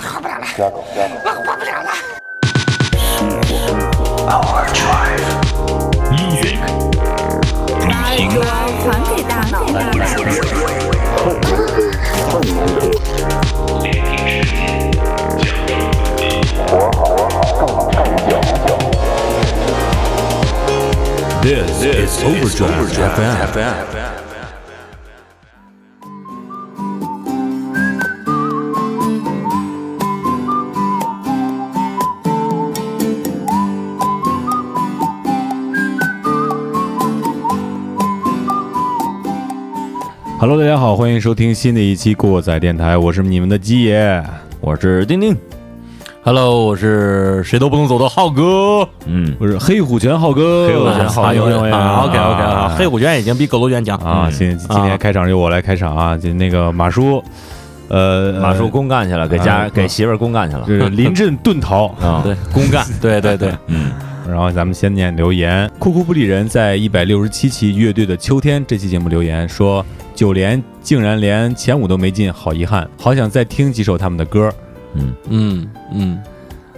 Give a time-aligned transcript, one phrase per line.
[0.00, 0.45] 活不了了，
[1.23, 1.89] 我活不了了。
[6.11, 6.57] Music，
[7.87, 8.37] 把耳朵
[8.83, 9.53] 传给大脑。
[21.41, 22.87] This is Overdrive
[23.51, 24.19] FM.
[40.41, 44.23] 哈喽，大家好，欢迎收听新的一期过载电台，我是你们的鸡爷，
[44.59, 45.37] 我是丁丁
[46.23, 48.89] ，Hello，我是谁都不能走的浩哥。
[49.05, 51.27] 嗯，我是黑虎拳浩哥，黑虎拳浩哥。
[51.27, 53.95] 啊有有有啊，OK OK 黑虎拳已经比狗头拳强。
[53.99, 54.31] 啊，嗯。
[54.31, 57.23] 今今天开场由我来开场啊，就那个马叔，
[57.89, 60.65] 呃，马叔公干去了，给家啊给媳妇儿公干去了。
[60.65, 61.85] 是临阵遁逃。
[62.01, 63.91] 啊，对，公干，对对对，嗯，
[64.31, 74.51] 然后咱们先念留言，酷酷不理人在一百六十七期乐队的秋天这期节目留言说，九连竟然连前五都没进，好遗憾，好想再听几首他们的歌。
[74.93, 76.23] 嗯嗯嗯，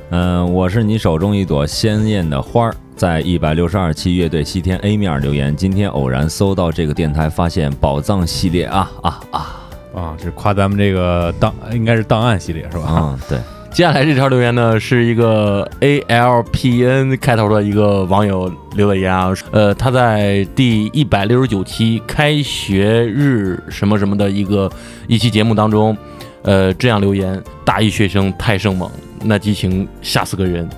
[0.09, 9.59] 嗯，我是你手中一朵鲜艳的花儿，在一百六十二期乐队西天 A 面留言，今天偶然搜到这个电台，发现宝藏系列啊啊啊。
[9.95, 12.85] 啊，是夸咱们这个档，应该是档案系列是吧？
[12.97, 13.37] 嗯，对，
[13.73, 24.71] 接下来这条留言呢是一个 A L P N 开头的一个网友留的言啊，呃，他在第一百六十九期开学日什么什么的一个
[25.07, 25.97] 一期节目当中，
[26.43, 28.87] 呃，这样留言：大一学生太生猛，
[29.23, 30.69] 那激情吓死个人。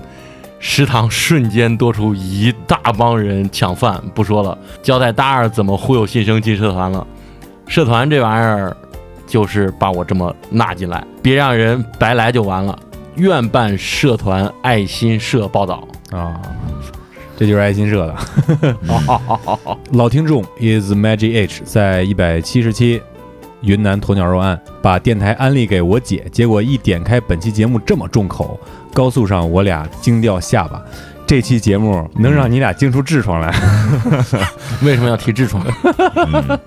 [0.58, 7.06] 食堂瞬间多出一大帮人抢饭，不说了，交代大二怎么忽悠新生进社团了。
[7.66, 8.74] 社团这玩意儿，
[9.26, 12.76] 就是把我这么纳进来，别让人白来就完了。
[13.16, 15.86] 愿办社团爱心社报道。
[16.10, 16.40] 啊，
[17.36, 18.76] 这就是爱心社的。
[19.92, 23.02] 老听众 is Magic H 在一百七十期
[23.62, 28.58] 云南鸵鸟肉案把电台安利给我姐，结果一点开本期节目这么重口，
[28.92, 30.80] 高速上我俩惊掉下巴。
[31.26, 33.52] 这期节目能让你俩惊出痔疮来，
[34.84, 35.66] 为什么要提痔疮？
[36.14, 36.58] 嗯，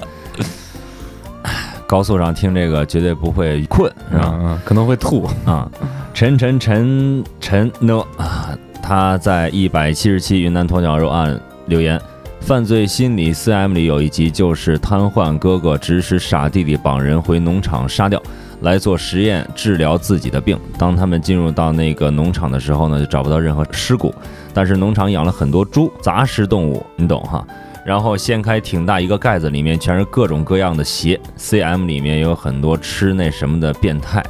[1.90, 4.62] 高速上听这个绝对不会困，是吧？
[4.64, 5.28] 可能会吐。
[5.44, 5.68] 啊，
[6.14, 12.00] 陈陈陈陈呢啊，他在一百七十期云南鸵鸟肉案留言。
[12.42, 18.22] 犯罪心理 CM 里有一集，就是瘫痪哥哥指使傻弟弟绑人回农场杀掉，
[18.62, 20.58] 来做实验治疗自己的病。
[20.78, 24.14] 当他们进入到那个农场的时候呢，就找不到任何尸骨，
[24.54, 27.44] 但是农场养了很多猪，杂食动物，你懂哈。
[27.90, 31.20] 然后掀开挺大一个盖子，里面全是各种各样的鞋。
[31.40, 34.24] CM 里面有很多吃那什么的变态，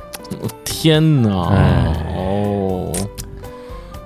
[0.63, 1.49] 天哪！
[1.49, 2.89] 哎哦，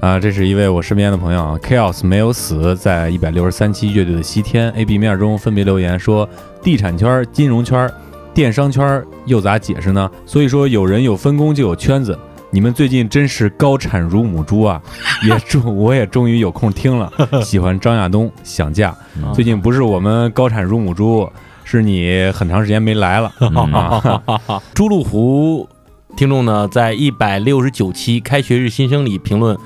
[0.01, 6.27] 啊，这是一位我身边的朋友啊，Chaos 没有死，在一百六十三期乐队的西天 A B 面中分别留言说，
[6.63, 7.87] 地产圈、金融圈、
[8.33, 10.09] 电商圈又咋解释呢？
[10.25, 12.17] 所以说有人有分工就有圈子。
[12.53, 14.79] 你们最近真是高产如母猪啊！
[15.27, 17.11] 也终我也终于有空听了，
[17.43, 18.95] 喜欢张亚东，想嫁。
[19.33, 21.27] 最近不是我们高产如母猪，
[21.63, 23.33] 是你很长时间没来了。
[23.73, 25.67] 啊 朱路湖
[26.15, 29.57] 听众呢，在一百六十九期开学日新生里评论。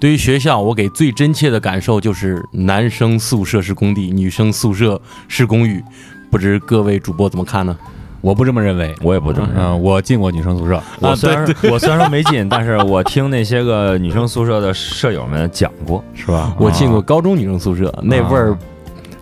[0.00, 5.84] 对于学校，我给最真切的感受就是男生宿舍是工地，女生宿舍是公寓。
[6.30, 7.76] 不知各位主播怎么看呢？
[8.22, 9.62] 我不这么认为，我也不这么认为。
[9.62, 16.54] 嗯，我进过女生宿舍，我虽然、我虽然说没进，但是我听那些个女生宿舍的舍友们讲过，是吧？
[16.56, 18.56] 我进过高中女生宿舍，那味儿，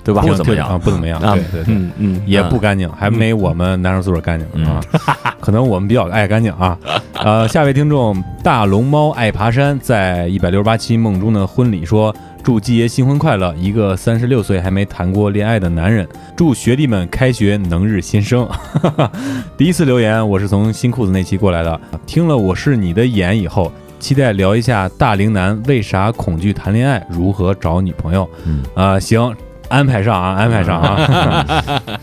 [0.04, 0.20] 对吧？
[0.20, 1.18] 不怎么样啊，不怎么样。
[1.20, 1.74] 啊对对对。
[1.74, 4.80] 嗯嗯，也不干净，还没我们男生宿舍干净嗯啊。
[5.40, 6.78] 可能我们比较爱干净啊。
[7.14, 13.54] 呃，下位听众大龙猫爱爬山在一百六十八期梦中的婚礼说：“祝季爷新婚快乐！
[13.58, 18.48] 一个三十六岁还没谈过恋爱的男人，祝学弟们开学能日新生。
[19.58, 21.80] ”第一次留言，我是从新裤子那期过来的。
[22.06, 28.28] 听了《我是你的眼》以后，期待聊一下大龄男为啥恐惧谈恋爱，如何找女朋友。
[28.46, 29.34] 嗯啊、行，
[29.68, 31.82] 安排上啊，安排上啊。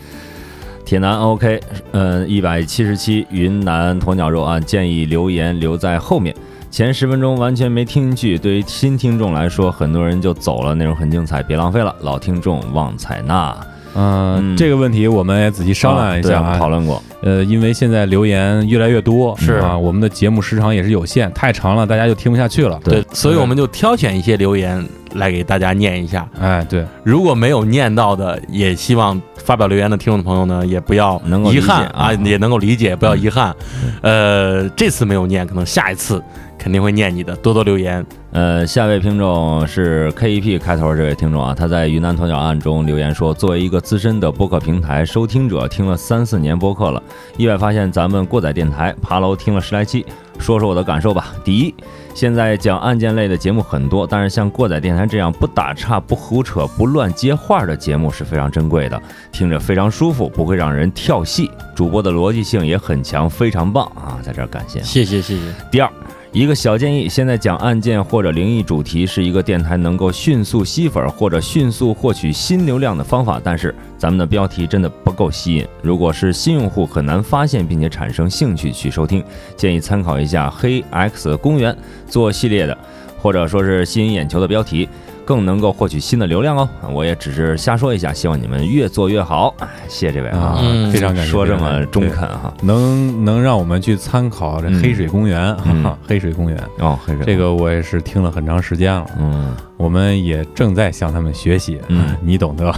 [0.84, 1.60] 铁男 OK，
[1.90, 6.34] 嗯，一百七十七云南鸵鸟肉啊建议留言留在后面，
[6.70, 11.94] 前十分钟完全没听进去，对于新听众来说，很多人就走了，内容很精彩，别浪费了。
[12.02, 13.56] 老听众望采纳，
[13.94, 16.58] 嗯，嗯这个问题我们也仔细商量一下啊。
[16.58, 22.78] 讨论过，呃，因为现在留言越来越多，是啊，我们的节目时长也是有限，太长了大家就听不下去了。
[22.84, 26.28] 对，所以我们就挑选一些留言来给大家念一下。
[26.38, 33.54] 哎，对，如果没有念到的，也希望发表留言的听众朋友呢，也不要能够遗憾啊也能够理解，不要遗憾。
[34.02, 36.22] 呃，这次没有念，可能下一次
[36.58, 38.04] 肯定会念你的，多多留言。
[38.30, 47.02] 呃，下位听众是 KEP 开头这位听众啊，他在云南鸵鸟案中留言说，作为一个资深的播客平台收听者，听了三四年播客了，
[47.38, 50.04] 意外发现咱们过载电台爬楼听了十来期，
[50.38, 51.32] 说说我的感受吧。
[51.42, 51.74] 第一，
[52.14, 59.02] 现在讲案件类的节目很多，但是像过载电台这样不打岔、不胡扯、不乱接话的节目是非常珍贵的，
[59.32, 64.20] 听着非常舒服，不会让人跳戏，主播的逻辑性也很强，非常棒啊！
[64.22, 64.82] 在这儿感谢。
[64.82, 65.42] 谢谢谢谢。
[65.70, 65.90] 第二，
[66.30, 75.66] 一个小建议：现在讲案件或者灵异主题是一个电台能够迅速吸粉儿或者迅速获取新流量的方法，但是咱们的标题真的不够吸引。
[75.80, 79.24] 如果是新用户，很难发现并且产生兴趣去收听。
[79.56, 81.74] 建议参考一下黑 X 公园
[82.06, 82.76] 做系列的，
[83.18, 84.86] 或者说是吸引眼球的标题。
[85.28, 86.66] 更能够获取新的流量哦。
[86.90, 89.54] 我也只是瞎说一下，希望你们越做越好。
[89.58, 90.56] 哎，谢谢这位啊
[90.90, 92.50] 非常感谢，说这么中肯哈。
[92.56, 95.82] 对能能让我们去参考这嗯黑水公园，哈嗯。
[95.82, 102.70] 哈，黑水公园，哦，黑水这个我也是听了很长时间了，嗯我们也正在向他们学习，嗯你懂得，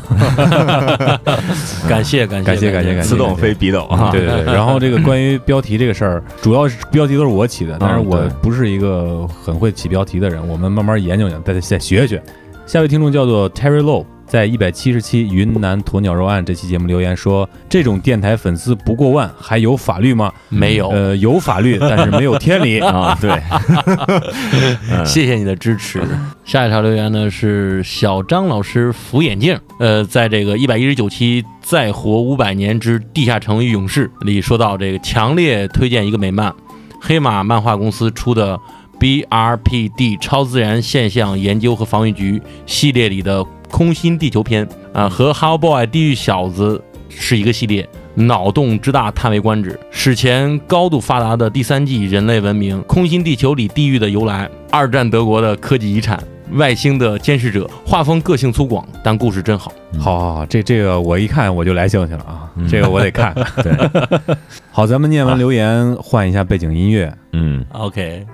[1.89, 4.11] 感谢感谢感谢感谢感谢此懂非彼懂啊。
[4.13, 4.45] 对对对。
[4.55, 12.23] 然后这个关于标题这个事儿，主要是标题都是我起的，但是我不是一个很会起标题的人，我们慢慢研究研究，再再学学。
[12.67, 20.33] 下位听众叫做 Terry Low，在一百七十期云南鸵鸟肉案这期节目留言说，这种电台粉丝不过万，还有法律吗？
[20.49, 22.79] 没有，呃，有法律， 但是没有天理。
[22.87, 23.29] 啊，对，
[24.89, 26.01] 嗯谢谢你的支持。
[26.45, 36.55] 下一条留言呢是小张老师扶眼镜，呃，在这个一百一十九期《再活五百年之地下城与勇士》里说到，这个强烈推荐一个美漫，
[37.01, 38.57] 黑马漫画公司出的
[39.01, 46.83] BRPD 超自然现象研究和防御局系列里的《空心地球篇》啊、和《Hellboy 地狱小子》
[47.15, 47.89] 是一个系列。
[48.17, 49.79] 脑洞之大，叹为观止。
[49.91, 56.23] 史前高度发达的第三纪人类文明，空心地球里地狱的由来，二战德国的科技遗产，
[56.55, 59.73] 外星的监视者，画风个性粗犷，但故事真好。
[59.99, 63.33] 好好好，这这个我一看我就来兴趣了啊，嗯这个我得看。
[63.63, 64.37] 对，
[64.73, 67.11] 好，咱们念完留言，换一下背景音乐。
[67.33, 68.27] 嗯，OK，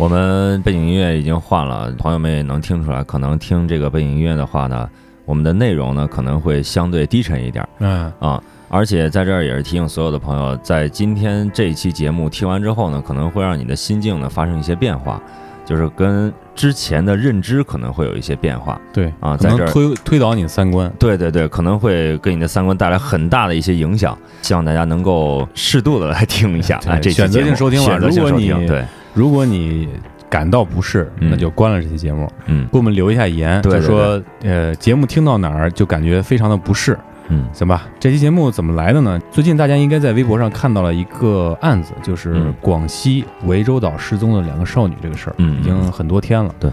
[0.00, 4.88] 我们背景音乐已经换了，朋友们也能听出来，可能听这个背景音乐的话呢，
[5.26, 8.42] 我们的内容呢可能会相对低沉一点嗯，啊。
[8.70, 15.20] 而且在这儿也是提醒所有的朋友，在今天这一期节目听完之后呢，可能会让你的心境呢发生一些变化，
[15.66, 18.80] 就是跟之前的认知可能会有一些变化。
[18.94, 20.90] 对啊在这儿推推倒你的三观。
[20.98, 28.82] 对对对，可能会给你的三观带来很大的一些影响，希望大家能够适度的来听一下对啊，这期选择性收听吧如果你对，
[29.14, 29.88] 如果你
[30.28, 31.28] 感到不适，嗯。
[31.30, 32.68] 那就关了这期节目，嗯。
[32.70, 36.98] 给我们留一下言，就说呃节目听到哪儿就感觉非常的不适，
[37.28, 37.46] 嗯。
[37.52, 37.86] 行吧？
[37.98, 39.20] 这期节目怎么来的呢？
[39.30, 42.54] 最近大家应该在微博上看到了一个案子，就是嗯。
[42.60, 45.58] 广西涠洲岛失踪的两个少女这个事儿，嗯。
[45.60, 46.54] 已经很多天了。
[46.60, 46.70] 对，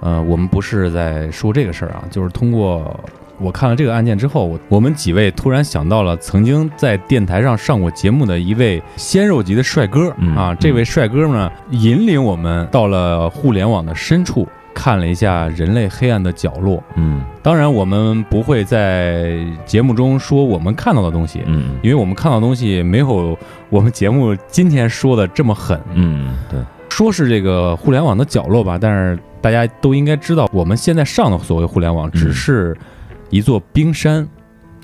[0.00, 2.98] 呃，我们不是在说这个事儿啊，就是通过
[3.38, 16.82] 我看了这个案件之后，我我们几位突然想到了曾经在电台上上过节目的一位鲜肉级的帅哥、嗯啊，这位帅哥呢引领我们到了互联网的深处，看了一下人类黑暗的角落。
[16.96, 17.22] 嗯。
[17.42, 23.38] 当然，我们不会在节目中说我们看到的东西，嗯因为我们看到的东西没有
[23.70, 25.80] 我们节目今天说的这么狠。
[25.94, 32.76] 嗯，对，说是这个互联网的角落吧，但是大家都应该知道，我们现在上的所谓互联网，只是
[33.30, 34.22] 一座冰山。
[34.22, 34.28] 嗯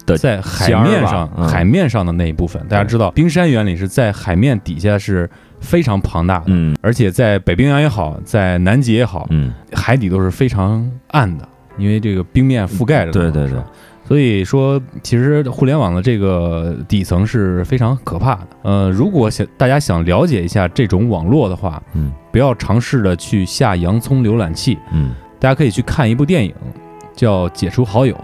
[0.04, 1.49] 的在海面上，嗯。
[1.49, 5.30] 海面上的那一部分，大家知道，冰山原理是在海面底下是
[5.61, 6.76] 非常庞大的，嗯。
[6.82, 13.20] 而且在北冰洋也好，在南极也好，嗯，海底都是非常暗的，因为这个冰面覆盖着它。
[13.20, 13.61] 对对对，
[14.04, 18.49] 所以说，其实互联网的这个底层是非常可怕的。
[18.62, 22.11] 呃，如果想大家想了解一下这种网络的话，嗯。
[22.32, 25.14] 不要尝试着去下洋葱浏览器，嗯。
[25.38, 26.52] 大家可以去看一部电影，
[27.14, 28.14] 叫《解除好友》，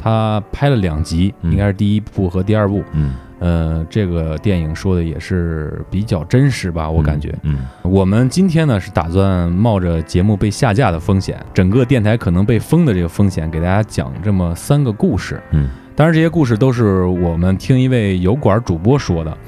[0.00, 1.52] 他拍了两集，嗯。
[1.52, 2.82] 应该是第一部和第二部。
[2.92, 7.34] 嗯，呃，这个电影说的也是比较真实吧，我感觉。
[7.42, 7.66] 嗯。
[7.82, 15.38] 我们今天呢是打算冒着节目被下架的风险，整个电台可能被封的这个风险，给大家讲这么三个故事。
[15.50, 15.68] 嗯。
[15.94, 19.38] 当然这些故事都是我们听一位油管主播说的，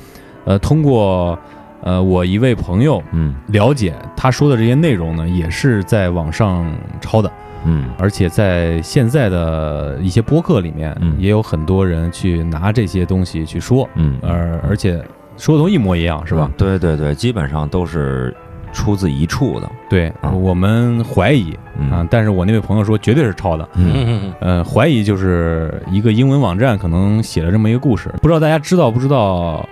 [0.44, 1.38] 呃，通过
[1.80, 3.34] 呃我一位朋友嗯。
[3.46, 7.32] 了解，他说的这些内容呢，也是在网上抄的，
[7.64, 7.90] 嗯。
[7.98, 11.16] 而且在现在的一些播客里面，嗯。
[11.18, 15.02] 也有很多人去拿这些东西去说，嗯，而而且
[15.36, 16.50] 说的都一模一样，是吧？
[16.56, 18.34] 对对对，基本上都是
[18.72, 19.70] 出自一处的。
[19.88, 20.30] 对，啊。
[20.30, 21.90] 我们怀疑嗯。
[21.90, 23.68] 啊，但是我那位朋友说绝对是抄的。
[23.74, 23.92] 嗯。
[23.94, 29.66] 嗯呃，怀疑就是一个英文网站可能写了这么一个故事，不知道大家知道不知道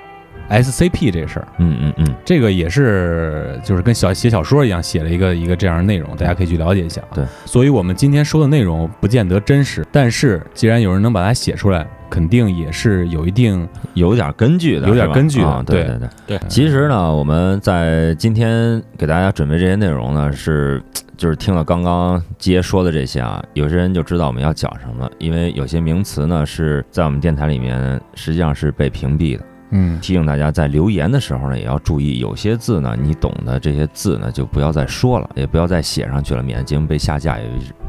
[0.50, 1.48] SCP 这事儿？
[1.58, 7.00] 嗯嗯嗯，这个也是就是跟小写小说一样，写了一个一个这样的内容，大家可以去了解一下。
[7.02, 20.82] 啊对，所以我们今天说的内容不见得真实，但是既然有人能把它写出来，肯定也是有一定有点根据的，有点根据的啊对对对对其实呢，我们在今天给大家准备这些内容呢，是
[21.16, 29.44] 就是听了刚刚杰说的这些啊，有些人就知道我们要讲什么，因为有些名词呢是在我们电台里面实际上是被屏蔽的。
[29.70, 37.44] 嗯提醒大家在留言的时候呢，也要注意，有些字呢你懂的这些字呢就不要再说了，也不要再写上去了，免得节目被下架，也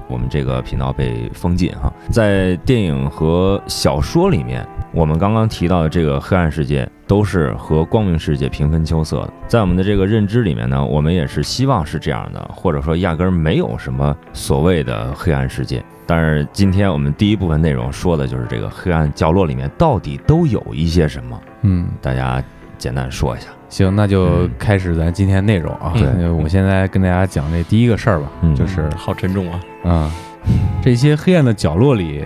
[0.08, 1.92] 我们这个频道被封禁哈。
[2.10, 9.34] 在电影和小说里面，我们刚刚提到的这个黑暗世界都是和光明世界平分秋色的。
[9.48, 15.82] 在我们的这个认知里面呢，我们也是希望是这样的，或者说压根儿没有什么所谓的黑暗世界。
[16.06, 21.40] 但是今天我们第一部分内容说的就是这个黑暗角落里面到底都有一些什么。
[21.62, 22.44] 嗯，大家
[22.78, 23.48] 简单说一下。
[23.70, 25.94] 行，那就嗯开始咱今天内容啊。
[25.96, 29.60] 对那我现在跟大家讲这第一个事儿吧，嗯就是好沉重啊。
[29.84, 30.12] 啊、
[30.82, 32.26] 这些黑暗的角落里，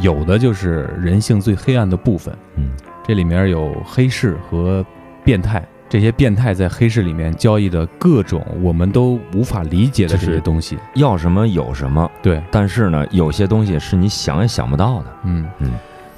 [0.00, 2.34] 有的就是人性最黑暗的部分。
[2.56, 2.70] 嗯
[3.04, 4.84] 这里面有黑市和
[5.24, 10.78] 变态，这些变态在黑市里面交易的各种我们都无法理解的这些东西。
[10.94, 15.06] 要什么有什么，对，但是呢，有些东西是你想也想不到的。
[15.24, 15.72] 嗯嗯，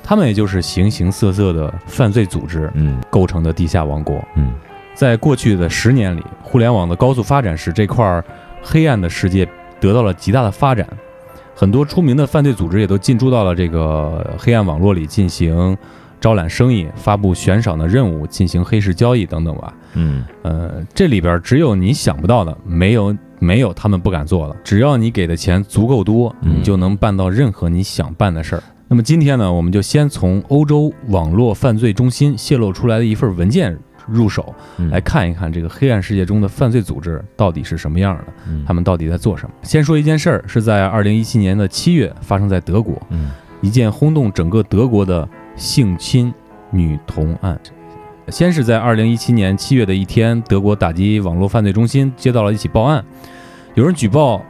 [0.05, 4.23] 他们也就是形形色色的犯罪组织嗯构成的地下王国。
[4.37, 4.53] 嗯
[4.95, 8.25] 在过去的十年里，互联网的高速发展使这块儿
[8.63, 9.49] 黑暗的世界
[9.81, 10.87] 得到了极大的发展，
[11.53, 15.77] 很多出名的犯罪组织也都进驻到了这个黑暗网络里进行
[16.21, 19.75] 招揽生意、发布悬赏的任务、进行黑市交易等等吧。
[19.95, 24.57] 嗯呃，这里边只有你想不到的，没有没有他们不敢做的。
[24.63, 28.63] 只要你给的钱足够多，嗯你就能办到任何你想办的事儿。
[28.95, 39.55] 那么今天呢，我们就先从欧洲网络犯罪中心泄露出来的一份文件入手，嗯，来看一看这个黑暗世界中的犯罪组织到底是什么样的，嗯他们到底在做什么。
[39.65, 43.33] 先说一件事儿，是在二零一七年的七月发生在德国，嗯
[43.63, 46.33] 一件轰动整个德国的性侵
[46.71, 47.59] 女童案。
[48.29, 53.05] 先是在二零一七年七月的一天，德国打击网络犯罪中心接到了一起报案，
[53.75, 54.41] 有人举报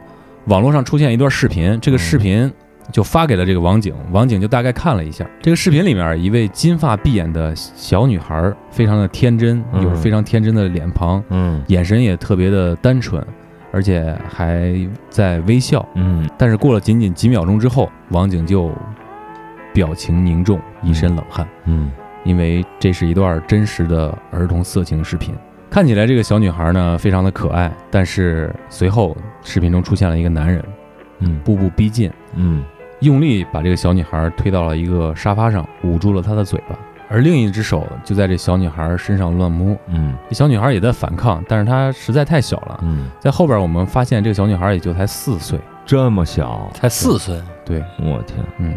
[0.45, 2.53] 网络上出现一段视频，这个视频
[2.91, 9.83] 就发给了这个网警，网警就大概看了一下，这个视频里面一位金发碧眼的小女孩，非常的天真，嗯。
[9.83, 11.63] 有着非常天真的脸庞，嗯。
[11.67, 13.25] 眼神也特别的单纯，
[13.71, 14.73] 而且还
[15.09, 15.85] 在微笑。
[15.95, 16.29] 嗯。
[16.37, 18.71] 但是过了仅仅几秒钟之后，网警就
[19.73, 21.91] 表情凝重，一身冷汗，嗯。
[22.23, 25.35] 因为这是一段真实的儿童色情视频。
[25.69, 30.63] 看起来这个小女孩呢非常的可爱，但是随后视频中出现了一个男人，
[31.19, 31.39] 嗯。
[31.43, 32.63] 步步逼近，嗯
[33.01, 36.77] 用力把这个小女孩推到了一个沙发上，捂住了她的嘴巴，
[37.09, 39.75] 而另一只手就在这小女孩身上乱摸。
[39.87, 40.13] 嗯。
[40.29, 42.79] 这小女孩也在反抗，但是她实在太小了。
[42.83, 48.73] 嗯，在后边我们发现这个小女孩也就才四岁，这么小，才四岁，对，我天，嗯，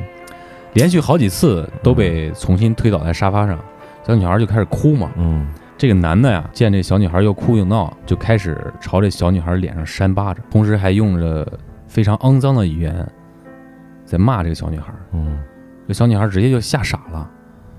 [0.75, 3.59] 连续好几次都被重新推倒在沙发上，
[4.07, 5.11] 小女孩就开始哭嘛。
[5.17, 5.47] 嗯。
[5.79, 11.47] 这个男的呀，见这小女孩又哭又闹，就开始朝这小女孩脸上扇巴掌，同时还用着
[11.87, 13.09] 非常肮脏的语言
[14.09, 14.93] 在骂这个小女孩。
[15.13, 15.39] 嗯，
[15.87, 17.31] 这小女孩直接就吓傻了，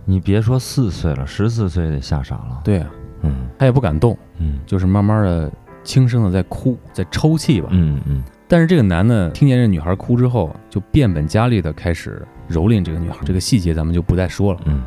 [0.05, 2.61] 你别说四岁了，十四岁得吓傻了。
[2.63, 2.87] 对啊，
[3.23, 5.51] 嗯她也不敢动，嗯就是慢慢的
[5.83, 7.69] 轻声的在哭，在抽泣吧。
[7.71, 13.17] 嗯嗯但是这个男的听见这女孩哭之后，就变本加厉的开始蹂躏这个女孩。
[13.25, 14.59] 这个细节咱们就不再说了。
[14.65, 14.83] 嗯，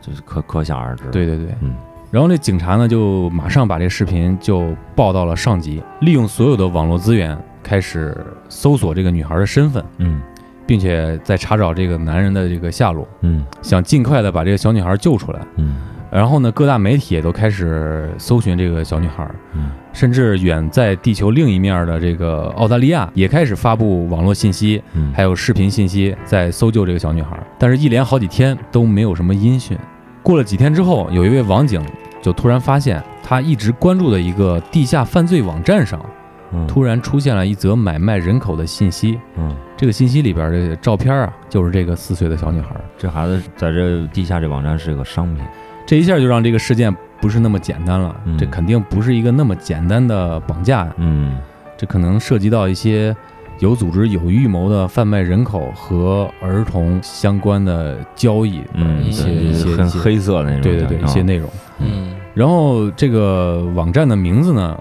[0.00, 1.74] 就是可可想而知。，对对对，嗯
[2.10, 8.16] 然后那警察呢，就马上把这视频就报到了上级，利用所有的网络资源，开始
[8.48, 10.22] 搜索这个女孩的身份，嗯
[10.66, 15.40] 并且在查找这个男人的这个下落，嗯想尽快的把这个小女孩救出来。
[15.56, 15.76] 嗯
[16.10, 27.36] 然后呢，各大媒体也都开始搜寻这个小女孩，嗯甚至远在地球另一面的这个澳大利亚也开始发布网络信息，嗯，还有视频信息，在搜救这个小女孩。
[27.58, 29.76] 但是，一连好几天都没有什么音讯。
[30.22, 31.84] 过了几天之后，有一位网警
[32.22, 35.98] 就突然发现，他一直关注的一个地下犯罪网站上，
[36.52, 39.18] 嗯突然出现了一则买卖人口的信息。
[39.36, 42.76] 嗯，这个信息里边的照片啊，就是这个四岁的小女孩。
[42.96, 45.44] 这孩子在这地下这网站是个商品。
[45.86, 48.14] 这一下就让这个事件不是那么简单了。
[48.24, 51.38] 嗯这肯定不是一个那么简单的绑架呀，嗯
[51.76, 53.14] 这可能涉及到一些
[53.58, 60.62] 有组织、有预谋的贩卖人口和儿童相关的交易的嗯，一些一些很黑色的那种。
[60.62, 61.50] 对对对一些内容。
[61.80, 64.76] 嗯然后这个网站的名字呢，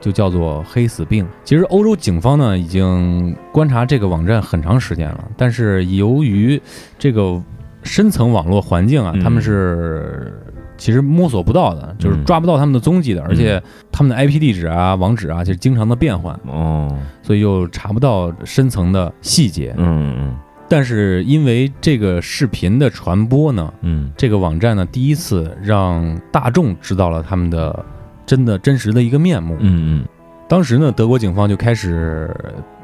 [0.00, 1.26] 就叫做黑死病。
[1.44, 6.60] 其实欧洲警方呢已经观察这个网站很长时间了，但是由于
[6.98, 7.42] 这个
[7.82, 9.20] 深层网络环境啊，嗯。
[9.20, 10.32] 他们是
[10.76, 19.74] 其实摸索不到的，就是抓不到他们的踪迹的，而且他们的 IP 地址啊、网址啊，就是经常的变换，哦，所以又查不到深层的细节。
[19.76, 20.36] 嗯嗯。
[20.68, 24.12] 但是因为这个视频的传播呢，嗯。
[24.16, 27.84] 这个网站呢第一次让大众知道了他们的
[28.28, 29.56] 真的真实的一个面目。
[29.58, 30.04] 嗯嗯
[30.46, 32.30] 当时呢，德国警方就开始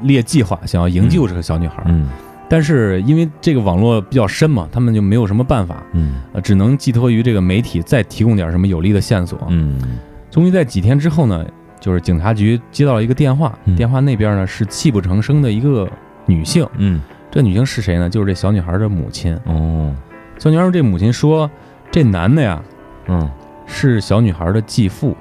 [0.01, 1.83] 列计划，想要营救这个小女孩。
[1.85, 2.09] 嗯
[2.47, 9.39] 但是因为这个网络比较深嘛，他们就没有什么办法，嗯呃，只能寄托于这个媒体再提供点什么有力的线索。
[9.49, 9.81] 嗯
[10.29, 11.43] 终于在几天之后呢，
[11.79, 15.89] 就是警察局接到了一个电话，嗯电话那边呢是泣不成声的一个
[16.27, 16.67] 女性。
[16.77, 18.07] 嗯这女性是谁呢？
[18.07, 19.35] 就是这小女孩的母亲。
[19.45, 19.91] 哦
[20.37, 21.49] 小女孩这母亲说，
[21.89, 22.61] 这男的呀
[23.07, 23.27] 嗯
[23.65, 25.17] 是小女孩的继父，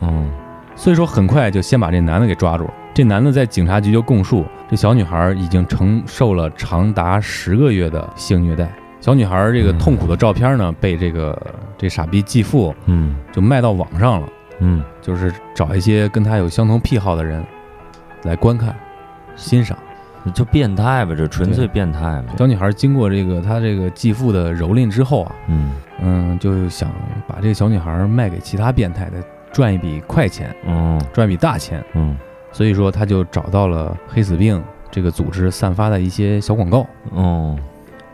[0.00, 0.24] 哦
[0.74, 2.74] 所以说很快就先把这男的给抓住了。
[2.92, 8.70] 这男的在警察局就供述，这小女孩已经承受了长达十个月的性虐待。
[9.00, 11.40] 小女孩这个痛苦的照片呢，被这个
[11.78, 14.28] 这傻逼继父嗯就卖到网上了，
[14.60, 17.42] 嗯就是找一些跟他有相同癖好的人
[18.24, 18.74] 来观看、
[19.34, 19.78] 欣赏。
[20.34, 22.34] 就变态吧，这纯粹变态吧。
[22.36, 25.72] 小女孩经过这个她这个继父的蹂躏之后啊，嗯
[26.02, 26.90] 嗯，就想
[27.28, 29.22] 把这个小女孩卖给其他变态的，
[29.56, 31.82] 赚一笔快钱，嗯赚一笔大钱。
[31.94, 32.14] 嗯
[32.52, 37.58] 所以说，他就找到了黑死病这个组织散发的一些小广告，嗯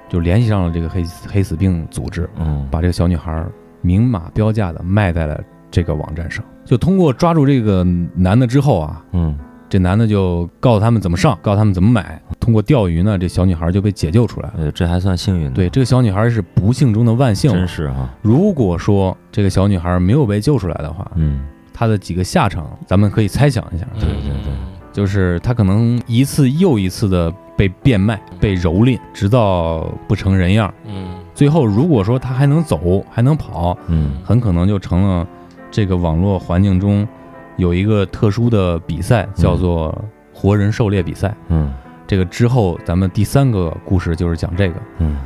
[0.08, 3.44] 就联系上了这个黑黑死病组织，嗯把这个小女孩
[3.80, 6.44] 明码标价的卖在了这个网站上。
[6.64, 7.84] 就通过抓住这个
[8.14, 9.37] 男的之后啊，嗯
[9.73, 12.21] 这男的就告诉他们怎么上，告诉他们怎么买。
[12.38, 14.55] 通过钓鱼呢，这小女孩就被解救出来了。
[14.59, 15.52] 呃，这还算幸运的。
[15.52, 17.50] 对，这个小女孩是不幸中的万幸。
[17.50, 18.07] 真是哈。
[18.21, 21.41] 如果说这个小女孩没有被救出来的话，嗯
[21.73, 23.87] 她的几个下场，咱们可以猜想一下。
[23.99, 24.52] 对对对
[24.93, 30.71] 就是她可能一次又一次的被变卖、被蹂躏，直到不成人样。
[30.87, 35.26] 嗯最后，如果说她还能走、还能跑，嗯很可能就成了
[35.71, 37.09] 这个网络环境中
[37.56, 39.97] 有一个特殊的比赛，叫做
[40.32, 41.35] 活人狩猎比赛。
[41.49, 41.73] 嗯
[42.06, 44.75] 这个之后，咱们第三个故事就是讲这个。
[44.99, 45.19] 嗯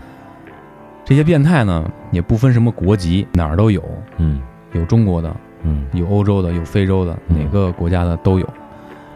[1.04, 3.82] 这些变态呢，也不分什么国籍，哪儿都有，
[4.18, 4.40] 嗯
[4.72, 5.84] 有中国的，嗯。
[5.92, 8.48] 有欧洲的，有非洲的，嗯哪个国家的都有。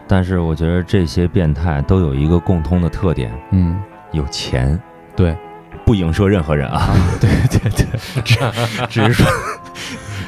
[0.07, 4.77] 但是我觉得这些变态都有一个共通的特点，嗯，有钱。
[5.15, 5.35] 对，
[5.85, 6.93] 不影射任何人啊。
[7.19, 9.25] 对对对， 只是说，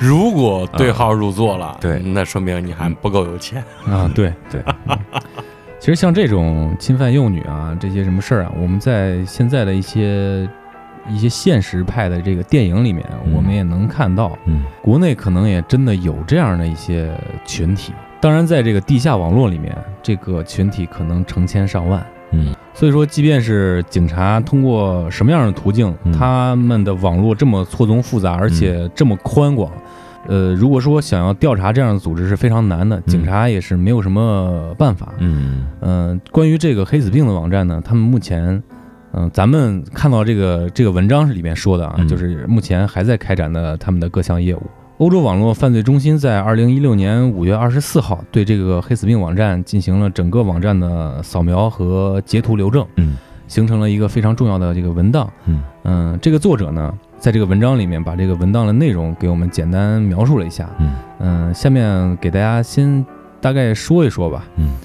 [0.07, 3.63] 如果对号入座了，对那说明你还不够有钱。
[3.85, 4.61] 啊，对对。
[4.87, 4.97] 嗯
[5.79, 10.47] 其实像这种侵犯幼女啊，这些什么事儿啊，我们在现在的一些
[11.09, 17.11] 一些现实派的这个电影里面，嗯我们也能看到，嗯国内可能也真的有这样的一些
[17.45, 17.91] 群体。
[18.21, 22.01] 当然，在这个地下网络里面，这个群体可能成千上万。
[22.31, 29.69] 嗯所以说，即便是警察通过什么样的途径，嗯他们的网络这么错综复杂，而且这么宽广，
[30.27, 35.13] 呃，如果说想要调查这样的组织是非常难的，警察也是没有什么办法。
[35.19, 38.61] 嗯嗯、关于这个黑死病的网站呢，他们目前，
[39.11, 44.61] 嗯、咱们看到这个这个文章是里面说的啊，嗯就是目前还在开展的他们的各项业务。
[44.99, 55.29] 欧洲网络犯罪中心在二零一六年五月二十四号对这个黑死病网站进行了整个网站的扫描和截图留证，嗯形成了一个非常重要的这个文档。
[55.45, 60.69] 嗯嗯，这个作者呢，在这个文章里面把这个文档的内容给我们简单描述了一下。
[60.77, 60.89] 嗯。
[61.19, 63.05] 嗯，下面给大家先
[63.39, 64.45] 大概说一说吧。
[64.57, 64.75] 嗯。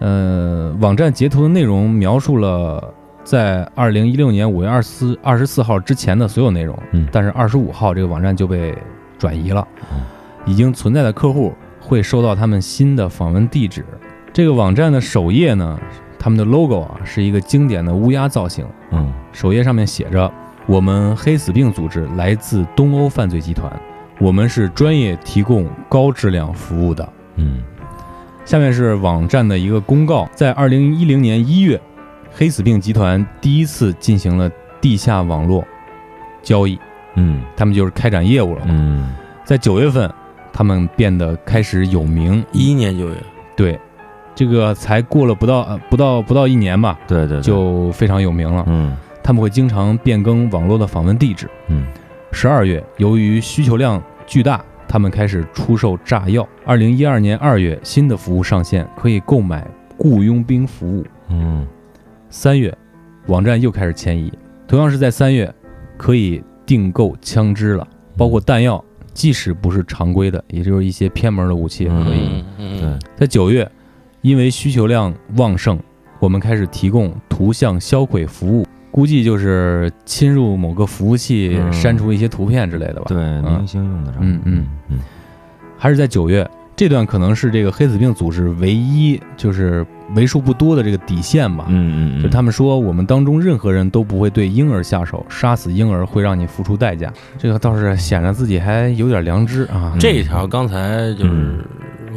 [0.00, 2.92] 呃，网站截图的内容描述了
[3.24, 7.08] 在二零一六年五月二十四二十四号之前的所有内容，嗯。
[7.10, 8.76] 但是二十五号这个网站就被
[9.16, 9.66] 转移了。
[9.90, 10.02] 嗯，
[10.44, 13.82] 已经存在的客户会收到他们新的访问地址。
[14.34, 15.80] 这个网站的首页呢，
[16.18, 19.10] 他们的 logo 啊是一个经典的乌鸦造型，嗯。
[19.32, 20.30] 首页上面写着
[20.66, 23.72] ：“我们黑死病组织来自东欧犯罪集团，
[24.18, 27.62] 我们是专业提供高质量服务的。”嗯
[28.44, 31.80] 下面是网站的一个公告，在二零一零年一月，
[32.32, 34.48] 黑死病集团第一次进行了
[34.80, 35.64] 地下网络
[36.42, 36.78] 交易，
[37.16, 38.62] 嗯他们就是开展业务了。
[38.66, 39.12] 嗯
[39.44, 40.08] 在九月份，
[40.52, 42.44] 他们变得开始有名。
[42.52, 43.14] 一一年九月，
[43.56, 43.78] 对，
[44.34, 48.64] 这个才过了不到呃不到不到一年吧，对对对就非常有名了。
[48.68, 48.96] 嗯
[49.26, 51.50] 他们会经常变更网络的访问地址。
[51.66, 51.84] 嗯
[52.30, 56.46] 十二月，由于需求量巨大，他们开始出售炸药。
[56.64, 59.66] 二零一二年二月，新的服务上线，可以购买
[59.98, 61.04] 雇佣兵服务。
[61.28, 61.66] 嗯
[62.30, 62.72] 三月，
[63.26, 64.32] 网站又开始迁移，
[64.68, 65.52] 同样是在三月，
[65.96, 67.84] 可以订购枪支了，
[68.16, 72.44] 包括弹药即使不是常规的，也就是一些偏门的武器也可以。
[72.58, 73.68] 嗯在九月，
[74.20, 75.76] 因为需求量旺盛，
[76.20, 78.64] 我们开始提供图像销毁服务，
[78.96, 83.04] 估计就是侵入某个服务器，嗯删除一些图片之类的吧。
[83.08, 84.98] 对，明星用得上嗯嗯嗯
[85.76, 91.66] 还是在九月，这段可能是这个黑死病组织唯一就是为数不多的这个底线吧。
[91.68, 97.12] 嗯嗯嗯，就他们说，我们当中任何人都不会对婴儿下手，杀死婴儿会让你付出代价。
[97.36, 99.94] 这个倒是显得自己还有点良知啊。
[100.00, 101.62] 这一条刚才就是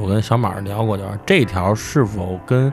[0.01, 2.71] 我跟小马聊过，就是这条是否跟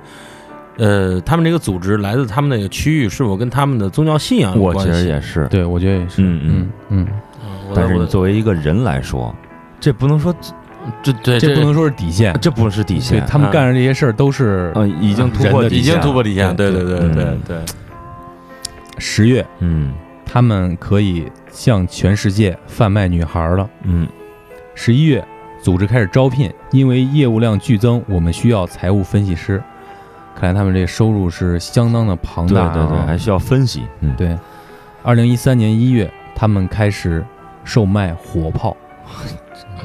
[0.76, 4.92] 呃他们这个组织来自他们那个区域是否跟他们的宗教信仰有我觉关系？
[4.92, 6.22] 得也是，对，我觉得也是。
[6.22, 6.50] 嗯嗯。
[6.50, 6.68] 嗯。
[6.88, 7.06] 嗯，
[7.42, 9.34] 嗯我的我的但是你作为一个人来说，
[9.80, 10.34] 这不能说
[11.02, 17.40] 这对这不能说是底线，这不是底对线，他们干的这些事儿都是呃已经突破人的已经底线突破底线，对对对对对嗯。
[17.46, 17.56] 对，
[18.98, 19.92] 十月，嗯。
[20.28, 23.68] 他们可以向全世界贩卖女孩了。
[23.84, 24.06] 嗯。
[24.74, 25.24] 十一月，
[25.62, 29.62] 组织开始招聘，因为业务量剧增，我们需要财务分析师。
[30.38, 32.74] 看来他们这收入是相当的庞大、啊。
[32.74, 34.36] 对对对，还需要分析，嗯对。
[35.02, 37.24] 二零一三年一月，他们开始
[37.64, 38.76] 售卖火炮。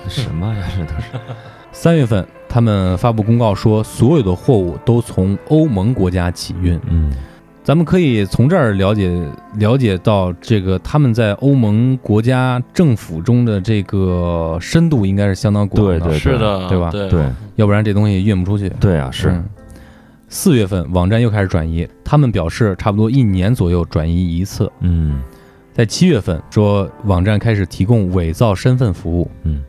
[0.07, 0.63] 什么呀？
[0.75, 1.07] 这都是
[1.71, 6.79] 三月份，他们发布公告说，所有的货物都从欧盟国家起运。
[6.87, 7.11] 嗯
[7.63, 9.11] 咱们可以从这儿了解
[9.57, 17.23] 了解到，这个他们在欧盟国家政府中的这个深度应该是相当广的，对对是的，对吧对对
[17.57, 18.67] 要不然这东西运不出去。
[18.79, 19.45] 对啊，是嗯
[20.33, 24.71] 四月份，网站又开始转移，他们表示差不多一年左右转移一次。
[24.79, 25.21] 嗯
[25.73, 29.29] 在七月份说，网站开始提供伪造身份服务。
[29.43, 29.61] 嗯，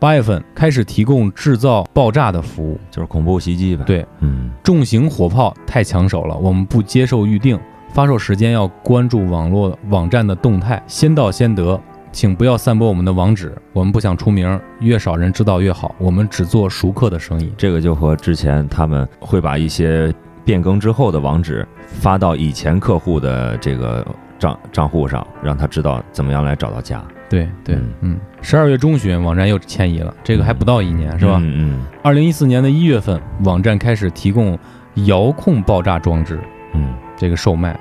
[0.00, 2.76] 八月份开始提供制造爆炸的服务。
[2.90, 7.56] 就是恐怖袭击呗，对，嗯重型火炮太抢手了，我们不接受预定，
[7.92, 11.80] 发售时间要关注网络网站的动态，先到先得。
[12.12, 15.94] 请不要散播我们的网址，我们不想出名，越少人知道越好。
[15.98, 17.50] 我们只做熟客的生意。
[17.56, 20.12] 这个就和之前他们会把一些
[20.44, 24.06] 变更之后的网址发到以前客户的这个
[24.38, 31.38] 账账户上，让他知道怎么样来找到家，对对嗯，嗯，十二月中旬网站又迁移了，这个还不到一年是吧？
[31.40, 34.58] 嗯嗯二零一四年的一月份，网站开始提供
[35.06, 36.38] 遥控爆炸装置，
[36.74, 37.74] 嗯这个售卖。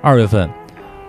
[0.00, 0.48] 二月份，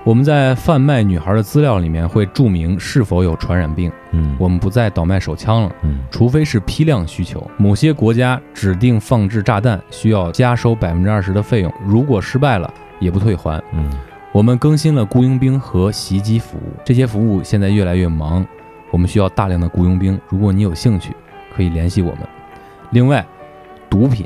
[0.08, 5.76] 我们在贩卖女孩的资料里面会注明是否有传染病，嗯，我们不再倒卖手枪了。
[5.82, 6.00] 嗯。
[6.10, 13.62] 除非是批量需求，某些国家指定放置炸弹需要加收百分之二十的费用，如果失败了也不退还。
[13.74, 13.91] 嗯。
[14.32, 18.48] 我们更新了雇佣兵和袭击服务，这些服务现在越来越忙，
[18.91, 20.17] 我们需要大量的雇佣兵。
[20.30, 21.13] 如果你有兴趣，
[21.54, 22.20] 可以联系我们。
[22.91, 23.26] 另外，
[23.89, 24.26] 毒品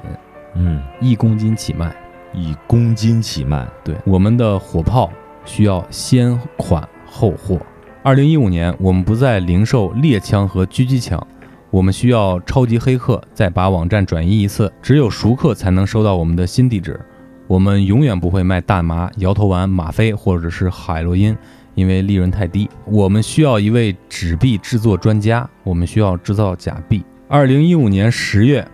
[0.53, 1.91] 嗯，一公斤起卖，
[2.35, 3.95] 一公斤起卖，对。
[4.05, 5.09] 我们的火炮
[5.45, 7.59] 需要先款后货。
[8.03, 11.25] 二零一五年，我们不再零售猎枪和狙击枪，
[11.69, 16.99] 我们需要超级黑客再把网站转移一次，只有熟客才能收到我们的新地址。
[17.47, 21.35] 我们永远不会卖大麻、摇头丸、吗啡或者是海洛因，
[21.75, 22.69] 因为利润太低。
[22.85, 27.03] 我们需要一位纸币制作专家，我们需要制造假币。
[27.27, 28.65] 二零一五年十月，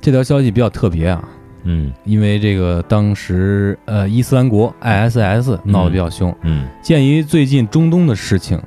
[0.00, 1.28] 这条消息比较特别啊，
[1.64, 1.92] 嗯。
[2.04, 6.66] 因为这个当时呃伊斯兰国 ISS 闹得比较凶，嗯。
[6.80, 8.60] 鉴于最近中东的事情，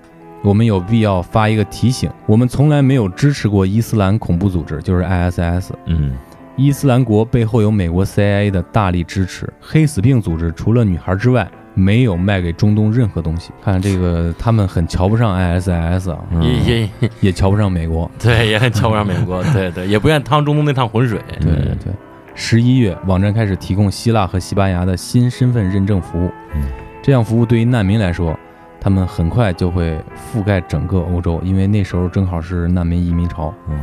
[0.43, 5.71] 我们有必要发一个提醒：我们从来没有支持过伊斯兰恐怖组织，就是 ISS。
[5.86, 6.17] 嗯。
[6.55, 13.51] 伊斯兰国背后有美国 CIA 的大力支持，黑死病组织除了女孩之外，没有卖给中东任何东西。
[13.63, 16.41] 看这个，他们很瞧不上 ISS 啊，嗯。
[16.43, 16.89] 也也
[17.21, 18.10] 也瞧不上美国。
[18.17, 21.19] 对，也很瞧不上美国，对对，也不愿趟中东那趟浑水。
[21.39, 21.93] 对对对，
[22.39, 26.32] 十一月，网站开始提供希腊和西班牙的新身份认证服务。
[26.54, 26.62] 嗯
[27.02, 28.38] 这项服务对于难民来说，
[28.80, 33.47] 他们很快就会覆盖整个欧洲，因为那时候正好是难民移民潮。
[33.67, 33.73] 哦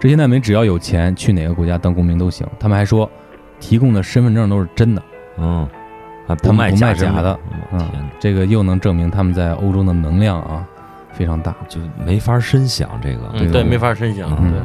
[0.00, 2.44] 这些难民只要有钱，去哪个国家当公民都行。
[2.58, 3.08] 他们还说，
[3.60, 5.02] 提供的身份证都是真的，
[5.36, 5.68] 嗯，
[6.26, 7.38] 还他们卖不卖假假的
[7.72, 7.88] 嗯，
[8.18, 10.66] 这个又能证明他们在欧洲的能量啊
[11.12, 11.54] 非常大。
[11.68, 14.30] 就没法深想这个，嗯，对，没法深想。
[14.40, 14.60] 嗯对，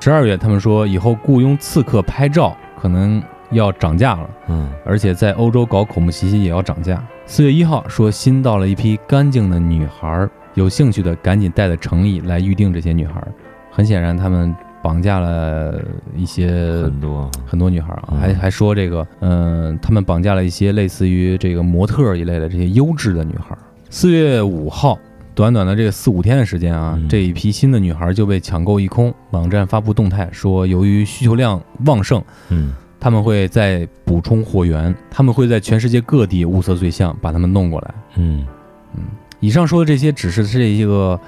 [0.00, 4.30] 十二月，他们说以后雇佣刺客拍照可能要涨价了。
[4.48, 7.02] 嗯而且在欧洲搞恐怖袭击也要涨价。
[7.26, 13.28] 四月一号说新到了一批干净的女孩儿，有兴趣的赶紧带着诚意来预定这些女孩儿。
[13.70, 15.74] 很显然，他们绑架了
[16.16, 16.48] 一些
[16.82, 23.58] 很多，很多女孩儿啊，嗯还还说这个，嗯、他们绑架了一些类似于这个模特儿一类的这些优质的女孩儿。
[23.90, 24.96] 四月五号。
[25.38, 29.14] 短短的这个四五天的时间啊，嗯这一批新的女孩儿就被抢购一空。
[29.30, 37.94] 网站发布动态说，由于需求量旺盛，嗯他们会再补充货源，他们会在全世界各地物色对象，把他们弄过来。
[38.16, 38.44] 嗯
[38.96, 39.04] 嗯
[39.38, 41.20] 以上说的这些只是这一个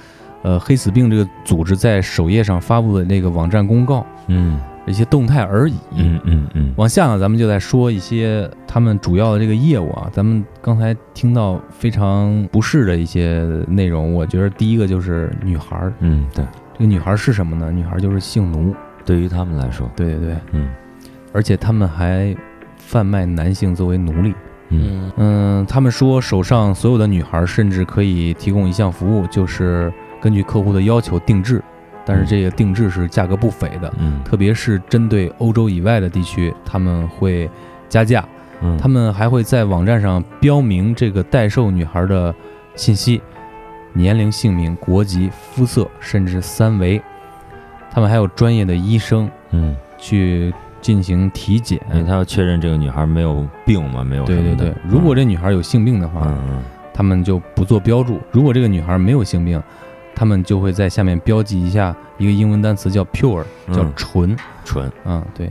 [0.43, 5.75] 呃黑死病这个组织在首页上发布的那个网站公告嗯一些动态而已。
[5.95, 10.11] 嗯嗯嗯往下呢，咱们就在说一些他们主要的这个业务啊。
[10.13, 15.93] 咱们刚才听到非常不适的一些内容，我觉得第一个就是女孩儿。
[16.01, 17.71] 嗯，对，这个女孩儿是什么呢？
[17.73, 18.75] 女孩儿就是性奴。
[19.05, 20.69] 对于他们来说，对对对，嗯
[21.33, 22.37] 而且他们还
[22.77, 24.35] 贩卖男性作为奴隶。
[24.69, 31.61] 嗯嗯嗯，他们说手上所有的女孩儿甚至可以提供一项服务，就是根据客户的要求定制，
[32.11, 33.93] 但是这个定制是价格不菲的。
[33.99, 37.49] 嗯特别是针对欧洲以外的地区，他们会
[37.89, 38.25] 加价。
[38.63, 42.35] 嗯，他们还会在网站上标明这个代售女孩的
[42.75, 43.23] 信息，
[43.93, 47.01] 年龄、姓名、国籍、肤色，甚至三围。
[47.91, 51.81] 他们还有专业的医生嗯，去进行体检。
[51.93, 59.63] 因为他要确认这个女孩没有病嘛，没有对对对如果这女孩有性病的话，嗯嗯他们就不做标注；如果这个女孩没有性病，
[60.21, 64.37] 他们就会在下面标记一下一个英文单词叫 pure，叫嗯纯。
[64.67, 65.51] 纯，嗯，对，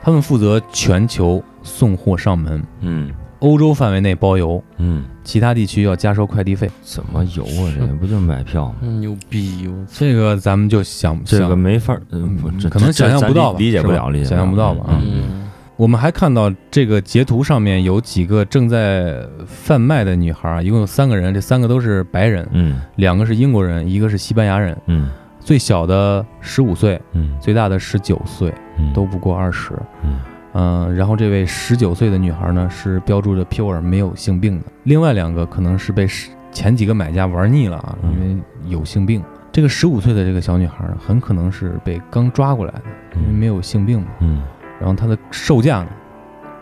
[0.00, 3.10] 他们负责全球送货上门，嗯。
[3.40, 6.70] 欧洲范围内包邮，嗯，其他地区要加收快递费。
[6.82, 7.74] 怎么邮啊？
[7.76, 8.76] 这不就是买票吗？
[8.82, 9.66] 嗯，牛逼！
[9.66, 15.02] 我这个咱们就想这个想没法儿，嗯，不这可能这想象不到吧理理解不了，理解想象不到吧嗯。
[15.02, 15.49] 嗯
[15.80, 22.82] 我们还看到这个截图上面有几个正在贩卖的女孩儿，一共有三个人，这三个都是白人，嗯。
[22.96, 24.76] 两个是英国人，一个是西班牙人。
[24.88, 25.08] 嗯。
[25.38, 27.34] 最小的十五岁，嗯。
[27.40, 29.72] 最大的十九岁，嗯，都不过二十。
[30.04, 30.20] 嗯。
[30.52, 36.06] 嗯，然后这位十九岁的女孩呢是标注着 pure 没有性病的，另外两个可能是被
[36.52, 38.12] 前几个买家玩腻了啊，嗯。
[38.12, 39.24] 因为有性病。
[39.50, 42.82] 这个十五岁的这个小女孩儿很可能是被刚抓过来的，
[43.16, 44.08] 因为没有性病嘛。
[44.20, 44.42] 嗯，
[44.80, 45.88] 然后它的售价呢，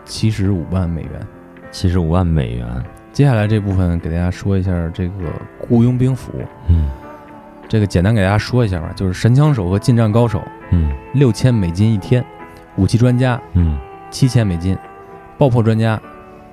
[0.05, 1.11] 七十五万美元。
[1.71, 2.65] 七十五万美元，
[3.13, 6.89] 接下来这部分给大家说一下这个雇佣兵服务，嗯。
[7.67, 10.91] 这个简单给大家说一下吧，就是神枪手和近战高手嗯。
[11.13, 12.25] 六千美金一天，
[12.75, 13.77] 武器专家嗯，
[14.09, 14.75] 七千美金，
[15.37, 16.01] 爆破专家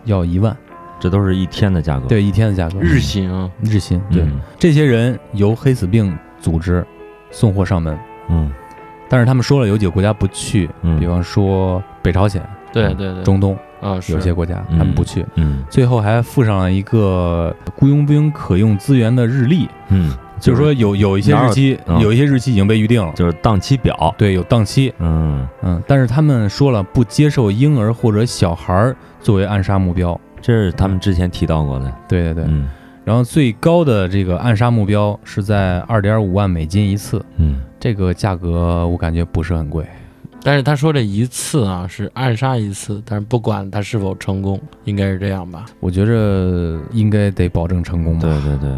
[0.04, 0.54] 要一万，
[1.00, 4.38] 这都是一天的价格，对，一天的价格，日薪啊，日薪，对，嗯。
[4.58, 6.86] 这些人由黑死病组织
[7.30, 7.98] 送货上门，
[8.28, 8.52] 嗯
[9.08, 10.98] 但是他们说了有几个国家不去，嗯。
[10.98, 12.42] 比方说北朝鲜、
[12.72, 15.64] 对对对，中东啊有些国家嗯他们不去，嗯。
[15.70, 22.00] 最后还附上了一个雇佣兵可用资源的日历，嗯，就是说有有一些日期，嗯。
[22.00, 32.68] 有一些日期已经被预定了，就是档期表，对，有档期，嗯，嗯，但是他们说了不接受婴儿或者小孩儿作为暗杀目标，这是他们之前提到过的，对对对，嗯。
[33.04, 39.86] 然后最高的这个暗杀目标是在二点五万美金一次，嗯这个价格我感觉不是很贵。
[40.42, 45.66] 但是他说这一次啊是暗杀一次，但是不管他是否成功，应该是这样吧？
[45.78, 48.22] 我觉着应该得保证成功吧。
[48.22, 48.70] 对对对，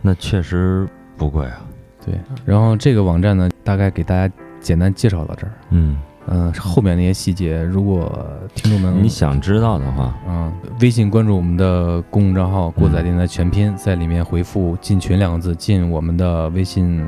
[0.00, 1.60] 那确实不贵啊，
[2.06, 2.14] 对
[2.46, 5.52] 然后这个网站呢，大概给大家简单介绍到这儿。
[5.70, 17.02] 嗯，嗯、后面那些细节，如果听众们你想知道的话，嗯，微信关注我们的公众账号“过载电台全拼”，在里面回复“进群”两个字，进我们的微信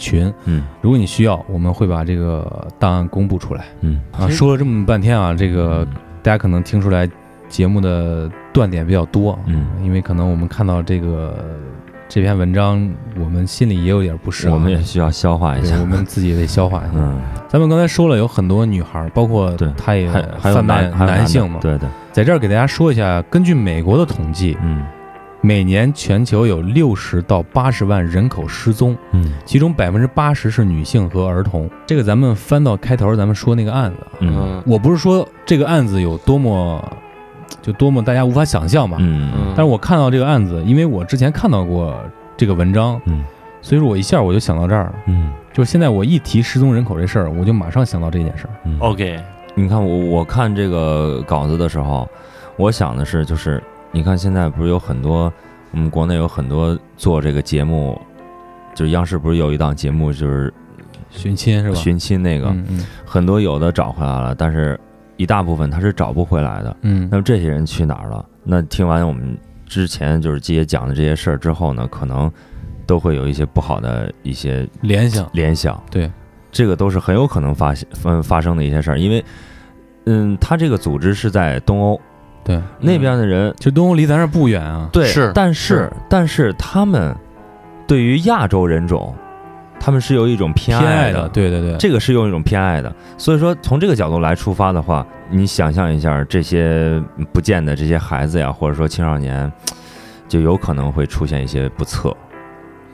[0.00, 0.32] 群。
[0.46, 0.64] 嗯。
[0.80, 3.66] 如果你需要，我们会把这个档案公布出来。
[3.82, 4.00] 嗯。
[4.10, 5.86] 啊，说了这么半天啊，这个
[6.22, 7.08] 大家可能听出来
[7.48, 11.36] 节目的断点比较多，嗯，因为可能我们看到这个
[12.08, 16.94] 这篇文章，我们心里也有点不适啊，我们也需要消化一下，我们自己也得消化一下。
[16.94, 21.58] 嗯，咱们刚才说了，有很多女孩，包括对她也还还有贩卖男男性嘛。
[21.60, 24.84] 对对，在这儿给大家说一下，根据美国的统计，嗯
[25.42, 29.32] 每年全球有六十到八十万人口失踪，嗯。
[29.44, 31.68] 其中百分之八十是女性和儿童。
[31.86, 34.62] 这个咱们翻到开头，咱们说那个案子啊，嗯。
[34.66, 36.82] 我不是说这个案子有多么
[37.62, 39.30] 就多么大家无法想象吧，嗯。
[39.34, 41.98] 嗯但是我看到这个案子，因为我之前看到过
[42.36, 43.24] 这个文章，嗯。
[43.62, 44.94] 所以说我一下我就想到这儿了。
[45.06, 45.32] 嗯。
[45.52, 48.50] 就是现在我一提失踪人口这事儿，我就马上想到这件事儿。
[48.64, 48.76] 嗯。
[48.78, 49.18] OK，
[49.54, 52.08] 你看我我看这个稿子的时候，
[52.56, 55.32] 我想的是，就是你看现在不是有很多，
[55.72, 58.00] 我们国内有很多做这个节目，
[58.74, 60.52] 就是央视不是有一档节目就是
[61.10, 61.74] 寻亲是吧？
[61.74, 64.78] 寻亲那个，嗯嗯很多有的找回来了，但是
[65.16, 66.76] 一大部分他是找不回来的。
[66.82, 68.24] 嗯那么这些人去哪儿了？
[68.44, 72.30] 那听完我们之前就是季爷讲的这些事儿之后呢，可能
[72.86, 75.82] 都会有一些不好的一些联想，联想。
[75.90, 76.10] 对，
[76.52, 79.24] 这个都是很有可能发现发发生的一些事儿，因为，
[80.06, 82.00] 嗯，他这个组织是在东欧
[82.50, 84.88] 对，那边的人，其实东欧离咱这儿不远啊。
[84.92, 87.14] 对，是但是但是他们
[87.86, 89.14] 对于亚洲人种，
[89.78, 97.00] 他们是有一种偏偏爱爱的，对对对，这个是用一种偏爱的，所以说从这个角度来出发的话，你想象一下这些
[97.32, 99.50] 不见的这些孩子呀，或者说青少年，
[100.26, 102.12] 就有可能会出现一些不测。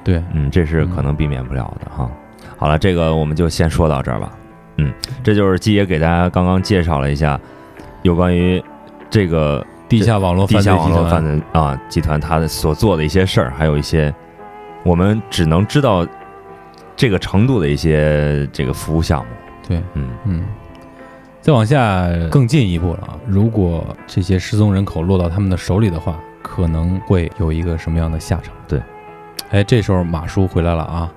[0.05, 2.11] 对，嗯，这是可能避免不了的哈。
[2.57, 4.31] 好了，这个我们就先说到这儿吧。
[4.77, 4.93] 嗯，
[5.25, 7.41] 这就是季爷给大家刚刚介绍了一下
[8.03, 8.63] 有关于
[9.09, 14.13] 这个地下网络地犯罪集下网络犯团，罪啊集团他的所做的一些事儿，还有一些
[14.85, 16.07] 我们只能知道
[16.97, 19.27] 这个程度的一些这个服务项目。
[19.69, 20.45] 对，嗯，嗯，
[21.41, 23.19] 再往下更进一步了啊！
[23.27, 28.55] 如果这些失踪人口落到他们的手里的话，可能会有一个什么样的下场？
[28.69, 28.81] 对，
[29.51, 31.13] 哎，这时候马叔回来了啊，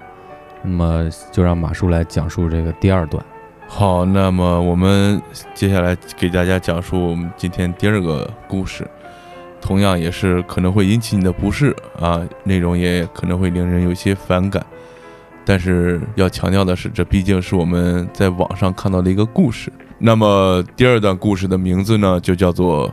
[0.64, 3.24] 那么就让马叔来讲述这个第二段。
[3.72, 5.22] 好，那么我们
[5.54, 8.86] 接下来给大家讲述我们今天第二个故事，
[9.62, 14.66] 同样也是可能会引起你的不适啊，内容也可能会令人有些反感，
[15.46, 19.72] 但是要强调的是，这毕竟是我们在网上看到的一个故事。
[20.00, 22.90] 那么第二段故事的名字呢，就叫做《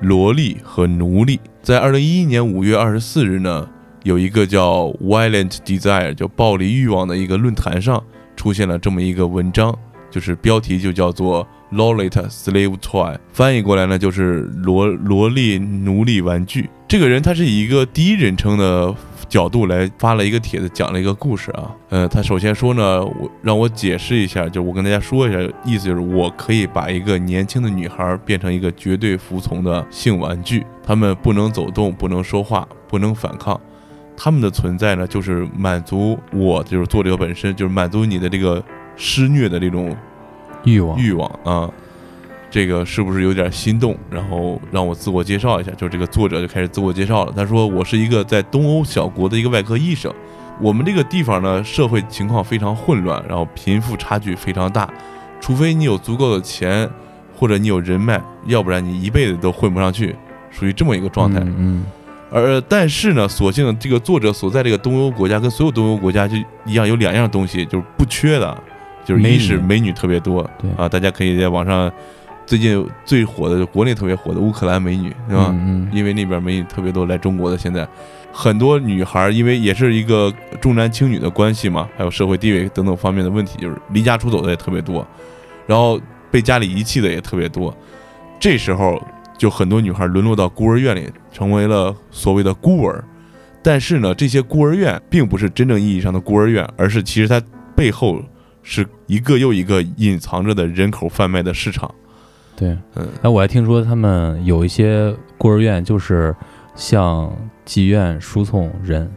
[0.00, 1.36] 萝莉和奴隶》。
[1.62, 3.68] 在二零一一年五月二十四日呢，
[4.02, 8.02] 有一个叫 Violent Desire，就暴力欲望的一个论坛上
[8.34, 9.76] 出现了这么一个文章，
[10.16, 16.70] 就是标题就叫做 “Lolita Slave Toy”，翻译过来呢就是萝萝莉奴隶玩具。
[16.88, 18.94] 这个人他是以一个第一人称的
[19.28, 21.70] 角度来发了一个帖子，讲了一个故事啊。
[21.90, 33.60] 呃，他首先说呢，我让我解释一下，就我跟大家说一下，意思就是我可以把一个年轻的女孩变成一个绝对服从的性玩具，她们不能走动，不能说话，不能反抗。
[34.16, 38.64] 他们的存在呢，就是满足我，就是作者本身，就是满足你的这个
[38.96, 39.94] 施虐的这种
[40.64, 41.70] 欲望，欲望啊。
[42.48, 43.94] 这个是不是有点心动？
[44.08, 47.32] 然后让我自我介绍一下，就是这个作者就开始自我介绍了。
[47.36, 50.10] 他说：“我是一个在东欧小国的一个外科医生。
[50.58, 54.88] 我们这个地方呢，社会情况非常混乱，然后贫富差距非常大。
[55.38, 56.88] 除非你有足够的钱，
[57.36, 60.16] 或者你有人脉，要不然你一辈子都混不上去，
[60.50, 61.40] 属于这么一个状态。
[61.40, 61.86] 嗯嗯
[62.30, 68.62] 而但是呢，所幸这个作者所在这个东欧国家跟所有东欧国家就一样，有两样东西就是不缺的，
[69.06, 71.90] 就是一是美女特别多，对啊，大家可以在网上
[72.44, 75.46] 最近最火的，国内特别火的乌克兰美女，是吧？
[75.50, 77.88] 嗯嗯因为那边美女特别多来中国的，现在
[78.32, 85.06] 很多女孩儿因为也是一个重男轻女的关系嘛，还有社会地位等等方面的问题，就是离家出走的也特别多，
[85.66, 87.74] 然后被家里遗弃的也特别多。
[88.38, 89.00] 这时候
[89.38, 93.02] 就很多女孩沦落到孤儿院里，成为了所谓的孤儿。
[93.62, 97.42] 但是呢，这些孤儿院并不是真正意义上的孤儿院，而是其实它
[97.74, 98.22] 背后
[98.68, 101.88] 是一个又一个隐藏着的人口贩卖的市场。
[102.56, 102.76] 对。
[102.96, 106.34] 嗯，哎，我还听说他们有一些孤儿院就是
[106.74, 107.32] 向
[107.64, 109.08] 妓院输送人，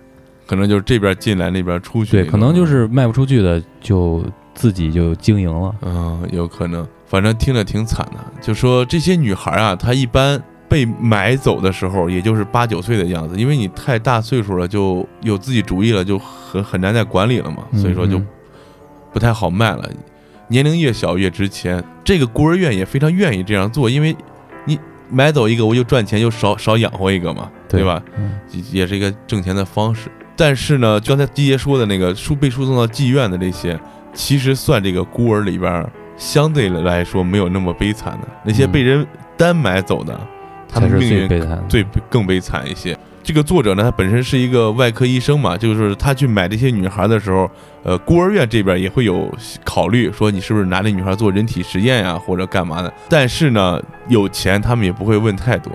[0.46, 5.74] 可能就是这边进来那边出去对，可能就是卖不出去的就自己就经营了。
[5.82, 8.24] 嗯，有可能，反正听着挺惨的。
[8.40, 18.28] 就说这些女孩啊，她一般被买走的时候，也就是八九岁的样子，因为你太大岁数了，就有自己主意了，就很很难再管理了嘛，所以说就嗯
[19.12, 19.90] 不太好卖了。
[20.48, 24.16] 年龄越小越值钱，这个孤儿院也非常愿意这样做，因为
[24.66, 28.02] 你买走一个，我就赚钱，就少少养活一个嘛，对对吧？
[28.18, 30.10] 嗯也也是一个挣钱的方式。
[30.36, 33.80] 但是呢，刚才季爷说的那个输被输送到妓院的这些，
[34.14, 38.28] 其实算这个孤儿里边儿相对来说没有那么悲惨的。
[38.44, 39.06] 那些嗯被人
[39.38, 40.20] 单买走的，
[40.68, 41.66] 他们是们命运最悲惨。
[41.68, 42.98] 最更悲惨一些。
[43.30, 47.48] 这个作者呢，他本身是一个外科医生嘛，就是他去买这些女孩的时候，
[47.84, 49.32] 呃，孤儿院这边也会有
[49.64, 52.92] 考虑，说你是不是拿这女孩做人体实验呀、或者干嘛的。
[53.08, 55.72] 但是呢，有钱他们也不会问太多。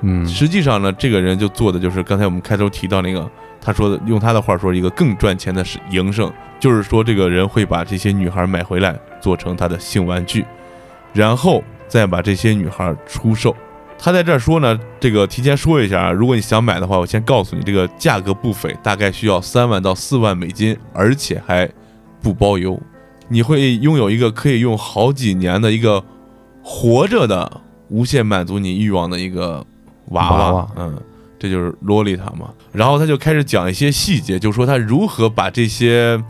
[0.00, 10.44] 嗯，实际上呢，这个人就做的就是刚才我们开头提到那个，他说的用他的话说，一个更赚钱的是营生，就是说这个人会把这些女孩买回来做成他的性玩具，
[11.12, 13.56] 然后再把这些女孩出售。
[13.98, 21.68] 他在这儿说呢，这个提前说一下啊，如果你想买的话，我先告诉你，这个价格不菲，大概需要三万到四万美金，而且还
[22.22, 22.80] 不包邮。
[23.28, 26.04] 你会拥有一个可以用好几年的一个
[26.62, 29.64] 活着的、无限满足你欲望的一个
[30.10, 30.96] 娃娃娃嗯，
[31.38, 32.50] 这就是洛丽塔嘛。
[32.72, 36.22] 然后他就开始讲一些细节，就说他如何把这些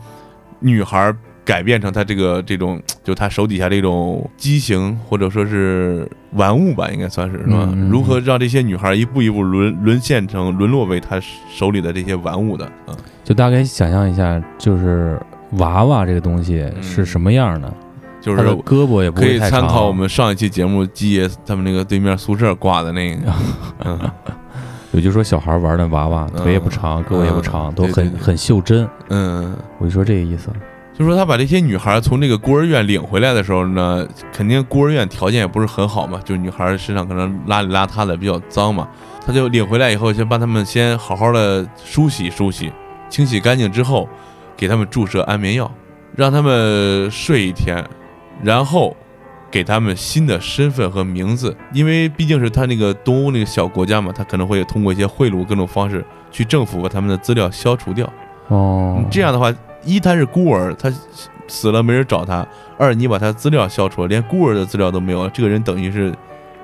[0.59, 1.13] 女孩
[1.47, 7.59] 改变成他这个这种，就他手底下这种畸形或者说是玩物吧，应该算是是吧？
[7.61, 11.17] 嗯嗯嗯如何让这些女孩一步一步沦沦陷成沦落为他
[11.49, 12.69] 手里的这些玩物的？
[12.87, 15.17] 嗯，就大概想象一下，就是
[15.51, 17.73] 娃娃这个东西是什么样的，
[18.19, 19.39] 就是胳膊也不可以。
[19.39, 23.33] 参考我们上一期节目基爷他们那个对面宿舍挂的那个，
[23.85, 23.97] 嗯
[24.91, 28.85] 也就是说，小孩玩的娃娃嗯腿也不长，胳膊也不长，嗯都很很袖珍。
[29.09, 29.55] 嗯。
[29.77, 30.49] 我就说这个意思。
[30.97, 38.87] 就说他把这些女孩从这个孤儿院领回来的时候呢，肯定孤儿院条件也不是很好嘛，就是女孩身上可能邋里邋遢的，比较脏嘛。
[39.23, 42.71] 他就领回来以后，先帮他们先好好的梳洗梳洗，
[43.09, 44.09] 清洗干净之后，
[44.55, 45.71] 给他们注射安眠药，
[46.15, 47.83] 让他们睡一天，
[48.41, 48.97] 然后
[49.51, 58.11] 给他们新的身份和名字，因为毕竟是他那个东欧那个小国家嘛，他可能会通过一些贿赂各种方式去政府把他们的资料消除掉。
[58.47, 59.53] 哦，这样的话，
[59.83, 60.91] 一他是孤儿，他
[61.47, 62.45] 死了没人找他；
[62.77, 66.13] 二你把他资料消除了，连孤儿的资料都没有了，这个人等于是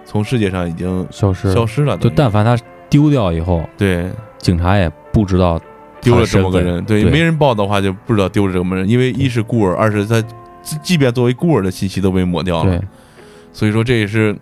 [0.05, 1.97] 从世界上已经消失，消失了。
[1.97, 2.57] 就但凡他
[2.89, 5.59] 丢掉以后，对警察也不知道
[6.01, 10.21] 丢了这么个人，对，对没人报的话就不知道丢了这么人，因为一是孤儿，二是他
[10.61, 12.81] 即即便作为孤儿的信息都被抹掉了，，
[13.53, 14.35] 所以说这也是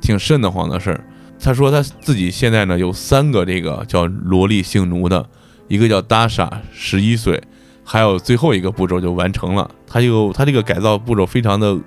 [0.00, 1.00] 挺瘆得慌的事儿。
[1.38, 5.26] 他说他自己现在呢有三个这个叫萝莉性奴的，
[5.68, 7.42] 一个叫达莎，十一岁，
[7.88, 9.70] 还有最后一个步骤就完成了。
[9.86, 11.78] 他就他这个改造步骤非常的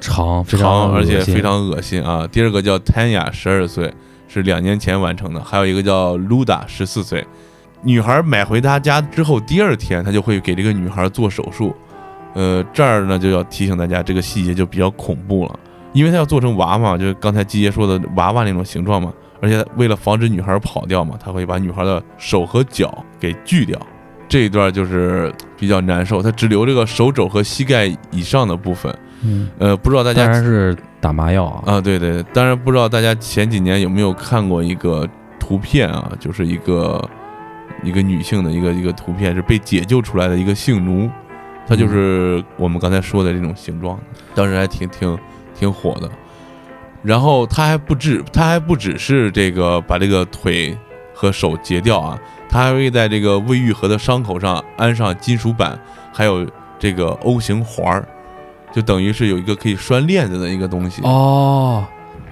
[0.00, 2.26] 长非长，常而且非常恶心啊。
[2.26, 3.94] 第二个叫 Tanya，十二岁，
[4.26, 7.24] 是两年前完成的，还有一个叫 Luda，十四岁。
[7.82, 11.72] 女孩买回他家之后，第二天他就会给这个女孩做手术。
[12.34, 15.58] 呃，这儿呢就要提醒大家，这个细节就比较恐怖了，
[15.92, 19.12] 因为他要做成娃娃，就是刚才季爷说的娃娃那种形状嘛。
[19.40, 23.78] 而且为了防止女孩跑掉嘛，他会把女孩的手和脚给锯掉。
[24.28, 28.96] 这一段就是比较难受，他只留这个手肘和膝盖以上的部分。
[29.22, 35.08] 嗯，呃，不知道大家当然是打麻药啊，啊，对对，当然不知道大家前几年有没有看过一个
[35.38, 37.08] 图片啊，就是一个
[37.82, 41.10] 一个女性的一个一个图片，是被解救出来的一个性奴，
[41.66, 43.98] 她就是我们刚才说的这种形状，
[44.34, 45.18] 当时还挺挺
[45.54, 46.10] 挺火的。
[47.02, 50.76] 然后他还不止，他还不只是这个把这个腿
[51.14, 52.18] 和手截掉啊，
[52.48, 55.78] 他还会在这个未愈合的伤口上安上金属板，
[56.12, 56.46] 还有
[56.78, 58.06] 这个 O 型环儿，
[58.72, 61.02] 就等于是有一个可以拴链子的一个东西。
[61.02, 61.84] 哦，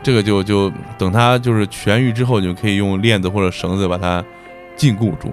[0.03, 4.25] 这个就就等它就是痊愈之后，就可以用链子或者绳子把它
[4.77, 5.33] 禁锢住，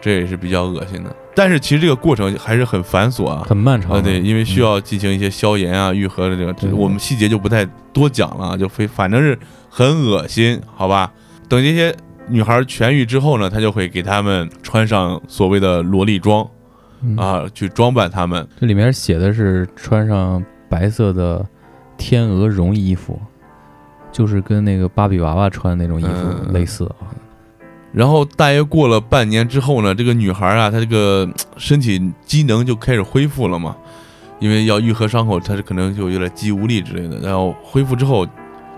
[0.00, 1.14] 这也是比较恶心的。
[1.34, 9.38] 但是其实这个过程还是很繁琐啊，很漫长啊，的，对，因为需要进行一些消炎啊、愈合的这个，这我们细节就不太多讲了啊，就非反正是
[9.70, 11.10] 很恶心，好吧？
[11.48, 11.94] 等这些
[12.28, 16.48] 女孩痊愈之后呢，他就会给她们穿上所谓的萝莉装
[17.02, 18.46] 嗯，啊，去装扮她们。
[18.60, 21.44] 这里面写的是穿上白色的
[21.96, 23.20] 天鹅绒衣服，
[24.10, 26.10] 就是跟那个芭比娃娃穿的那种衣服
[26.44, 27.10] 嗯类似啊。
[27.92, 33.76] 然后大约过了半年之后呢，这个女孩啊，她这个身体机能就开始恢复了嘛，
[34.38, 37.18] 因为要愈合伤口，她是可能就有点肌无力之类的。
[37.18, 38.26] 然后恢复之后，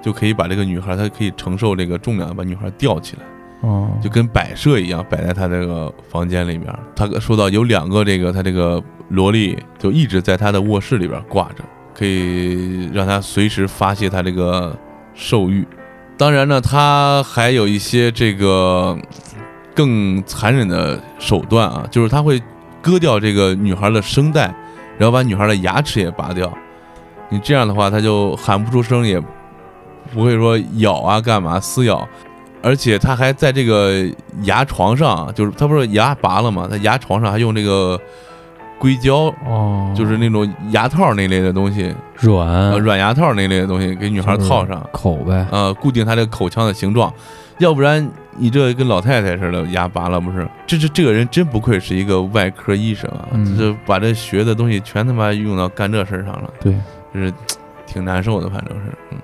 [0.03, 3.23] 就可以把这个女孩，她可以承受这个重量，把女孩吊起来，
[3.61, 6.67] 哦，就跟摆设一样，摆在他这个房间里面。
[6.95, 14.77] 他说到有两个这个他这个萝莉就一直在他的卧室里边挂着，可以让他随时发泄他这个
[15.15, 15.67] 兽欲。
[16.17, 18.97] 当然呢，他还有一些这个
[19.75, 22.41] 更残忍的手段啊，就是他会
[22.83, 24.55] 割掉这个女孩的声带，
[24.99, 26.53] 然后把女孩的牙齿也拔掉。
[27.31, 29.19] 你这样的话，他就喊不出声，也
[30.13, 32.07] 不会说咬啊干嘛撕咬，
[32.65, 34.07] 而且他还在这个
[34.45, 36.67] 牙床上啊，就是他不是牙拔了吗？
[36.71, 38.01] 他牙床上还用这个
[38.79, 44.83] 硅胶，哦，就是那种牙套那类的东西，软呃，软牙套那类的东西给女孩套上。
[44.93, 45.47] 口呗。
[45.51, 47.13] 呃，固定她这个口腔的形状，
[47.59, 50.49] 要不然你这跟老太太似的，牙拔了不是？
[50.67, 56.75] 这这这个人真不愧是一个外科医生啊，嗯这把这学的东西全他妈用到干这事儿上了，对，
[57.13, 57.33] 就是
[57.87, 59.19] 挺难受的，反正是，嗯。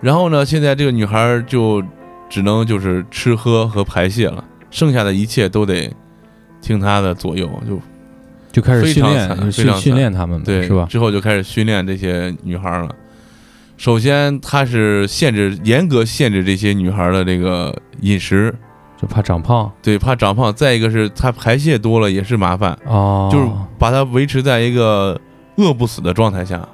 [0.00, 1.82] 然后呢，现在这个女孩就
[2.32, 5.92] 只能就是吃喝和排泄了，剩下的一切都得
[6.62, 7.78] 听他的左右，就
[8.50, 10.86] 就开始训练，训练他们，对，是吧？
[10.88, 12.88] 之后就开始训练这些女孩了。
[13.76, 18.54] 首先，他是限制严格限制这些女孩的这个饮食，
[18.98, 20.50] 就怕长胖对，怕长胖。
[20.54, 23.46] 再一个是她排泄多了也是麻烦，哦，就是
[23.78, 25.20] 把她维持在一个
[25.56, 26.66] 饿不死的状态下，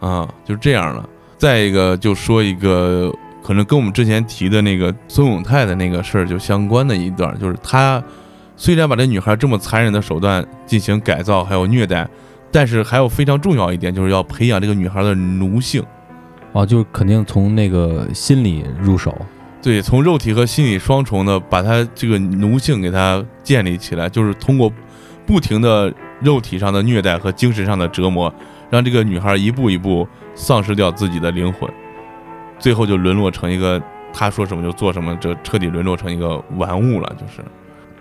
[0.00, 1.06] 啊，就是这样了。
[1.36, 3.12] 再一个就说一个
[3.46, 8.02] 可能跟我们之前提的那个孙永泰的那个事儿就相关的一段，就是他
[8.56, 12.08] 虽然把这女孩这么残忍的手段进行改造还有虐待，
[12.50, 15.80] 但是还有非常重要一点，就是要培养这个女孩的奴性。
[16.54, 19.16] 哦，就是肯定从那个心理入手，
[19.62, 24.72] 对，从肉体和心理双重的把她这个奴性给她建立起来，就是通过
[25.24, 28.34] 不停的肉体上的虐待和精神上的折磨，
[28.70, 31.70] 让这个女孩一步一步丧失掉自己的灵魂，
[32.58, 33.80] 最后就沦落成一个
[34.12, 37.42] 他说什么就做什么，这彻底沦落成一个玩物了，就是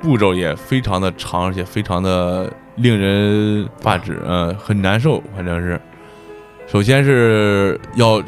[0.02, 5.80] 步骤也非常的长，而且非常的令人发指，呃，很难受，反正是，
[6.68, 8.22] 首先是要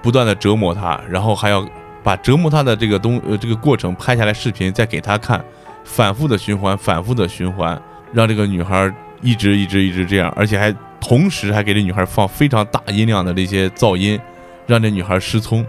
[0.00, 1.66] 不断的折磨他，然后还要
[2.02, 5.44] 把折磨他的这个东呃这个过程拍下来视频，再给他看，
[5.84, 7.80] 反复的循环，反复的循环，
[8.12, 14.18] 让这个女孩一直一直一直这样，而且还同时还给这女孩放非常大音量的这些噪音，
[14.66, 15.64] 让这女孩失聪，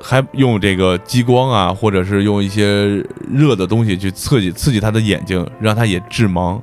[0.00, 6.60] 还用这个激光啊，或者是用一些热的东西去刺激刺激她的眼睛，让她也致盲。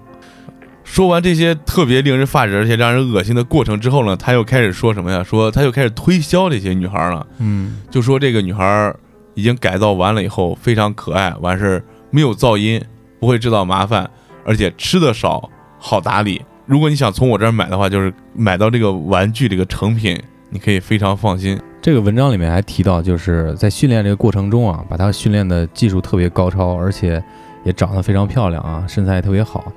[0.84, 5.24] 说完这些特别令人发指而且让人恶心的过程之后呢，他又开始说什么呀？
[5.24, 7.26] 说他又开始推销这些女孩了。
[7.38, 9.00] 嗯就说这个女孩儿
[9.36, 12.84] 已经改造完了以后非常可爱，完事儿没有噪音，
[13.20, 14.10] 不会制造麻烦，
[14.44, 15.50] 而且吃的少，
[15.80, 16.42] 好打理。
[16.66, 20.22] 如果你想从我这儿买的话，就是买到这个玩具这个成品，
[20.52, 21.60] 你可以非常放心。
[21.82, 27.24] 这个文章里面还提到，就是在训练这个过程中啊，把她训练的技术特别高超，而且
[27.64, 29.72] 也长得非常漂亮啊，身材也特别好。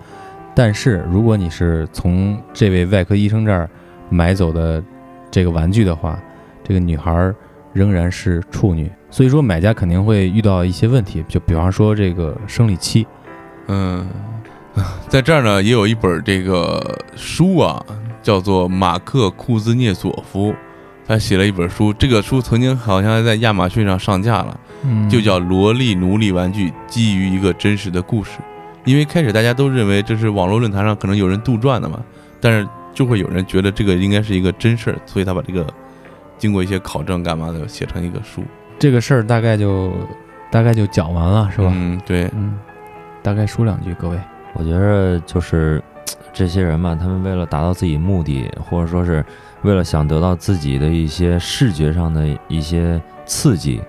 [0.54, 3.68] 但是如果你是从这位外科医生这儿
[4.10, 4.82] 买走的
[5.30, 6.18] 这个玩具的话，
[6.62, 7.34] 这个女孩儿
[7.72, 13.06] 仍然是处女，所以说买家肯定会遇到一些问题，就比方说这个生理期。
[13.68, 14.06] 嗯，
[15.08, 17.84] 在这儿呢也有一本这个书啊，
[18.22, 20.54] 叫做马克库兹涅佐夫，
[21.06, 24.60] 他写了一本书，这个书曾经好像在亚马逊上上架了。
[24.86, 28.38] 嗯就叫《萝莉奴隶玩具》，基于一个真实的故事。
[28.84, 32.02] 因为开始大家都认为这是网络论坛上可能有人杜撰的嘛，
[32.38, 35.66] 但是就会有人觉得这个应该是一个真事儿，所以他把这个
[36.36, 38.42] 经过一些考证干嘛的写成一个书，
[38.78, 39.90] 这个事儿大概就
[40.50, 41.72] 大概就讲完了，是吧？
[41.74, 42.58] 嗯，对，嗯，
[43.22, 44.18] 大概说两句，各位。
[44.52, 45.82] 我觉得就是
[46.34, 49.24] 这些人嘛，他们为了达到自己目的，或者说是
[49.64, 53.80] 为了想得到自己的一些视觉上的一些刺激，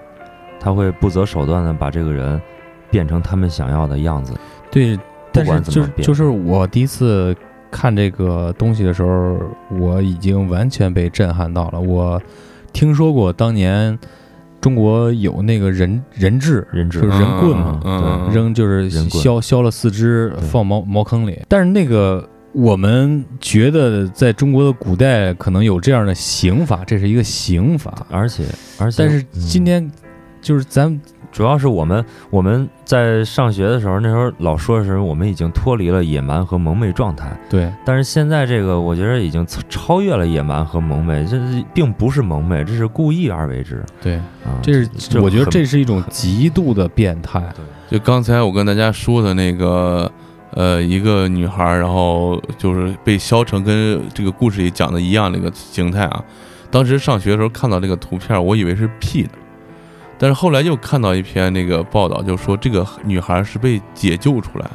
[0.60, 2.42] 他会不择手段的把这个人
[2.90, 4.34] 变成他们想要的样子。
[4.72, 4.98] 对，
[5.32, 7.36] 但是就是就是我第一次
[7.70, 9.38] 看这个东西的时候，
[9.78, 11.80] 我已经完全被震撼到了。
[11.80, 12.22] 我
[12.72, 13.98] 听说过当年
[14.62, 21.42] 中国有那个人人质，人质就是人棍嘛，嗯嗯对，扔就是削削了四肢放茅茅坑里。
[21.50, 27.94] 但是那个我们觉得在中国的古代可能有这样的刑法，这是一个刑法。
[28.10, 28.46] 而且
[28.80, 29.92] 而且，但是嗯今天
[30.42, 31.02] 就是咱
[31.34, 41.38] 主要是我们我们在上学的时候，那时候老说的是我们已经脱离了野蛮和蒙昧状态，对但是现在这个我觉得已经超超越了野蛮和蒙昧，这
[41.74, 44.56] 并不是蒙昧，这是故意而为之对，啊！
[44.64, 47.42] 这是这我觉得这是一种极度的变态。
[47.54, 50.10] 对就刚才我跟大家说的那个，
[50.56, 56.24] 呃，一个女孩，然后就是被削成跟这个故事里讲的一样那个形态啊。
[56.72, 59.30] 当时上学的时候看到这个图片，我以为是 P 的，
[60.18, 64.72] 但是后来又看到一篇那个报道，就说这个女孩是被解救出来的。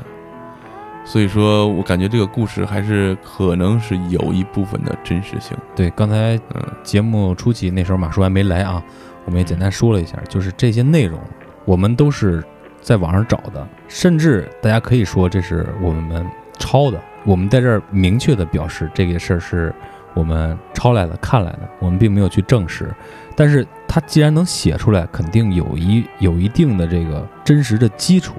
[1.03, 5.57] 所以说我感觉这个故事还是可能是有一部分的真实性。
[5.75, 8.83] 对，刚才嗯节目初期那时候马叔还没来啊，
[9.25, 11.19] 我们也简单说了一下，就是这些内容
[11.65, 12.45] 我们都是
[12.81, 16.27] 在网上找的，甚至大家可以说这是我们
[16.59, 17.01] 抄的。
[17.25, 19.75] 我们在这儿明确的表示这个事儿是
[20.15, 22.91] 我们抄来的、看来的，我们并没有去证实。
[23.37, 28.35] 但是它既然能写出来，肯定有一有一定的这个真实的基础。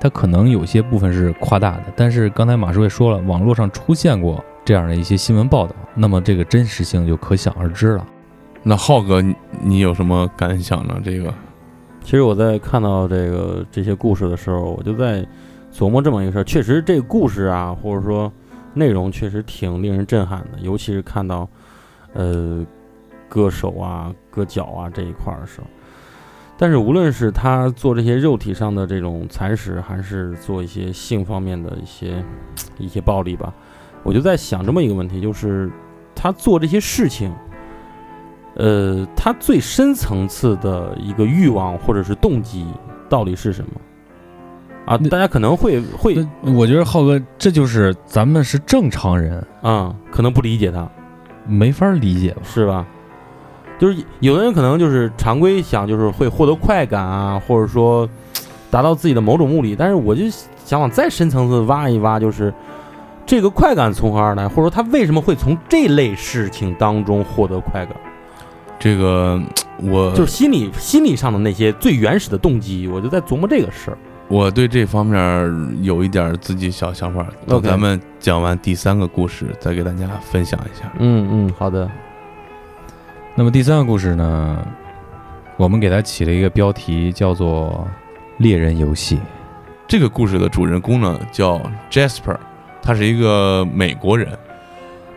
[0.00, 8.06] 它可能有些部分是夸大的，但是刚才马叔也说了，网络上出现过这样的一些新闻报道，那么这个真实性就可想而知了。
[8.62, 9.22] 那浩哥，
[9.62, 11.00] 你有什么感想呢？
[11.02, 11.32] 这个，
[12.04, 15.26] 其实我在看到这个这些故事的时候，我就在
[15.72, 16.44] 琢磨这么一个事儿。
[16.44, 18.30] 确实，这个故事啊，或者说
[18.74, 20.60] 内容，确实挺令人震撼的。
[20.60, 21.48] 尤其是看到，
[22.12, 22.62] 呃，
[23.26, 25.66] 割手啊、割脚啊这一块的时候。
[26.58, 32.22] 但是，无论是他做这些肉体上的这种蚕食，还是做一些性方面的一些
[32.78, 33.52] 一些暴力吧，
[34.02, 35.70] 我就在想这么一个问题，就是
[36.14, 37.34] 他做这些事情，
[38.56, 42.66] 呃，他最深层次的一个欲望或者是动机
[43.08, 43.80] 到底是什么？
[44.86, 50.86] 啊，大家可能会会我觉得浩哥，这就是咱们是正常人，啊、可能不理解他，
[51.46, 52.42] 没法理解吧？
[52.44, 52.86] 是吧？
[53.78, 58.08] 就是有的人可能就是常规想就是会获得快感啊，或者说
[58.70, 60.24] 达到自己的某种目的，但是我就
[60.64, 62.52] 想往再深层次挖一挖，就是
[63.26, 67.96] 这个快感从何而来，或者说他为什么会从这类事情当中获得快感？
[68.84, 69.40] 这个
[69.80, 73.96] 我就是心理心理上的那些最原始的动机，我就在琢磨这个事儿。
[74.28, 80.92] 我对这方面有一点自己小想法，等咱们讲完第三个故事再给大家分享一下。
[80.98, 81.90] 嗯嗯，好的。
[83.34, 84.62] 那么第三个故事呢，
[85.56, 87.88] 我们给它起了一个标题，叫做
[88.42, 89.16] 《猎人游戏》。
[89.88, 91.58] 这个故事的主人公呢叫
[91.90, 92.36] Jasper，
[92.82, 94.28] 他是一个美国人。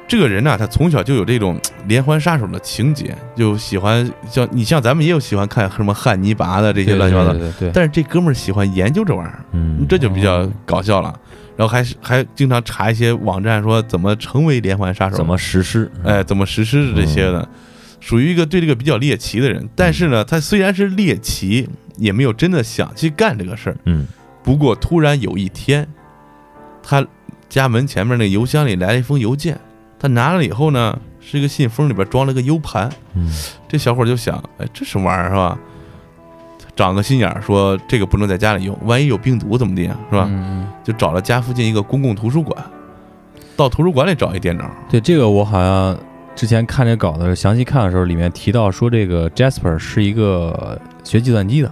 [0.07, 11.13] 这个人呢，他从小就有这种 连环杀手的情节，就喜欢像你像咱们也有喜欢看什么汉尼拔的这些乱七八糟对，对对对，但是这哥们儿喜欢研究这玩意儿，嗯这就比较搞笑了。
[11.57, 15.91] 然后还是还经常查一些网站说怎么成为连环杀手，怎么实施？
[16.03, 17.47] 哎怎么实施这些的，
[17.99, 19.67] 属于一个对这个比较猎奇的人。
[19.75, 23.77] 但是呢，他虽然是猎奇，也没有真的想去干这个事儿。
[23.85, 24.07] 嗯
[24.43, 25.85] 不过突然有一天，
[26.81, 27.05] 他
[27.49, 29.59] 家门前面那邮箱里来了一封邮件，
[29.99, 32.89] 他拿了以后呢，是一个信封，里边装了个 U 盘。
[33.15, 33.31] 嗯
[33.67, 35.57] 这小伙就想，哎，这什么玩意儿是吧？
[36.75, 40.27] 长个心眼儿，说这个不能在家里用，万一有病毒怎么的呀，是吧？
[40.29, 42.63] 嗯，就找了家附近一个公共图书馆，
[43.55, 44.69] 到图书馆里找一电脑。
[44.87, 45.97] 对这个我好像
[46.35, 51.71] 之前看这稿子详细看的时候，里面提到说这个 Jasper 是一个学计算机的，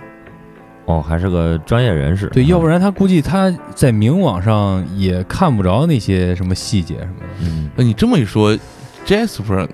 [0.85, 2.27] 哦，还是个专业人士。
[2.27, 7.25] 对，要不然然他估计他在明网上也看不着那些什么细节什么的。
[7.41, 8.57] 嗯那你这么一说
[9.05, 9.67] ，Jasper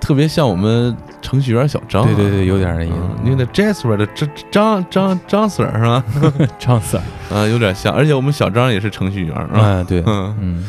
[0.00, 2.06] 特别像我们程序员小张、啊。
[2.06, 3.30] 对对对，有点那意嗯，思。
[3.30, 6.04] 那个 Jasper 的张张张张 Sir 是吧？
[6.58, 7.00] 张 Sir，
[7.32, 9.60] 啊，有点像，而且我们小张也是程序员，是吧？
[9.60, 10.64] 哎，对，嗯嗯，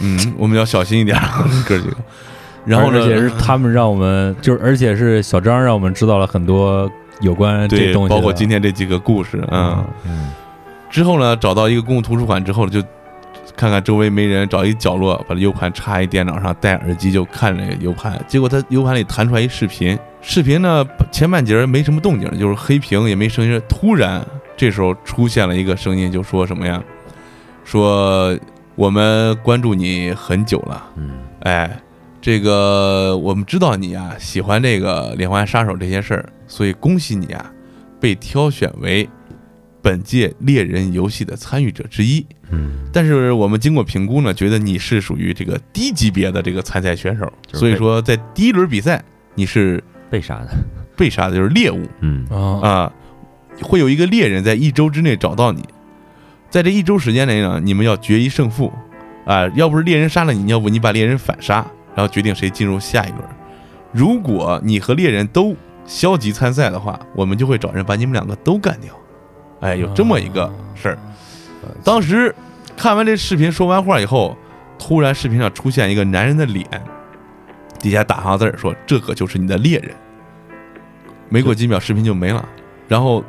[0.00, 1.16] 嗯，我们要小心一点，
[1.68, 1.96] 哥几个。
[2.66, 6.90] 然后呢，而且是他们让我们，就是而且是小张让我们知道了很多
[7.20, 9.84] 有关这，东西，包括今天这几个故事，嗯。
[10.06, 10.30] 嗯
[10.90, 12.80] 之后呢，找到一个公共图书馆之后，就
[13.56, 18.16] 看看周围没人，找一个角落，把这 U 盘插一电脑上，戴耳机就看这个 U 盘。
[18.28, 23.60] 结果他 U 盘里弹出来一视频，视频呢前半截儿没什么动静，就是黑屏也没声音。
[23.68, 24.24] 突然
[24.56, 26.80] 这时候出现了一个声音，就说什么呀？
[27.64, 28.38] 说
[28.76, 31.10] 我们关注你很久了，嗯
[31.40, 31.80] 哎，
[32.20, 36.24] 这个我们知道你啊喜欢这个连环杀手这些事儿，
[36.54, 37.50] 所以恭喜你啊，
[37.98, 39.08] 被挑选为
[39.82, 42.24] 本届猎人游戏的参与者之一。
[42.52, 49.02] 嗯但是我们经过评估呢，觉得你是属于这个低级别的这个参赛选手，所以说在第一轮比赛
[49.34, 50.50] 你是 被杀的。
[50.96, 52.92] 被杀的，就是猎物嗯啊，啊，
[53.60, 55.64] 会有一个猎人在一周之内找到你，
[56.50, 58.72] 在这一周时间内呢，你们要决一胜负
[59.26, 63.22] 啊，要不是猎人杀了你，要不你把猎人反杀，然后决定谁进入下一轮。
[63.90, 65.56] 如果你和猎人都
[65.86, 68.92] 消极参赛的话，我们就会找人把你们两个都干掉。
[69.60, 70.98] 哎，有这么一个事儿。
[71.82, 72.34] 当时
[72.76, 74.36] 看完这视频说完话以后，
[74.78, 76.66] 突然视频上出现一个男人的脸，
[77.78, 79.90] 底下打上字儿说：“这个就是你的猎人。”
[81.30, 82.46] 没过几秒，视频就没了，
[82.86, 83.24] 然后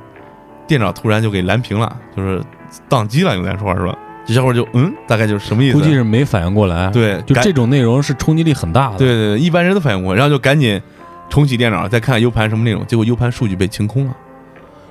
[0.68, 2.42] 电脑突然就给蓝屏了，就是
[2.90, 3.98] 宕机了，用咱说话是吧？
[4.26, 5.78] 这小伙就嗯，大概就是什么意思？
[5.78, 8.98] 估计是没反应过来。，对，就这种内容是冲击力很大的。
[8.98, 10.82] 对对对，一般人都反应不过来，然后就赶紧
[11.30, 14.16] 重启电脑，再看看 U 盘什么内容，结果 U 盘数据被清空了。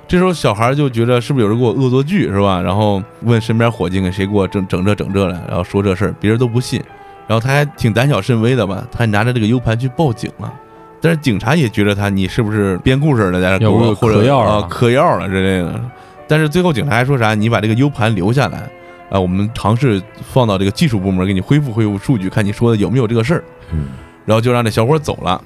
[0.07, 2.61] 这时候小孩就觉得是不是有人给我恶作剧是吧？
[2.61, 6.79] 然后问身边伙计给谁给我整整这整这来，然后说这事儿，别人都不信。
[7.27, 10.53] 然后他还挺胆小慎微的吧，他还拿着这个 U 盘去报警了。
[11.01, 15.81] 但是警察也觉得他你是不是编故事的在这给我或者嗑药了啊嗑药了之类的。
[16.27, 17.33] 但是最后警察还说啥？
[17.33, 18.69] 你把这个 U 盘留下来
[19.09, 23.43] 啊，我们尝试放到这个技术部门给你恢复恢复数据，看你说的有没有这个事儿。
[23.71, 23.87] 嗯
[24.25, 25.39] 然后就让这小伙走了。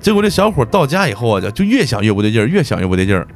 [0.00, 3.26] 结果这小伙到家以后啊，就就越想越不对劲儿，越想越不对劲儿，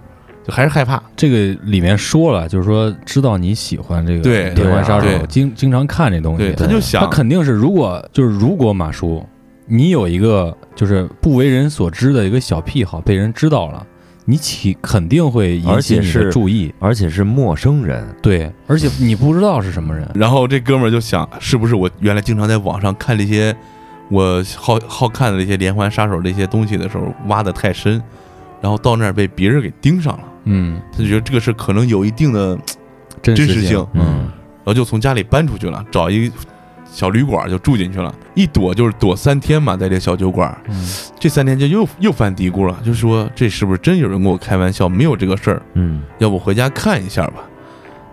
[0.47, 1.03] 就还是害怕。
[1.15, 9.25] 这个里面说了，就是说知道你喜欢这个对连环杀对手，经经常看这东对，西，他就想他肯定是如果就是如果马叔
[9.67, 13.87] 你有一个就是不为人所知的一个小癖好被人知道了，
[14.27, 18.07] 你起肯定会引起你的注意，而且是陌生人。
[18.21, 23.55] 对，而且你不知道是什么人，然后这哥们儿就想，是不是我原来经常在网上看这些
[24.15, 28.01] 我好好看的那些连环杀手这些东西的时候挖的太深，
[28.61, 32.57] 然后到那儿被别人给盯上了，嗯，他就觉得这个事可能有一定的，
[33.21, 36.31] 真实真实性嗯，然后就从家里搬出去了，找一
[36.87, 40.57] 小旅馆就住进去了，一躲就是躲三天嘛，在这小酒馆。
[40.69, 40.89] 嗯
[41.19, 44.89] 这三天就又又犯嘀咕了，就说这是不是真有人跟我开玩笑？
[44.89, 47.43] 没有这个事儿，嗯要不回家看一下吧。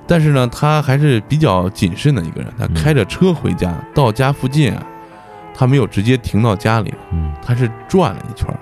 [0.08, 2.52] 但是呢，他还是比较谨慎的一个人。
[2.58, 4.84] 他开着车回家，到家附近啊，
[5.54, 8.60] 他没有直接停到家里，嗯他是转了一圈儿，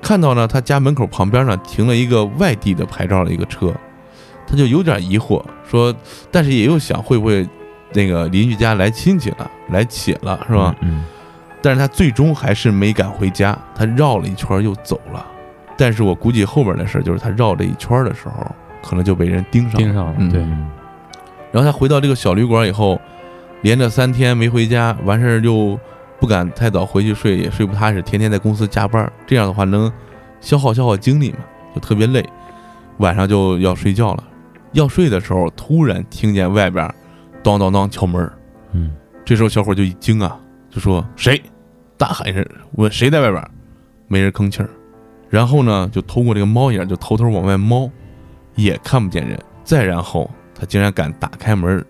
[0.00, 3.72] 看到呢他家门口旁边呢停了一个外地的牌照的一个车，
[4.46, 5.94] 他就有点疑惑，说，
[6.30, 7.46] 但是也又想会不会
[7.92, 10.74] 那个邻居家来亲戚了，来且了，是吧？？
[10.80, 11.04] 嗯
[11.62, 15.26] 但是他最终还是没敢回家，他绕了一圈又走了。
[15.76, 18.46] 但是我估计后边的事儿就是他绕这一圈的时候，
[18.84, 19.78] 可能就被人盯上了。
[19.78, 20.70] 盯上了，嗯对，嗯
[21.50, 23.00] 然后他回到这个小旅馆以后，
[23.62, 25.76] 连着三天没回家，完事儿就
[26.20, 29.10] 不敢太早回去睡，也睡不踏实，天天在公司加班。
[29.26, 29.92] 这样的话能
[30.40, 31.38] 消耗消耗精力嘛，
[31.74, 32.24] 就特别累。
[32.98, 34.24] 晚上就要睡觉了，
[34.72, 36.92] 要睡的时候突然听见外边
[37.42, 38.30] 当当当敲门，
[38.72, 38.94] 嗯
[39.24, 40.38] 这时候小伙就一惊啊，
[40.70, 41.42] 就说谁？
[41.98, 43.42] 大喊一声，问谁在外边，
[44.08, 44.70] 没人吭气儿。
[45.28, 47.90] 然后呢，就通过这个猫眼就偷偷往外猫，
[48.54, 49.38] 也看不见人。
[49.64, 51.84] 再然后，他竟然敢打开门，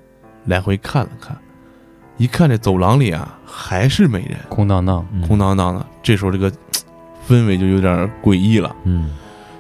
[0.47, 1.37] 来回看了看，
[2.17, 5.87] 一看这走廊里啊还是没人，空荡荡，空荡荡的。
[6.03, 6.51] 这时候这个
[7.29, 8.75] 氛围就有点诡异了。
[8.85, 9.15] 嗯。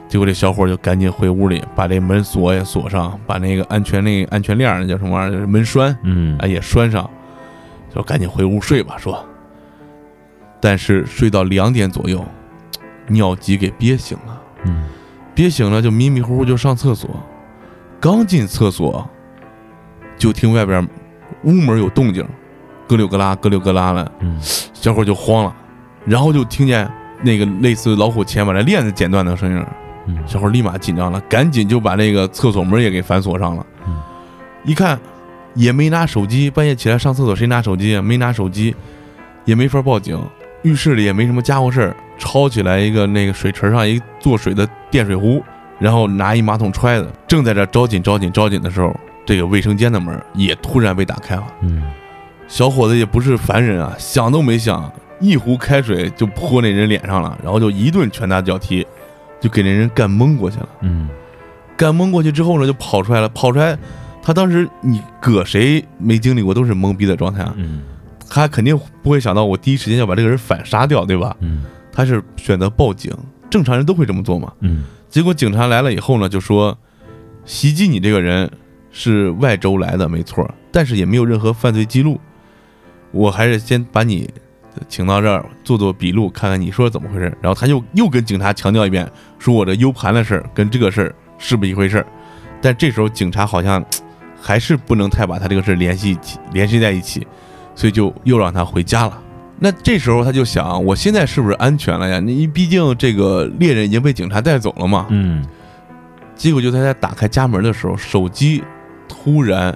[0.08, 6.38] 结果这小伙就赶紧回屋里，把这门锁也锁上，把那个安全那个安全链儿那叫什么玩意儿，门栓嗯。
[6.38, 7.10] 哎也拴上，
[7.94, 8.96] 就赶紧回屋睡吧。
[8.98, 9.22] 说，
[10.60, 12.24] 但是睡到两点左右，
[13.08, 14.84] 尿急给憋醒了，嗯。
[15.34, 17.10] 憋醒了就迷迷糊糊就上厕所，
[18.00, 19.06] 刚进厕所，
[20.16, 20.88] 就听外边
[21.42, 22.24] 屋门有动静，
[22.86, 24.38] 咯溜咯啦咯溜咯啦了，嗯
[24.72, 25.54] 小伙儿就慌了，
[26.04, 26.88] 然后就听见
[27.22, 29.64] 那个类似老虎钳把这链子剪断的声音。
[30.08, 33.66] 嗯小伙立马紧张了，赶紧就把那个厕所门也给反锁上了。
[33.86, 34.00] 嗯
[34.64, 34.98] 一看
[35.54, 38.02] 也没拿手机，半夜起来上厕所谁拿手机啊？
[38.02, 38.74] 没拿手机，
[39.44, 40.20] 也没法报警。
[40.62, 45.42] 浴室里也没什么家伙事儿，抄起来一个那个水池上一做水的电水壶，
[45.78, 51.46] 然后拿一马桶揣子，正在这招紧招紧招紧的时候，这个卫生间的门也突然被打开了。
[51.62, 51.82] 嗯
[52.48, 58.86] 小伙子也不是凡人啊，想都没想，一壶开水就泼那人脸上了，然后就一顿拳打脚踢，
[59.40, 60.68] 就给那人干蒙过去了。
[60.82, 61.08] 嗯
[61.76, 63.28] 干蒙过去之后呢，就跑出来了。
[63.30, 63.76] 跑出来，
[64.22, 67.52] 他当时你搁谁没经历过都是懵逼的状态啊。
[67.56, 67.82] 嗯
[68.28, 71.36] 他肯定不会想到我第一时间要把这个人反杀掉，对吧？
[71.40, 73.12] 嗯他是选择报警，
[73.50, 74.52] 正常人都会这么做嘛。
[74.60, 76.76] 嗯结果警察来了以后呢，就说
[77.44, 78.50] 袭击你这个人
[78.90, 82.18] 是外州来的，没错，但是也没有任何犯罪记录。
[83.12, 84.28] 我还是先把你
[84.88, 87.24] 请到这儿做做笔录，看看你说怎么回事。
[87.40, 92.06] 然后他又又跟警察强调一遍，说我的 U 盘的事儿跟这个事儿是不是一回事儿？
[92.60, 93.84] 但这时候警察好像
[94.40, 97.26] 还是不能太把他这个事儿联系起联系在一起，
[97.74, 99.22] 所以就又让他回家了。
[99.58, 102.20] 那这时候他就想，我现在是不是安全了呀？
[102.20, 105.06] 你毕竟这个猎人已经被警察带走了嘛。
[105.10, 105.46] 嗯
[106.34, 108.62] 结果就在他打开家门的时候，手机
[109.08, 109.74] 突然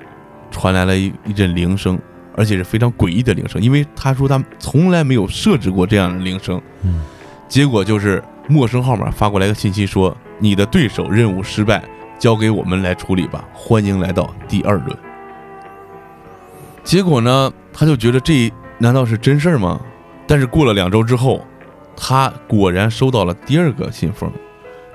[0.51, 1.99] 传来了一一阵铃声，
[2.41, 6.59] 而且是非常诡异的铃声，因为他说他从来没有设置过这样的铃声。
[6.82, 7.03] 嗯
[7.47, 11.82] 结果就是陌生号码发过来个信息说：“你的对手任务失败，
[12.16, 14.97] 交给我们来处理吧，欢迎来到第二轮。”
[16.82, 19.80] 结果呢，他就觉得这难道是真事儿吗？
[20.28, 21.45] 但是过了两周之后，
[21.97, 24.32] 他果然收到了第二个信封。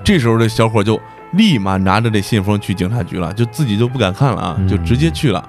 [0.02, 0.98] 这时候这小伙就
[1.32, 5.46] 立马拿着这信封去警察局了，就自己就不敢看了啊，嗯就直接去了，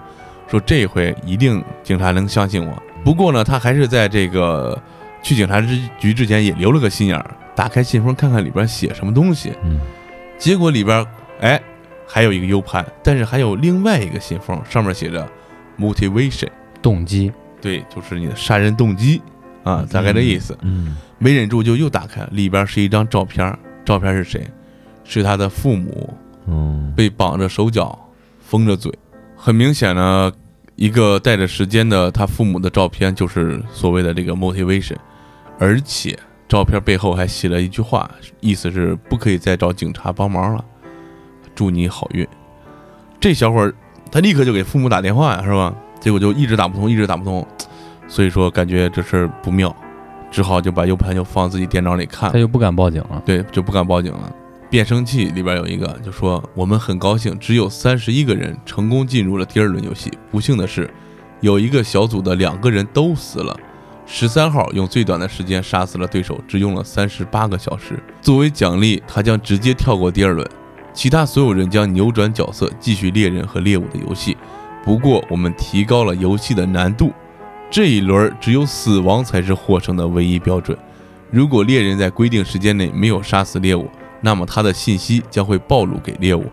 [0.49, 2.83] 说这回一定警察能相信我。
[3.03, 4.81] 不过呢，他还是在这个
[5.21, 9.53] 去警察之局之前也留了个心眼儿，打开信封看看里边写什么东西。
[9.63, 9.79] 嗯
[10.37, 11.05] 结果里边
[11.41, 11.59] 哎
[12.05, 15.27] 还有一个 U 盘，但是还有另外一个信封，上面写着
[15.79, 16.49] motivation，
[16.81, 19.21] 动机，对，就是你的杀人动机
[19.63, 20.57] 啊，大概这意思。
[20.61, 24.45] 嗯没忍住就又打开，里边是一张照片儿，照片是谁？
[25.03, 26.13] 是他的父母
[26.45, 27.97] 嗯被绑着手脚，
[28.39, 28.93] 封着嘴。
[29.37, 30.31] 很明显呢，
[30.75, 34.97] 一个带着时间的他父母的照片，就是所谓的这个 motivation，
[35.59, 36.17] 而且
[36.49, 38.09] 照片背后还写了一句话，
[38.41, 40.65] 意思是不可以再找警察帮忙了，
[41.55, 42.27] 祝你好运。
[43.19, 43.73] 这小伙儿
[44.11, 45.73] 他立刻就给父母打电话呀，是吧？
[45.99, 47.45] 结果就一直打不通，一直打不通，
[48.07, 49.73] 所以说感觉这事儿不妙，
[50.29, 52.37] 只好就把 U 盘就放自己电脑里看他。
[52.37, 53.21] 就不敢报警了。
[53.25, 54.31] 对，就不敢报警了。
[54.69, 60.11] 变声器里边有一个就说：“我们很高兴，只有三十一个人成功进入了第二轮游戏。
[60.29, 60.89] 不幸的是，
[61.39, 63.57] 有一个小组的两个人都死了。
[64.05, 68.01] 十三号用最短的时间杀死了对手，只用了三十八个小时。
[68.21, 70.45] 作为奖励，他将直接跳过第二轮，
[70.93, 74.35] 其他所有人将扭转角色，继续猎人和猎物的游戏。
[74.83, 77.13] 不过，我们提高了游戏的难度，
[77.69, 80.77] 这一轮只有死亡才是获胜的唯一标准。
[81.29, 83.89] 如果猎人在规定时间内没有杀死猎物，
[84.21, 86.45] 那么他的信息将会暴露给猎物。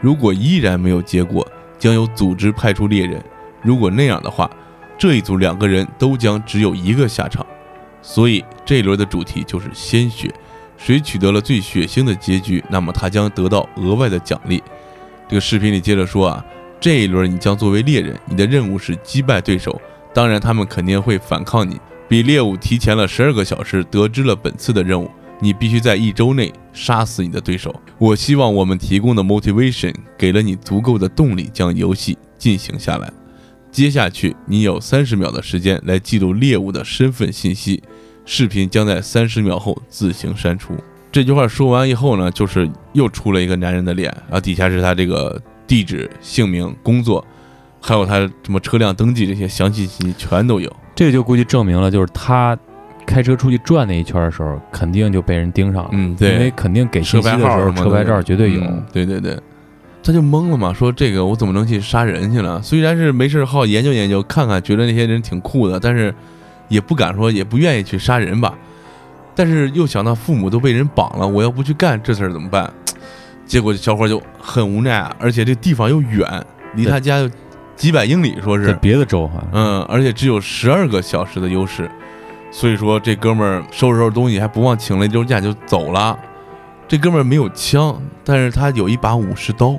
[0.00, 1.46] 如果依然没有结果，
[1.78, 3.22] 将由组织派出猎人。
[3.62, 4.50] 如果那样的话，
[4.96, 7.44] 这一组两个人都将只有一个下场。
[8.00, 10.32] 所以这一轮的主题就是鲜血，
[10.76, 14.62] 谁取得了最血腥的结局，那么他将得到额外的奖励。
[15.28, 16.44] 这个视频里接着说啊，
[16.80, 19.80] 这一轮你将作为猎人，你的任务是击败对手，
[20.14, 21.80] 当然他们肯定会反抗你。
[22.08, 25.10] 比猎物提前了十二个小时得知了本次的任务，
[25.40, 27.74] 你必须在一周内杀死你的对手。
[27.98, 33.12] 我希望我们提供的 motivation 给了你足够的动力，将游戏进行下来。
[33.70, 37.82] 接下去，你有三十秒的时间来记录猎物的身份信息，
[38.24, 40.74] 视频将在三十秒后自行删除。
[41.12, 47.24] 这句话说完以后呢，就是又出了一个男人的脸，然后底下是他这个地址、姓名、工作，
[47.80, 50.74] 还有他什么车辆登记这些详细信息全都有。
[50.94, 52.58] 这就估计证明了，就是他
[53.08, 55.90] 开车出去转那一圈的时候，肯定就被人盯上了。
[55.92, 58.60] 嗯，因为，肯定给信息车牌的时候，号什么的车牌照绝对有。
[58.60, 59.38] 嗯对对对，
[60.02, 62.60] 他就懵了嘛，说这个我怎么能去杀人去了？
[62.62, 66.14] 虽然是没事好研究研究看看，觉得那些人挺酷的，但是
[66.68, 68.54] 也不敢说，也不愿意去杀人吧。
[69.34, 72.70] 但是又想到父母都被人绑了，我要不去干这事儿怎么办？
[73.46, 76.44] 结果这小伙就很无奈啊，而且这地方又远，
[76.74, 77.30] 离他家有
[77.76, 81.88] 几百英里，说在是，别的州哈，嗯，而且只有十二个小时的优势，
[82.50, 86.18] 所以说这哥们儿收拾收拾东西，还不忘请了一周假就走了。
[86.86, 89.76] 这哥们儿没有枪，但是他有一把武士刀。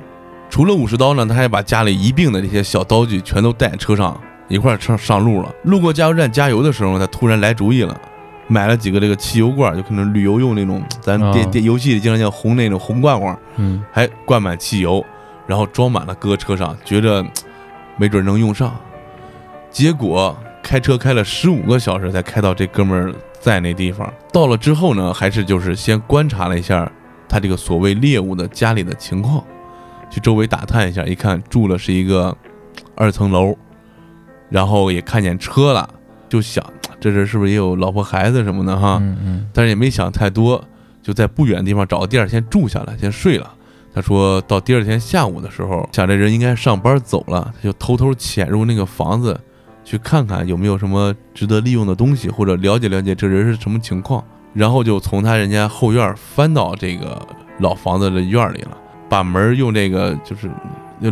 [0.48, 5.52] 除了武士刀呢，他还把家里一并的这些小刀具全都带车上一块儿上上路了。
[5.64, 8.00] 路过加油站加油的时候，他突然来主意了，
[8.46, 15.04] 买了几个这个汽油罐，就可能旅游用那种，咱电啊电游戏里经常叫红那种红罐罐，嗯，还灌满汽油，
[15.46, 17.24] 然后装满了搁车上，觉着
[17.96, 18.72] 没准能用上。
[19.70, 24.12] 结果开车开了十五个小时才开到这哥们儿在那地方。
[24.32, 26.90] 到了之后呢，还是就是先观察了一下
[27.28, 29.44] 他这个所谓猎物的家里的情况，
[30.10, 32.36] 去周围打探一下，一看住的是一个
[32.94, 33.56] 二层楼，
[34.48, 35.88] 然后也看见车了，
[36.28, 36.64] 就想
[37.00, 38.98] 这人是不是也有老婆孩子什么的哈？
[39.00, 40.62] 嗯嗯但是也没想太多，
[41.02, 43.54] 就在不远的地方找个地儿先住下来，先睡了。
[43.92, 49.40] 他说到第二天下午的时候，想这人应该上班走了，他就偷偷潜入那个房子，
[49.90, 54.22] 去看看有没有什么值得利用的东西，或者了解了解这人是什么情况。
[54.54, 57.20] 然后就从他人家后院翻到这个
[57.58, 58.78] 老房子的院里了，
[59.08, 60.48] 把门用这个就是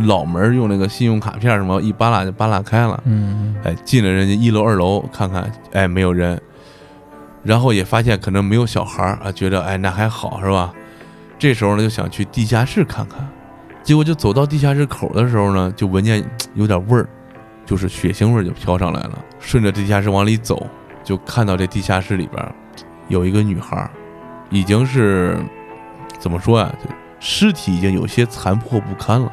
[0.05, 3.03] 老门用那个信用卡片什么一扒拉就扒拉开了。
[3.03, 6.41] 嗯哎，进了人家一楼、二楼看看，哎，没有人，
[7.43, 10.73] 然后也发现可能没有小孩儿啊，觉得哎那还好是吧？
[11.37, 13.27] 这时候呢就想去地下室看看，
[13.83, 16.23] 结果就走到地下室口的时候呢，就闻见
[16.55, 17.09] 有点味儿，
[17.69, 19.23] 就是血腥味儿就飘上来了。
[19.39, 20.65] 顺着地下室往里走，
[21.03, 22.51] 就看到这地下室里边儿
[23.09, 23.91] 有一个女孩儿，
[24.49, 25.37] 已经是
[26.17, 26.73] 怎么说呀？
[26.83, 26.89] 就
[27.19, 29.31] 尸体已经有些残破不堪了，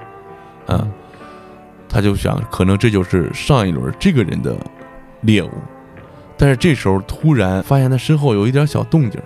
[0.67, 0.93] 嗯。
[1.89, 4.55] 他就想，可能这就是上一轮这个人的
[5.23, 5.51] 猎物。
[6.37, 9.19] 但是这时候突然发现他身后有一点小动静，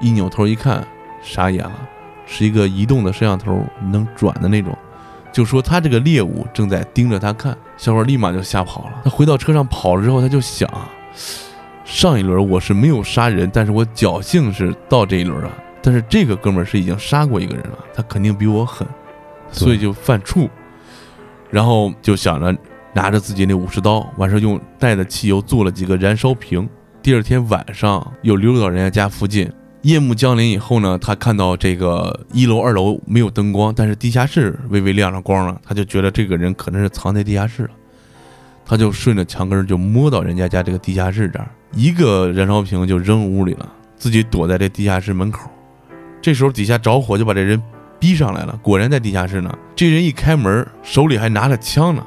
[0.00, 0.82] 一扭头一看，
[1.20, 1.72] 傻眼了，
[2.24, 3.62] 是一个移动的摄像头，
[3.92, 4.74] 能转的那种。
[5.34, 9.00] 就说他这个猎物正在盯着他看，小伙立马就吓跑了。
[9.02, 10.70] 他回到车上跑了之后，他就想，
[11.84, 15.50] 上一轮我是没有杀人，但是我侥幸是到这一轮了。
[15.82, 18.86] 但是这个哥们儿是已经杀过一个人了，他肯定比我狠，
[19.50, 20.48] 所以就犯怵。
[21.50, 22.56] 然后就想着
[22.92, 26.68] 拿着自己那武士刀，完事儿用带的汽油做了几个燃烧瓶。
[27.02, 29.50] 第二天晚上又溜到人家家附近，
[29.84, 37.70] 夜幕降临以后呢，他看到这个一楼、二楼没有灯光，但是地下室微微亮着光了，他就觉得这个人可能是藏在地下室了。
[38.64, 43.68] 他就顺着墙根就摸到人家家这个地下室这儿，一个燃烧瓶就扔屋里了，
[43.98, 45.50] 自己躲在这地下室门口。
[46.22, 47.62] 这时候底下着火，就把这人
[48.00, 49.54] 逼上来了，果然在地下室呢。
[49.76, 52.02] 这人一开门，手里还拿着枪呢。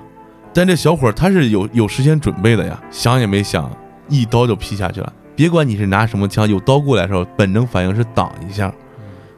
[0.51, 3.71] 但这小伙他是有有事先准备的呀，想也没想，
[4.09, 5.13] 一刀就劈下去了。
[5.37, 8.73] 别管你是拿什么枪，有刀过来的时候，本能反应是挡一下，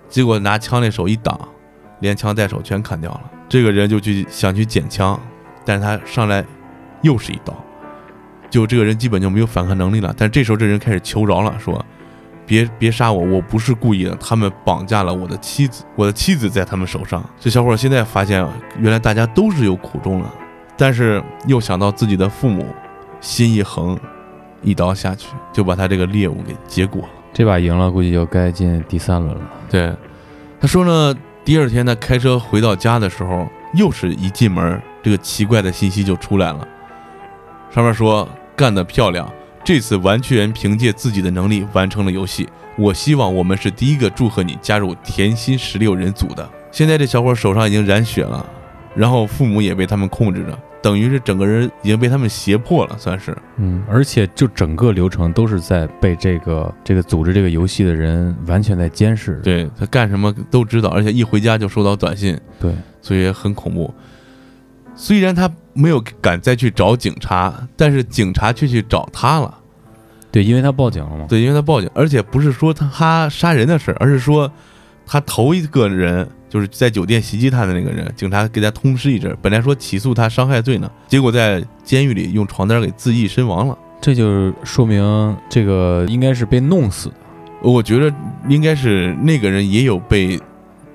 [0.07, 1.37] 结果拿枪那手一挡，
[1.99, 3.21] 连枪带手全砍掉了。
[3.49, 5.19] 这个人就去想去捡枪，
[5.65, 6.45] 但是他上来
[7.01, 7.53] 又是一刀，
[8.49, 10.15] 就这个人基本就没有反抗能力了。
[10.17, 11.85] 但这时候这人开始求饶了，说。
[12.45, 14.15] 别别杀我，我不是故意的。
[14.15, 17.23] 他们绑架了我的妻子，我的妻子在他们手上。
[17.39, 18.43] 这小伙现在发现，
[18.79, 20.33] 原来大家都是有苦衷了，
[20.75, 22.65] 但是又想到自己的父母，
[23.21, 23.95] 心一横，
[24.61, 27.09] 一刀下去就把他这个猎物给结果了。
[27.33, 29.41] 这把赢了，估计就该进第三轮了。
[29.69, 29.93] 对，
[30.59, 36.67] 他说呢，第二天他开车回到家的时候，又是一进门，这个奇怪的信息就出来了，
[37.71, 39.31] 上面说干得漂亮。
[39.63, 42.49] 这次玩具人凭借自己的能力完成了游戏。
[42.75, 46.49] 我希望我们是第一个祝贺你加入甜心十六人组的。
[46.71, 48.43] 现在这小伙手上已经染血了，
[48.99, 53.33] 然后父母也被他们控制着，等于是整个人已经被他们胁迫了，算是。
[53.55, 59.39] 嗯，而且就整个流程都是在被这个这个组织这个游戏的人完全在监视。
[59.41, 63.93] 对他干什么都知道，而且一回家就收到短信，对，所以很恐怖。
[64.95, 69.57] 虽然他没有敢再去找警察，但是警察却去找他了。
[70.29, 71.25] 对，因为他报警了嘛。
[71.29, 74.51] 对，因为他报警，而且不是说他他杀人的事儿，而是说
[75.11, 83.75] 他头一个人就是在酒店袭击他的那个人，警察给他通知一阵，本来说起诉他伤害罪呢，结果在监狱里用床单给自缢身亡了。
[83.99, 87.15] 这就是说明这个应该是被弄死的。
[87.63, 88.13] 我觉得
[88.47, 90.39] 应该是那个人也有被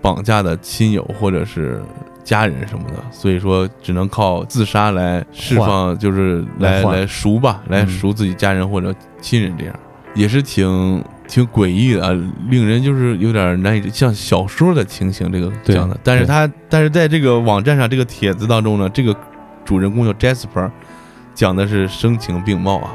[0.00, 1.82] 绑架的亲友或者是
[2.22, 9.74] 家人什么的，所以说只能靠自杀来释放，就是来来赎吧，来嗯赎自己家人或者亲人这样。
[10.14, 12.12] 也是挺挺诡异的啊，
[12.48, 15.98] 令人就是有点难以像小说的情形这个讲的。
[16.02, 19.16] 但是他但是在这个网站上这个帖子当中呢，这个
[19.64, 20.70] 主人公叫 Jasper，
[21.34, 22.92] 讲的是声情并茂啊。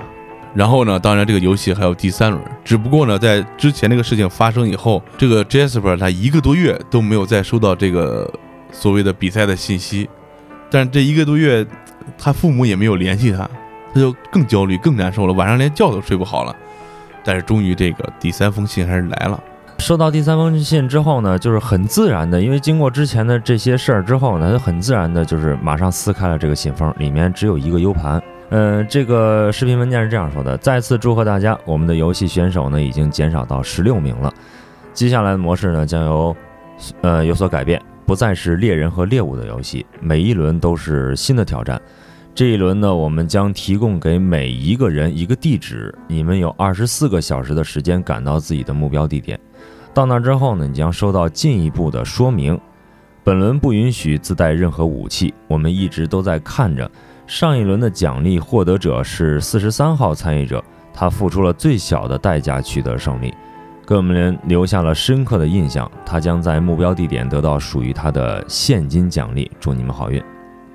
[0.55, 8.31] 然后呢，当然这个游戏还有第三轮，只不过呢，在之前那个事情发生以后，这个 Jasper 他一个多月都没有再收到这个
[8.71, 10.09] 所谓的比赛的信息，
[10.71, 11.65] 但是这一个多月，
[12.17, 13.47] 他父母也没有联系他，
[13.93, 16.55] 他就更焦虑、更难受了，晚上连觉都睡不好了。
[17.29, 19.39] 但是终于这个第三封信还是来了，
[19.77, 28.19] 收到第三封信之后呢，就是很自然的，因为经过之前的这些事儿之后呢，就很自然的，就是马上撕开了这个信封，里面只有一个 U 盘。
[28.49, 34.33] 呃，这个视频文件是这样说的：再次祝贺大家，我们的游戏选手呢已经减少到十六名了。
[34.91, 36.35] 接下来的模式呢将由
[37.01, 41.79] 呃有所改变，不再是猎人和猎物的游戏，每一轮都是新的挑战。
[42.35, 49.37] 这一轮呢，我们将提供给每一个人一个地址，你们有二十四个小时的时间赶到自己的目标地点。
[49.93, 52.57] 到那之后呢，你将收到进一步的说明。
[53.25, 56.89] 本轮不允许自带任何武器，我们一直都在看着。
[57.27, 60.63] 上一轮的奖励获得者是四十三号参与者，
[60.93, 63.33] 他付出了最小的代价取得胜利，
[63.85, 65.91] 给我们留下了深刻的印象。
[66.05, 69.51] 他将在目标地点得到属于他的现金奖励。
[69.59, 70.23] 祝你们好运！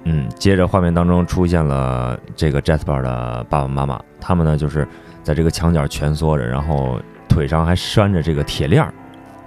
[0.04, 4.86] 嗯，接着画面当中出现了这个 Jasper 的爸爸妈妈，他们呢就是
[5.22, 8.92] 在这个墙角蜷缩着，然后腿上还拴着这个铁链儿，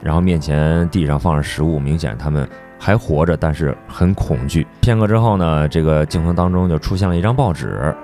[0.01, 2.47] 然后面前地上放着食物，明显他们
[2.79, 4.65] 还活着，但是很恐惧。
[4.81, 7.95] 片刻之后呢，这个镜头当中就出现了一张报纸，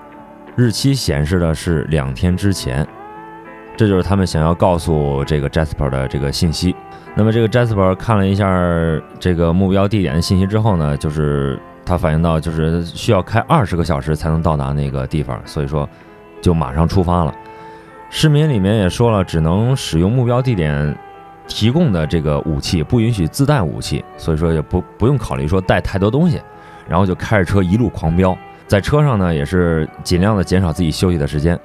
[0.56, 2.88] 日期显示的是两天之前，
[3.76, 6.76] 这就是他们想要告诉这个 Jasper 的这个信息。
[7.16, 8.48] 那么这个 Jasper 看了一下
[9.20, 15.88] 这个目标地点的信息之后呢，就是他反映到就是需要开二十个小时才能到达那个地方，所以说
[16.42, 17.34] 就马上出发了。
[18.10, 20.96] 市民里面也说了，只能使用目标地点
[21.48, 26.40] 提供的这个武器，不允许自带武器，所以说也不不用考虑说带太多东西，
[26.88, 31.60] 然后就开着车一路狂飙，在车上呢也是尽量的减少自己休息的时间。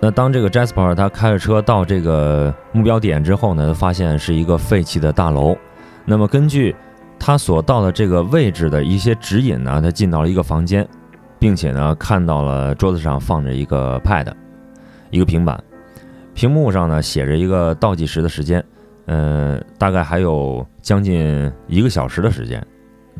[0.00, 5.56] 那当这个 Jasper 他开着车到这个目标点之后呢，发现是一个废弃的大楼。
[6.04, 6.74] 那么根据
[7.18, 10.86] 他所到的这个位置的一些指引呢，他进到了一个房间，
[11.38, 14.32] 并且呢看到了桌子上放着一个 Pad，
[15.10, 15.62] 一个平板，
[16.34, 18.64] 屏幕上呢写着一个倒计时的时间，
[19.06, 22.64] 呃，大概还有将近一个小时的时间。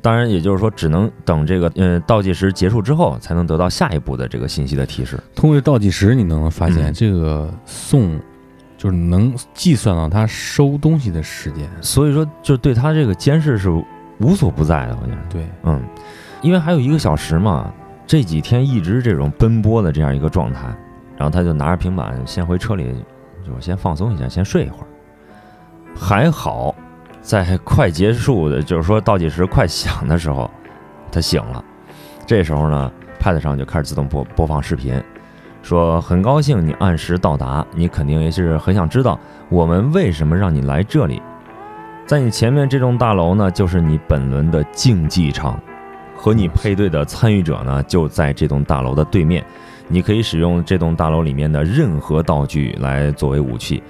[0.02, 5.18] 当然，也就是说，只能等这个嗯倒计时结束之后，才能得到下一步的这个信息的提示。
[5.34, 8.20] 通过倒计时，你能发现嗯这个送
[8.84, 11.66] 就是能计算到他收东西的时间。
[11.80, 13.70] 所以说，就对他这个监视是
[14.18, 15.18] 无所不在的，我觉得。
[15.30, 15.82] 对，嗯，
[16.42, 17.72] 因为还有一个小时嘛，
[18.06, 20.66] 这几天一直这种奔波的这样一个状态，
[21.16, 22.94] 然后他就拿着平板先回车里，
[23.42, 24.86] 就先放松一下，先睡一会儿。
[25.96, 26.74] 还好，
[27.22, 30.50] 在快结束的，就是说倒计时快响的时候，
[31.10, 31.64] 他醒了。
[32.26, 35.02] 这时候呢，Pad 上就开始自动播播放视频，
[35.64, 41.22] 说很高兴你按时到达，你肯定也是很想知道我们为什么让你来这里。
[42.04, 45.58] 在你前面这栋大楼呢，就是你本轮的竞技场，
[46.14, 49.42] 和你配对的参与者呢就在这栋大楼的对面。
[49.88, 53.82] 你可以使用这栋大楼里面的任何道具来作为武器，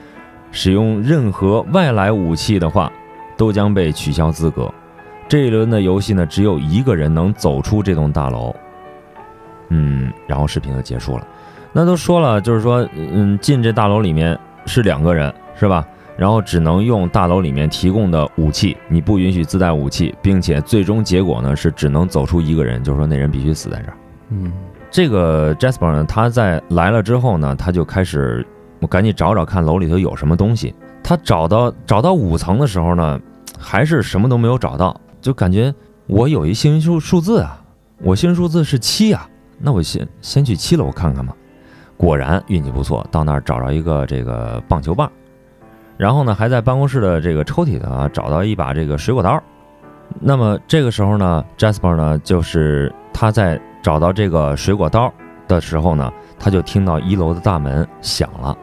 [0.53, 2.91] 使用任何外来武器的话，
[3.37, 4.73] 都将被取消资格。
[5.29, 8.55] 这一轮的游戏呢，只有一个人能走出这栋大楼。
[9.71, 11.27] 嗯，然后视频就结束了。
[11.77, 15.85] 那都说了，就是说，嗯，进这大楼里面是两个人，是吧？
[16.17, 23.97] 然后只能用大楼里面提供的武器，你不允许自带武器，并且最终结果呢是只能走出一个人，就是说那人必须死在这儿。
[24.29, 24.53] 嗯，
[24.89, 28.47] 这个 Jasper 呢，他在来了之后呢，他就开始
[28.79, 30.73] 我赶紧找找看楼里头有什么东西。
[31.03, 33.21] 他找到找到五层的时候呢，
[33.59, 35.75] 还是什么都没有找到，就感觉
[36.07, 37.61] 我有一幸运数数字啊，
[38.01, 41.35] 我幸运数字是七啊，那我先先去七楼看看吧。
[41.97, 45.11] 果然运气不错，到那儿找着一个这个棒球棒，
[45.97, 49.43] 然后呢还在办公室的这个抽屉啊找到一把这个水果刀。
[50.21, 55.13] 那么这个时候呢，Jasper 呢就是他在找到这个水果刀
[55.49, 58.57] 的时候呢，他就听到一楼的大门响了。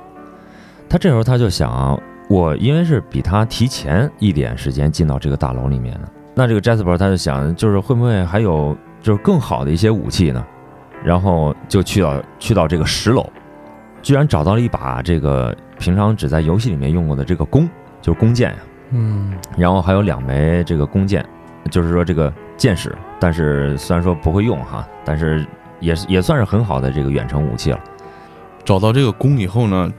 [0.88, 6.02] 他这时候他就想，我因为是比他提前一点时间进到这个大楼里面的，
[6.36, 10.46] 那这个 Jasper 他就想，就是会不会还有就是更好的一些武器呢？
[11.04, 13.28] 然后就去到去到这个十楼，
[14.02, 17.68] 居然找到了一把这个平常只在游戏里面用过的这个弓，
[18.02, 18.58] 就是弓箭呀、
[18.92, 21.26] 嗯，然后还有两枚这个弓箭，
[21.70, 25.46] 就是说这个箭矢，但是虽然说不会用哈，但是
[25.80, 27.80] 也是也算是很好的这个远程武器了。
[28.64, 29.92] 找到这个弓以后呢，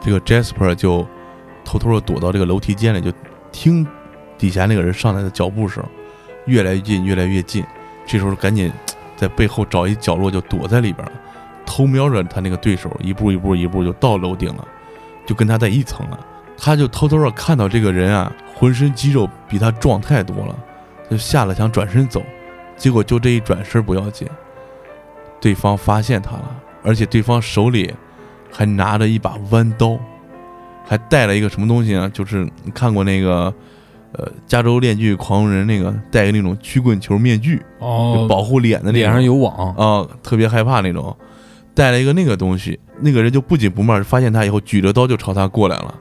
[0.00, 1.06] 这个 Jasper 就
[1.64, 3.12] 偷偷的躲到这个楼梯间里，就
[3.50, 3.84] 听
[4.38, 5.82] 底下那个人上来的脚步声，
[6.46, 7.64] 越来越近，越来越近。
[8.06, 8.70] 这时候赶紧
[9.26, 11.12] 在背后找一角落就躲在里边了，
[11.64, 14.68] 偷瞄着他那个对手，一步一步一步就到楼顶了，
[15.24, 16.20] 就跟他在一层了。
[16.58, 20.54] 他就偷偷的看到这个人啊，浑身肌肉比他壮太多了，
[21.10, 22.22] 就吓了想转身走，
[22.76, 24.28] 结果就这一转身不要紧，
[25.40, 27.92] 对方发现他了，而且对方手里
[28.52, 29.98] 还拿着一把弯刀，
[30.86, 32.08] 还带了一个什么东西呢？
[32.10, 33.52] 就是你看过那个
[34.14, 41.16] 呃《加州链锯狂人》那个戴个那种曲棍球面具，就哦保护脸的那种脸上有网，啊，特别害怕那种，
[41.74, 45.94] 带了一个那个东西，那个人就不紧不慢，发现他以后举着刀就朝他过来了，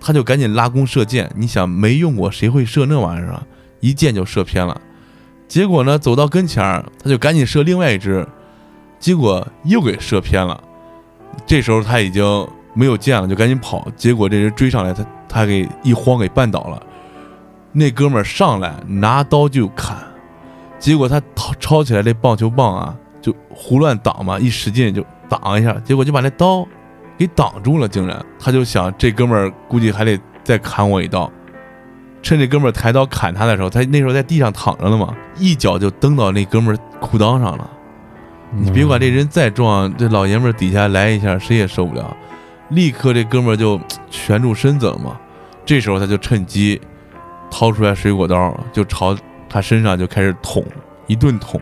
[0.00, 1.30] 他就赶紧拉弓射箭。
[1.36, 3.46] 你想没用过谁会射那玩意儿啊？
[3.80, 4.80] 一箭就射偏了。
[5.46, 8.26] 结果呢，走到跟前儿，他就赶紧射另外一只，
[8.98, 10.62] 结果又给射偏了。
[11.46, 12.24] 这时候他已经
[12.72, 13.86] 没有箭了，就赶紧跑。
[13.96, 16.82] 结果这人追上来，他他给一慌给绊倒了。
[17.72, 19.96] 那哥们儿上来拿刀就砍，
[20.78, 26.66] 结果他抄抄起来这棒球棒啊，就胡乱挡嘛，一使劲就挡一下，结果就把那刀
[27.16, 31.30] 给挡住了，竟然他就想这哥们儿估计还得再砍我一刀。
[32.22, 37.70] 趁这哥们儿抬刀砍他的时候，他那时候在地上躺着了嘛，一脚就蹬到那哥们儿裤裆上了。
[38.52, 42.16] 你别管这人再壮，这老爷们儿底下来一下，谁也受不了。
[42.70, 45.16] 立刻这哥们儿就 蜷住身子了嘛。
[45.64, 46.80] 这时候他就趁机
[47.50, 49.16] 掏出来水果刀，就朝
[49.48, 50.64] 他身上就开始捅，
[51.06, 51.60] 一顿捅，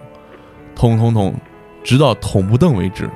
[0.75, 1.35] 捅捅捅，
[1.83, 3.09] 直到捅不动为止，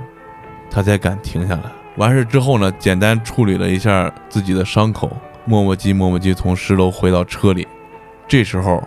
[0.70, 1.62] 他才敢停下来。
[1.96, 5.14] 完事之后呢，简单处理了一下自己的伤口，
[5.44, 7.68] 磨磨唧磨磨唧从十楼回到车里。
[8.26, 8.82] 这时候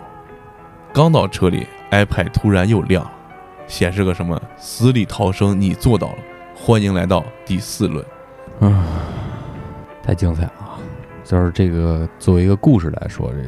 [0.92, 3.12] 刚到车里，iPad 突然又亮了，
[3.68, 6.18] 显示个什么“死里逃生，你做到了，
[6.56, 8.04] 欢迎来到第四轮”。
[8.58, 8.84] 啊
[10.02, 10.78] 太精彩了！
[11.24, 13.38] 就是这个作为一个故事来说，这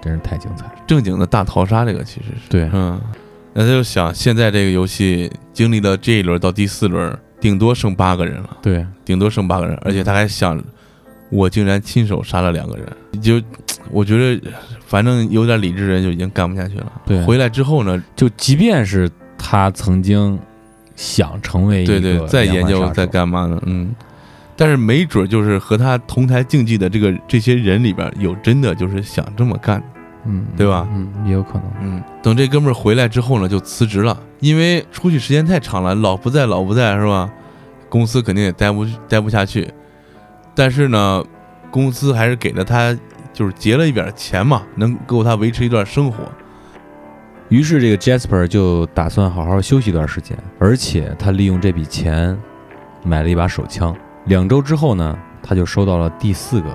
[0.00, 0.72] 真是太精彩了。
[0.86, 3.00] 正经的大逃杀，这个其实是对嗯，
[3.52, 10.62] 那他就想，现在这个游戏经历了这一轮到第四轮，顶多剩八个人了，对，顶多剩八个人，而且他还想，
[11.30, 12.86] 我竟然亲手杀了两个人，
[13.20, 13.40] 就
[13.90, 14.40] 我觉得
[14.86, 16.92] 反正有点理智人就已经干不下去了。
[17.06, 20.38] 对回来之后呢，就即便是他曾经
[20.94, 23.62] 想成为一个对对，再研究再连环杀手干嘛呢？
[23.66, 23.94] 嗯，
[24.54, 29.86] 但是没准就是和他同台竞技的这个这些人里边有真的就是想这么干的。
[30.24, 31.64] 嗯，对吧嗯，也有可能。
[31.80, 37.30] 嗯，等这哥们儿回来之后呢，就辞职了，因为出去时间太长了，老不在老不在是吧？
[37.88, 39.68] 公司肯定也待不待不下去。
[40.54, 41.24] 但是呢，
[41.70, 42.96] 公司还是给了他，
[43.32, 46.18] 就是结了一点钱嘛，能够他维持一段生活。
[47.48, 52.38] 于是这个 Jasper 就打算好好休息一段时间，而且他利用这笔钱
[53.02, 53.96] 买了一把手枪。
[54.26, 56.68] 两周之后呢，他就收到了第四个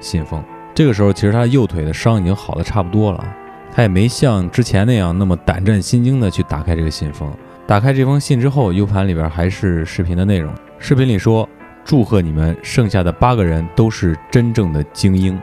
[0.00, 0.42] 信封。
[0.78, 3.34] 这个时候，其实他右腿的伤已经好的差不多了，
[3.74, 7.28] 他也没像之前那样那么胆战心惊的去打开这个信封。
[7.66, 10.54] 打开这封信之后，U 盘里边还是视频的内容。
[10.78, 11.48] 视频里说
[11.84, 15.36] ：“祝贺你们，剩下的八个人都是真正的精英。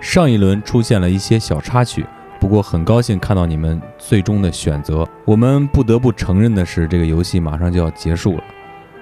[0.00, 2.04] 上一轮出现了一些小插曲，
[2.40, 5.06] 不过很高兴看到你们最终的选择。
[5.24, 8.42] 我们不得不承认的是，这个游戏马上就要结束了，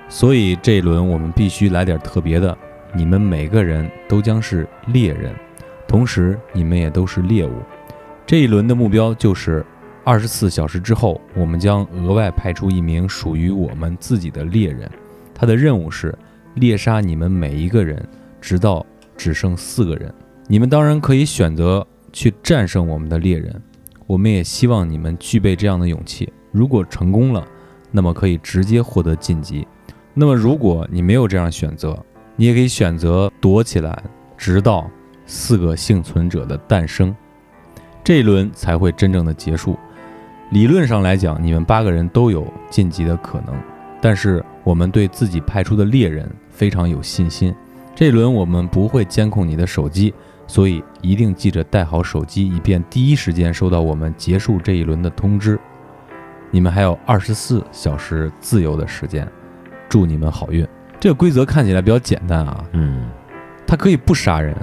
[0.06, 2.54] 所以这一轮我们必须来点特别的。
[2.94, 5.34] 你们每个人都将是猎人，
[5.88, 7.52] 同时你们也都是猎物。
[8.26, 9.64] 这一轮的目标就是，
[10.04, 14.88] 二十四小时之后，我们将额外派出一名属于我们自己的猎人，
[15.34, 16.16] 他的任务是
[16.54, 18.06] 猎杀你们每一个人，
[18.38, 18.84] 直到
[19.16, 20.12] 只剩四个人。
[20.46, 23.62] 你们当然可以选择去战胜我们的猎人，
[24.06, 26.30] 我们也希望你们具备这样的勇气。
[26.52, 27.46] 如果成功了，
[27.90, 29.66] 那么可以直接获得晋级。
[30.12, 31.98] 那么如果你没有这样选择，
[32.36, 34.02] 你也可以选择躲起来，
[34.36, 34.90] 直到
[35.28, 37.14] 四个幸存者的诞生，
[38.02, 39.78] 这一轮才会真正的结束。
[40.50, 43.54] 理论上来讲，你们八个人都有晋级的可能，
[44.00, 47.54] 但是我们对自己派出的猎人非常有信心。
[47.94, 50.14] 这一轮我们不会监控你的手机，
[50.46, 55.60] 所以一定记着带好手机，以便第一时间收到我们结束这一轮的通知。
[56.50, 59.28] 你们还有二十四小时自由的时间，
[59.86, 60.66] 祝你们好运。
[60.98, 63.10] 这个规则看起来比较简单啊，嗯，
[63.66, 64.56] 它可以不杀人，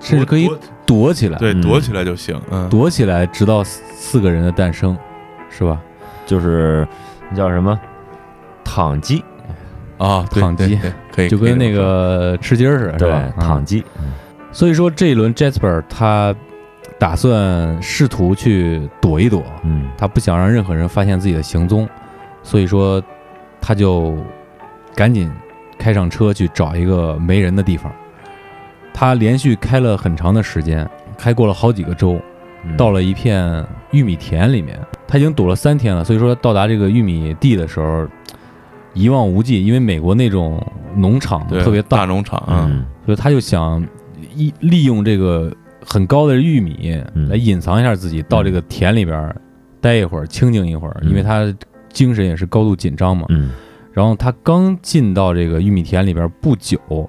[0.00, 0.48] 甚至可以
[0.86, 2.40] 躲起来，对，嗯躲起来就行。
[2.50, 4.96] 嗯，躲起来，直到四四个人的诞生，
[5.50, 5.80] 是吧？
[6.26, 6.86] 就是
[7.30, 7.78] 那叫什么
[8.64, 9.22] 躺鸡，
[9.96, 10.78] 啊，躺鸡
[11.12, 13.32] 可以，就跟那个吃鸡儿似的，是对。
[13.40, 13.84] 躺鸡，
[14.52, 16.34] 所以说这一轮 Jasper 他
[16.98, 21.88] 打算试图去躲一躲，嗯他不想让任何人发现自己的行踪，
[22.42, 23.02] 所以说
[23.60, 24.16] 他就
[24.94, 25.30] 赶紧
[25.78, 27.92] 开上车去找一个没人的地方。
[28.98, 30.84] 他连续开了很长的时间，
[31.16, 32.20] 开过了好几个州，
[32.64, 32.76] 嗯。
[32.76, 34.76] 到了一片玉米田里面，
[35.06, 38.08] 他已经躲了三天了，所以说到达这个玉米地的时候
[38.94, 40.60] 一望无际，因为美国那种
[40.96, 42.84] 农场对，特别大，大农场啊，嗯。
[43.06, 43.86] 所以他就想
[44.34, 45.54] 一利用这个
[45.86, 47.28] 很高的玉米嗯。
[47.28, 49.40] 来隐藏一下自己，到这个田里边儿
[49.80, 51.10] 待一会儿，清静一会儿，嗯。
[51.10, 51.54] 因为他
[51.92, 53.26] 精神也是高度紧张嘛。
[53.28, 53.52] 嗯。
[53.92, 57.08] 然后他刚进到这个玉米田里边不久，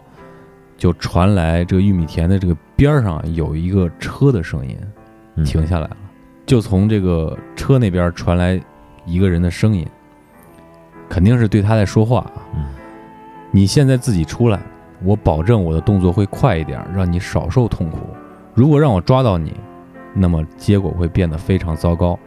[0.80, 4.76] 就传来这个玉米田的这个边儿上有一个车的声音，
[5.36, 5.98] 嗯停下来了，
[6.46, 8.60] 就从这个车那边传来
[9.06, 9.86] 一个人的声音，
[11.10, 12.32] 肯定是对他在说话啊。
[12.56, 12.66] 嗯
[13.52, 14.60] 你现在自己出来，
[15.04, 17.98] 我保证我的动作会快一点，让你少受痛苦。
[18.54, 19.54] 如果让我抓到你，
[20.14, 22.18] 那么结果会变得非常糟糕。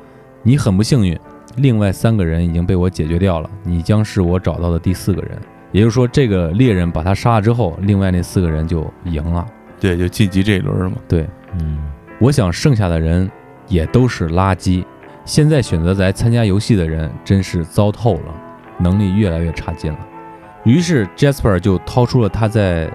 [0.43, 1.17] 你很不幸运，
[1.57, 5.39] 另外三个人已经被我解决掉了，你将是我找到的第四个人。
[5.73, 9.45] 也就是说，这个猎人把他杀了之后，另外那四个人就赢了。
[9.81, 10.99] 对，就晋级这一轮嘛。
[11.09, 11.29] 对，
[11.59, 11.79] 嗯
[12.21, 13.29] 我想剩下的人
[13.67, 14.85] 也都是垃圾。
[15.25, 18.35] 现在选择来参加游戏的人真是糟透了，
[18.79, 19.99] 能力越来越差劲了。
[20.65, 22.89] 于是 Jasper 就掏出了他在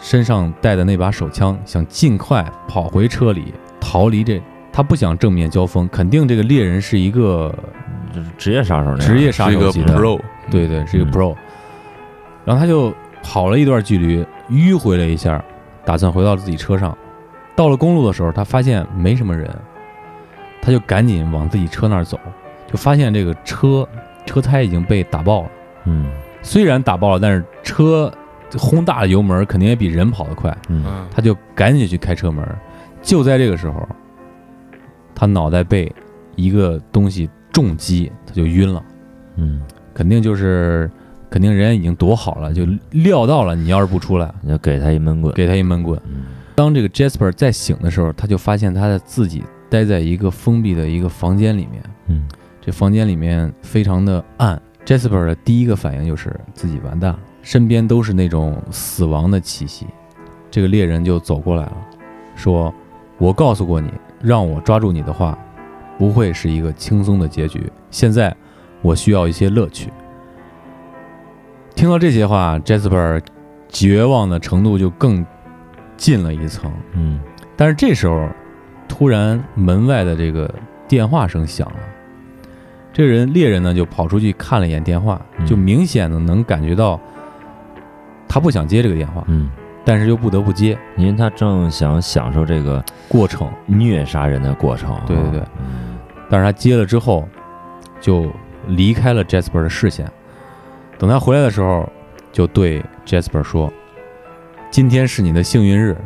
[0.00, 4.40] 身上带的那把手枪，想尽快跑回车里逃离这。
[4.72, 7.54] 他不想正面交锋，肯定这个猎人是一个
[8.14, 10.18] 就是职业杀手职业杀是一个手级的，pro，
[10.50, 11.36] 对对，是一个嗯 pro。
[12.44, 12.92] 然后他就
[13.22, 15.42] 跑了一段距离，迂回了一下，
[15.84, 16.96] 打算回到自己车上。
[17.54, 19.48] 到了公路的时候，他发现没什么人，
[20.60, 22.18] 他就赶紧往自己车那儿走，
[22.66, 23.86] 就发现这个车
[24.26, 25.50] 车胎已经被打爆了。
[25.84, 26.06] 嗯
[26.42, 28.12] 虽然打爆了，但是车
[28.58, 30.50] 轰大了油门，肯定也比人跑得快。
[30.68, 32.44] 嗯嗯，他就赶紧去开车门。
[33.00, 33.88] 就在这个时候，
[35.14, 35.92] 他脑袋被
[36.34, 38.82] 一个东西重击，他就晕了。
[39.36, 39.62] 嗯，
[39.94, 40.90] 肯定就是，
[41.32, 45.32] 肯定人家已经躲好了，就料到了你要是不出来，你就给他一闷棍。
[45.32, 45.98] 给他一闷棍。
[46.04, 52.28] 嗯当这个 Jasper 再醒的时候，他就发现他自己待在一个封闭的一个房间里面，嗯
[52.60, 54.60] 这房间里面非常的暗。
[54.84, 59.86] Jasper 的第一个反应就是自己完蛋了，身边都是那种死亡的气息。
[60.50, 61.76] 这个猎人就走过来了，
[62.36, 62.72] 说
[63.16, 63.90] ：“我告诉过你，
[64.20, 65.38] 让我抓住你的话，
[65.96, 67.72] 不会是一个轻松的结局。
[67.90, 68.36] 现在
[68.82, 69.90] 我需要一些乐趣。”
[71.74, 73.20] 听到这些话，Jasper
[73.68, 75.24] 绝望的程度就更
[75.96, 76.72] 近了一层。
[76.94, 77.20] 嗯
[77.56, 78.28] 但是这时候，
[78.88, 80.52] 突然门外的这个
[80.88, 81.76] 电话声响了，
[82.92, 86.98] 这个人猎人呢就跑出去看了一眼电话，嗯就明显的能感觉到
[88.28, 89.50] 他不想接这个电话，嗯，
[89.84, 90.76] 但是又不得不接。
[90.96, 95.02] 因为他正想享受这个过程，虐杀人的过程啊。
[95.06, 97.28] 对对对嗯但是他接了之后，
[98.00, 98.30] 就
[98.66, 100.10] 离开了 Jasper 的视线。
[101.02, 101.84] 等他回来的时候，
[102.30, 103.72] 就对 Jasper 说
[104.70, 105.96] ：“今天是你的幸运日，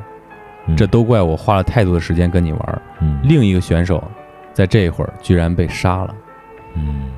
[0.67, 0.75] 嗯。
[0.75, 2.83] 这都怪我花了太多的时间跟你玩
[3.23, 4.03] 另一个选手
[4.55, 6.15] 在这一会儿居然被杀了。”
[6.73, 7.11] 嗯。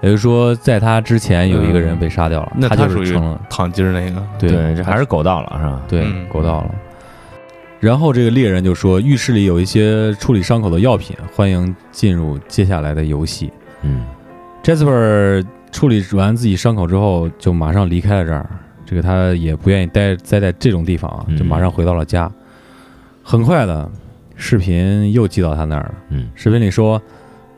[0.00, 4.50] 也就是说，在他之前有一个人被杀掉了，他那他属于就是成了躺筋儿那个，对。
[4.50, 5.82] 对，这还是狗到了是吧？
[5.86, 6.28] 对嗯。
[6.28, 6.74] 狗到了。
[7.78, 13.52] 然后这个猎人就说，浴室里有一些处理伤口的药品，欢迎进入接下来的游戏。
[13.82, 14.04] 嗯。
[14.64, 18.48] Jasper 处理完自己伤口之后，就马上离开了这儿。
[18.84, 22.30] 这个他也不愿意待待在这种地方啊，嗯就马上回到了家。
[23.22, 23.88] 很快的，
[24.34, 25.94] 视频又寄到他那儿了。
[26.08, 27.00] 嗯视频里说：“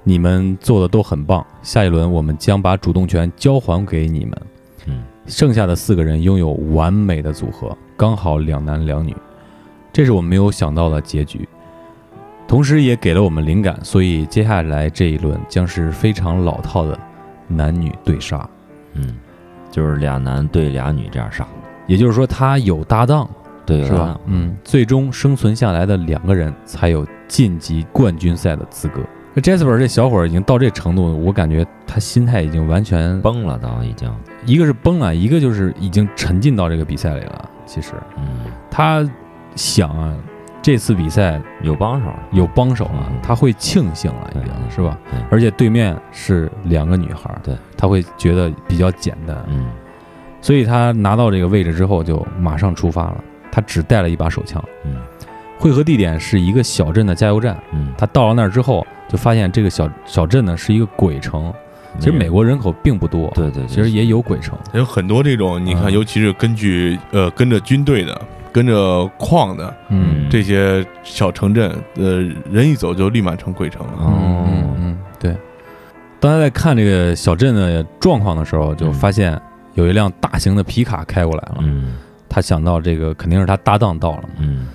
[0.04, 4.42] 你们做的都很棒，下一轮我们将把主动权交还给你们。
[4.86, 9.16] 嗯剩下的四个人拥有完美的组合，刚好两男两女，
[9.92, 11.48] 这是我们没有想到的结局，
[12.46, 13.78] 同时也给了我们灵感。
[13.84, 16.98] 所以接下来这一轮将是非常老套的
[17.56, 18.48] 男女对杀，
[18.94, 19.14] 嗯，
[19.70, 21.46] 就是俩男对俩女这样杀，
[21.86, 23.28] 也就是说他有搭档，
[23.64, 24.18] 对是吧？？
[24.26, 29.00] 嗯，最终生存下来的两个人才有晋级冠军赛的资格。
[29.34, 34.12] 那 Jasper 这小伙儿已经到这程度，我感觉他心态已经完全崩了都已经。
[34.44, 37.48] 一个是崩了，一个就是已经沉浸到这个比赛里了。
[37.64, 39.08] 其实嗯，他
[39.56, 40.14] 想啊，
[40.62, 42.06] 这次比赛有帮手。
[42.30, 44.96] 有帮手了嗯，他会庆幸了，已经是吧？？
[45.30, 49.66] 而且对面是两个女孩儿，对，他会觉得比较简单，嗯
[50.40, 53.22] 所以他拿到这个位置之后就马上出发了。
[53.50, 54.96] 他只带了一把手枪，嗯
[55.58, 57.56] 汇合地点是一个小镇的加油站。
[57.72, 61.52] 嗯，他到了那儿之后，就发现这个小小镇呢是一个鬼城。
[61.98, 64.58] 其实美国人口并不多，对对，对其实也有鬼城。
[64.72, 68.18] 有很多这种，你看，嗯尤其是根据呃跟着军队的、
[68.52, 72.20] 跟着矿的嗯这些小城镇，呃，
[72.50, 73.92] 人一走就立马成鬼城了。
[73.94, 75.36] 哦嗯嗯，对。
[76.20, 79.40] 当他在看这个小镇的状况的时候，就发现
[79.74, 81.56] 有一辆大型的皮卡开过来了。
[81.60, 81.94] 嗯
[82.28, 84.68] 他想到这个肯定是他搭档到了嘛，嗯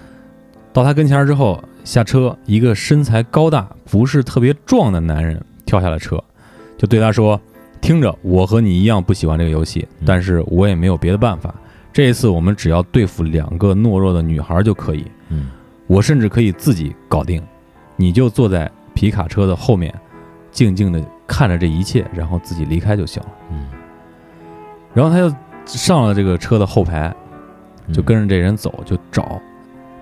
[0.71, 6.23] 到他跟前儿之后，下车，一个身材高大、不是特别壮的男人跳下了车，
[6.77, 7.39] 就对他说
[7.81, 11.55] ：“听着，我和你一样不喜欢这个游戏，嗯但是我也没有别的办法。
[11.97, 15.49] 这一次我们只要对付两个懦弱的女孩就可以，嗯
[15.87, 17.41] 我甚至可以自己搞定。
[17.95, 19.91] 你就坐在皮卡车的后面，
[20.51, 23.65] 静静的看着这一切，然后自己离开就行了。”嗯，
[24.93, 27.11] 然后他就上了这个车的后排，
[27.87, 29.41] 嗯就跟着这人走，就找。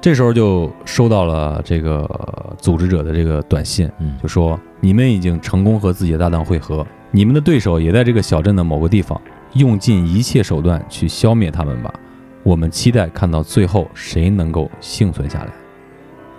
[0.01, 2.05] 这时候就收到了这个
[2.57, 9.21] 组织者的这个短信，嗯就说你们已经成功和自己的搭档会合，你们的对手也在这个小镇的某个地方，
[9.55, 11.93] 用尽一切手段去消灭他们吧。
[12.43, 15.47] 我们期待看到最后谁能够幸存下来。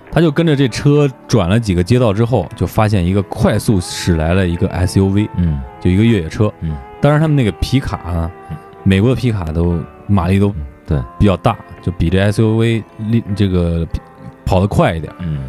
[0.08, 6.50] 他就跟着这车转了几个街道之后，就发现一个快速驶来了一个 SUV，嗯就一个越野车。
[6.60, 8.30] 嗯，当然他们那个皮卡啊，
[8.82, 10.54] 美国的皮卡都马力都
[10.86, 13.86] 对比较大，就比这 SUV 力这个
[14.44, 15.48] 跑得快一点，嗯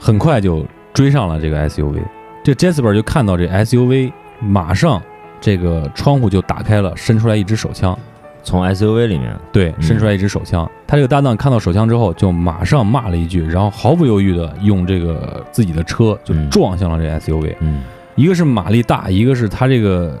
[0.00, 2.02] 很快就追上了这个 SUV。
[2.42, 4.10] 这 Jasper 就看到这 SUV，
[4.40, 5.00] 马上
[5.42, 7.98] 这个窗户就打开了，伸出来一支手枪。
[8.44, 9.82] 从 SUV 里面，对，嗯。
[9.82, 10.68] 伸出来一支手枪。
[10.86, 16.48] 他这个搭档看到手枪之后，就马上骂了一句，然后毫不犹豫的用这个自己的车就嗯。
[16.48, 17.54] 撞向了这 SUV。
[17.60, 17.82] 嗯，
[18.14, 20.18] 一个是马力大，一个是他这个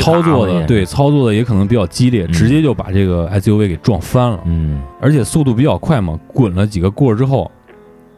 [0.00, 2.32] 操作的，对操作的也可能比较激烈，嗯。
[2.32, 4.80] 直接就把这个 SUV 给撞翻了，嗯。
[5.00, 7.50] 而且速度比较快嘛，滚了几个过儿之后，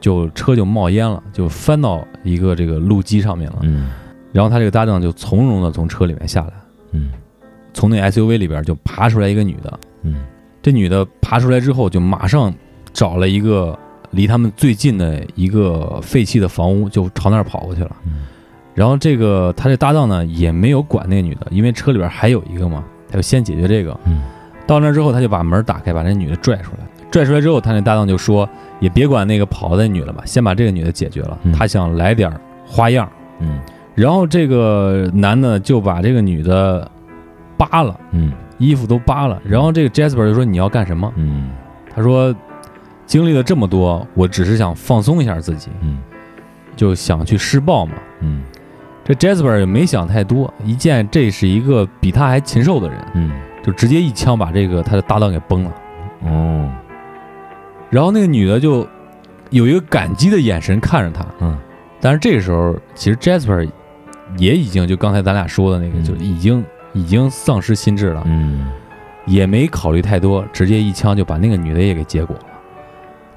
[0.01, 3.57] 就车就冒烟了，就翻到一个这个路基上面了。
[3.63, 3.89] 嗯
[4.37, 6.53] 然后他这个搭档就从容的从车里面下来，
[6.93, 7.11] 嗯
[7.73, 10.27] 从那 SUV 里边就爬出来一个女的，嗯
[10.61, 12.53] 这女的爬出来之后就马上
[12.93, 13.79] 找了一个
[14.11, 17.97] 离他们最近的一个废弃的房屋，就朝那儿跑过去了。
[18.07, 18.27] 嗯
[18.75, 23.99] 然后这个他这搭档呢也没有管那个女的，因为车里边还有一个嘛，他就先解决这个。
[24.05, 24.23] 嗯
[24.67, 26.87] 到那之后，他就把门打开，把那女的拽出来。
[27.11, 28.47] 拽出来之后，他那搭档就说
[28.81, 31.39] ：“也别管那个跑的那女的吧，先把这个女的解决了。
[31.45, 32.31] 嗯他想来点
[32.67, 33.09] 花样。
[33.39, 33.61] 嗯
[33.97, 36.89] 然后这个男的就把这个女的
[37.57, 39.43] 扒了，嗯衣服都扒了。
[39.45, 41.51] 然后这个 Jasper 就说：“你要干什么嗯？”
[41.93, 42.35] 他说
[43.07, 45.99] ：“经历了这么多，我只是想放松一下自己，嗯
[46.77, 48.43] 就想去施暴嘛。”嗯
[49.03, 53.33] 这 Jasper 也没想太多，一见这是一个比他还禽兽的人，嗯
[53.63, 55.73] 就直接一枪把这个他的搭档给崩了。
[56.25, 56.71] 哦
[57.89, 58.87] 然后那个女的就
[59.51, 61.57] 有一个感激的眼神看着他，嗯
[62.01, 63.69] 但是这个时候其实 Jasper
[64.39, 68.69] 也已经就刚才咱俩说的那个，嗯就已经已经丧失心智了，嗯
[69.27, 72.43] 也没考虑太多，直接一枪就把那个女的也给结果了。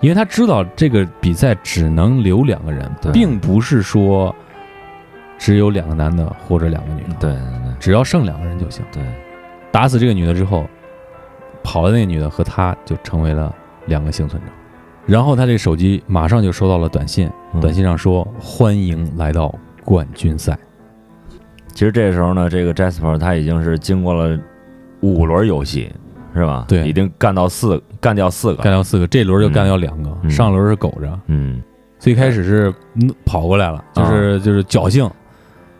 [0.01, 4.33] 因为他知道这个比赛只能留两个人，并不是说
[5.37, 8.83] 只有两个男的或者两个女的，对对对只要剩两个人就行。
[8.91, 9.03] 对
[9.71, 10.65] 打死这个女的之后，
[11.63, 13.53] 跑的那个女的和他就成为了
[13.87, 14.47] 两个幸存者。
[15.05, 19.53] 然后他这手机马上就收到了短信，嗯短信上说：“欢迎来到
[19.83, 20.57] 冠军赛。
[21.73, 24.37] 其实这时候呢，这个 Jasper 他已经是经过了
[25.01, 25.91] 五轮游戏，
[26.33, 26.65] 是吧？
[26.67, 28.63] 对已经干到四，干掉四”个。
[28.63, 31.19] 干掉四个，这轮就干掉两个，嗯上轮是苟着。
[31.27, 31.61] 嗯
[31.99, 35.09] 最开始是嗯跑过来了，就是、就是侥幸，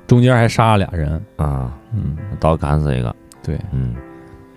[0.07, 1.21] 中间还杀了俩人。
[1.37, 3.15] 啊，嗯，刀砍死一个。
[3.43, 3.59] 对。
[3.71, 3.95] 嗯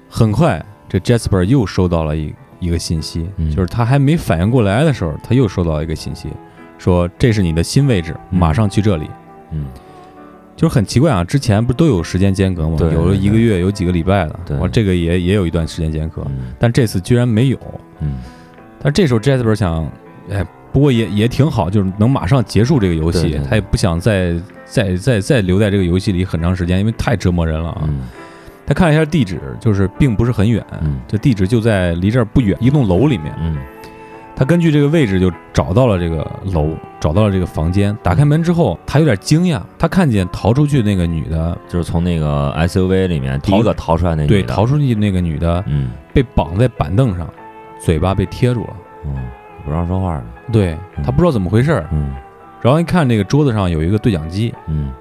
[0.09, 6.28] 很快，这 Jasper 又收到了一一个信息，嗯就是他还没反应过来的时候，他又收到一个信息，
[6.78, 9.09] 说这是你的新位置，嗯马上去这里。
[9.52, 9.66] 嗯
[10.55, 12.77] 就是很奇怪啊，之前不是都有时间间隔吗？
[12.93, 17.59] 有了一个月，有几个礼拜的，我这个也也有一段时间间隔，嗯但这次居然没有。
[18.01, 18.19] 嗯
[18.81, 19.91] 但这时候 Jasper 想，
[20.31, 24.35] 哎，不过也也挺好，就是能马上结束这个游戏，他也不想再
[24.65, 27.83] 再再再留在这个游戏里很长时间，因为太折磨人了啊。
[27.87, 28.01] 嗯
[28.65, 33.35] 他看了一下地址，就是并不是很远，嗯这地址就在离这儿不远一栋楼里面。
[33.41, 33.57] 嗯
[34.34, 36.18] 他根据这个位置就找到了这个
[36.52, 37.96] 楼，找到了这个房间。
[38.02, 45.90] 打开门之后，他有点惊讶，他看见逃出去那个女的，就是从那个 SUV 里面第一个逃出来那女对，逃出去那个女的嗯。
[46.14, 47.28] 被绑在板凳上，
[47.80, 48.76] 嘴巴被贴住了。
[49.06, 49.16] 嗯
[49.64, 50.24] 不让说话了。
[50.50, 51.04] 对嗯。
[51.04, 52.14] 他不知道怎么回事，嗯。
[52.60, 54.92] 然后一看那个桌子上有一个对讲机，嗯。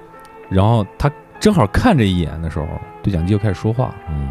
[0.48, 1.10] 然后他
[1.40, 2.66] 正好看这一眼的时候，
[3.02, 4.30] 对讲机就开始说话，嗯。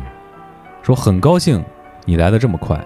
[0.81, 1.63] 说很高兴
[2.05, 2.83] 你来的这么快，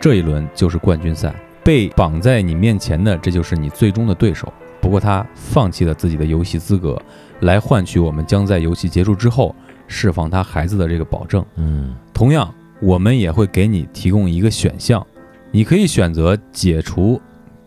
[0.00, 1.34] 这一轮就是冠军赛，
[1.64, 4.52] 被绑在你面前的这就是你最终的对手。
[4.80, 7.00] 不过他放弃了自己的游戏资格，
[7.40, 9.54] 来换取我们将在游戏结束之后
[9.88, 11.44] 释放他孩子的这个保证。
[11.56, 15.04] 嗯同样，我们也会给你提供一个选项，
[15.50, 17.20] 你可以选择解除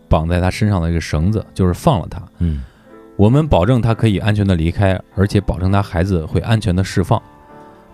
[0.07, 2.21] 绑在他身上的这个绳子，就是放了他。
[2.39, 2.63] 嗯
[3.17, 7.21] 我们保证他可以安全的离开，而且保证他孩子会安全的释放。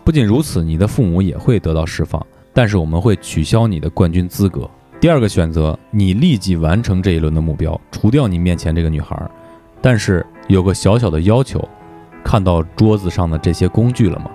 [0.05, 2.25] 不仅如此，你的父母也会得到释放，
[2.57, 4.67] 但是我们会取消你的冠军资格。
[4.99, 9.15] 第二个选择，你立即完成这一轮的目标，除掉你面前这个女孩，
[9.79, 11.63] 但是有个小小的要求，
[12.23, 14.31] 看到桌子上的这些工具了吗？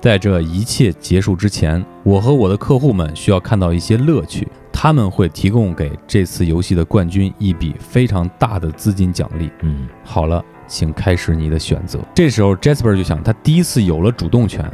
[0.00, 9.50] 在这一切结束之前，我和我的客户们需要看到一些乐趣，他们会提供给这次游戏的冠军一笔非常大的资金奖励。
[9.62, 11.98] 嗯好了，请开始你的选择。
[12.14, 14.64] 这时候，Jasper 就想，他第一次有了主动权，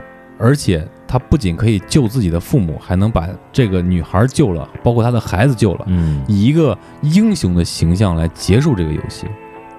[0.45, 9.27] 而且他不仅可以救自己的父母，还能把这个女孩救了，包括他的孩子救了，嗯以一个英雄的形象来结束这个游戏。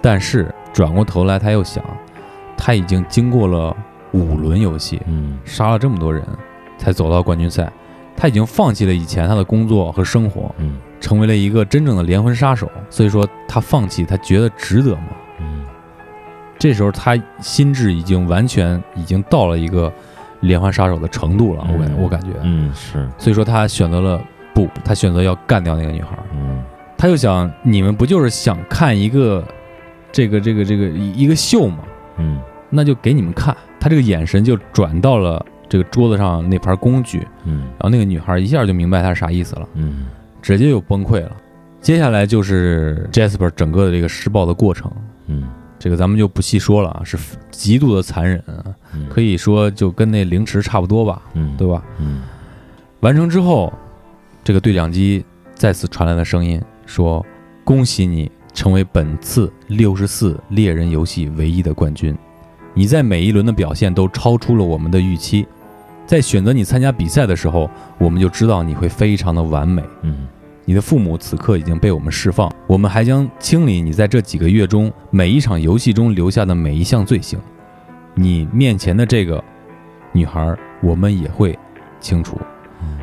[0.01, 1.83] 但是转过头来，他又想，
[2.57, 3.77] 他已经经过了
[4.11, 6.25] 五轮游戏，嗯杀了这么多人，
[6.79, 7.71] 才走到冠军赛。
[8.17, 12.67] 他已经放弃了以前他的工作和生活，嗯成为了一个真正的连环杀手。
[12.89, 15.09] 所以说，他放弃，他觉得值得吗？
[15.39, 15.63] 嗯
[16.57, 19.93] 这时候他心智已经完全已经到了一个
[20.45, 24.21] 连环杀手的程度了，我感嗯我感觉，嗯是所以说他选择了
[24.53, 26.17] 不，他选择要干掉那个女孩。
[26.33, 26.63] 嗯
[26.97, 29.43] 他就想，你们不就是想看一个
[30.11, 31.79] 这个这个这个一一个秀吗？
[32.17, 32.39] 嗯
[32.69, 33.55] 那就给你们看。
[33.79, 40.07] 他这个眼神就转到了这个桌子上那盘工具，嗯然后那个女孩一下就明白他是啥意思了，嗯
[40.41, 41.31] 直接就崩溃了。
[41.81, 44.91] 接下来就是 Jasper 整个的这个施暴的过程，
[45.27, 45.47] 嗯
[45.85, 47.15] 这个咱们就不细说了啊，是
[47.51, 48.43] 极度的残忍
[49.07, 51.83] 可以说就跟那凌迟差不多吧，嗯对吧？
[51.99, 52.23] 嗯
[53.01, 53.71] 完成之后，
[54.43, 57.23] 这个对讲机再次传来了声音，说
[57.63, 62.17] ：“恭喜你成为本次六十四猎人游戏唯一的冠军，
[62.73, 65.45] 你在每一轮的表现都超出了我们的预期。
[66.07, 69.83] 在选择你参加比赛的时候，我们就知道你会非常的完美。
[70.01, 70.27] 嗯
[70.65, 77.39] 你的父母此刻已经被我们释放，我们还将清理你在这几个月中每一场游戏中留下的每一项罪行。
[78.15, 79.43] 你面前的这个
[80.11, 81.57] 女孩，我们也会
[81.99, 82.39] 清除。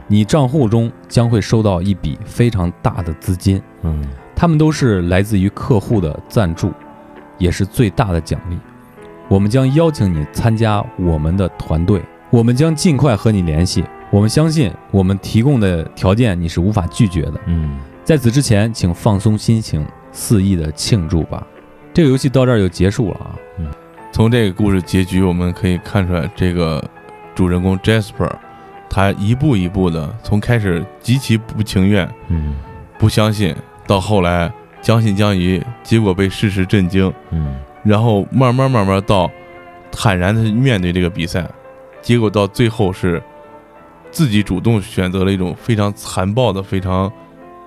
[0.09, 6.73] 你账户中将会收到一笔非常大的资金，嗯他们都是来自于客户的赞助，
[7.39, 8.59] 也是最大的奖励。
[9.29, 13.85] 我们将邀请你参加我们的团队，我们将尽快和你联系。
[14.13, 17.33] 我们相信我们提供的条件你是无法拒绝的。
[17.47, 21.47] 嗯在此之前，请放松心情，肆意的庆祝吧。
[21.95, 23.33] 这个游戏到这儿就结束了啊。
[24.13, 26.85] 从这个故事结局，我们可以看出来，这个
[27.35, 28.31] 主人公 Jasper，
[28.91, 32.57] 他一步一步的从开始极其不情愿、嗯
[32.99, 33.55] 不相信，
[33.87, 34.53] 到后来
[34.83, 39.31] 将信将疑，结果被事实震惊，嗯然后慢慢慢慢到
[39.91, 41.49] 坦然的面对这个比赛，
[42.03, 43.23] 结果到最后是
[44.13, 47.11] 自己主动选择了一种非常残暴的、非常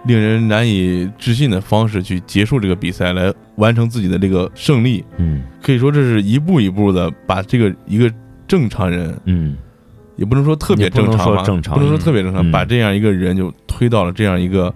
[0.05, 5.03] 令人难以置信的方式去结束这个比赛，来完成自己的这个胜利。
[5.17, 8.09] 嗯可以说这是一步一步的把这个一个
[8.47, 9.57] 正常人，嗯
[10.15, 14.71] 也不能说特别正常吧，说正常不能说特别正常，嗯把这样一个人就推到了这样一个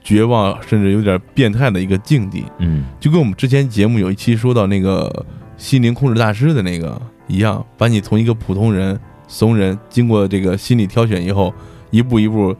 [0.00, 2.44] 绝望甚至有点变态的一个境地。
[2.60, 5.26] 嗯就跟我们之前节目有一期说到那个
[5.56, 11.52] 心灵控制大师的那个一样，把你从一个普通人、怂人，经过这个心理挑选以后，
[11.90, 12.54] 一步一步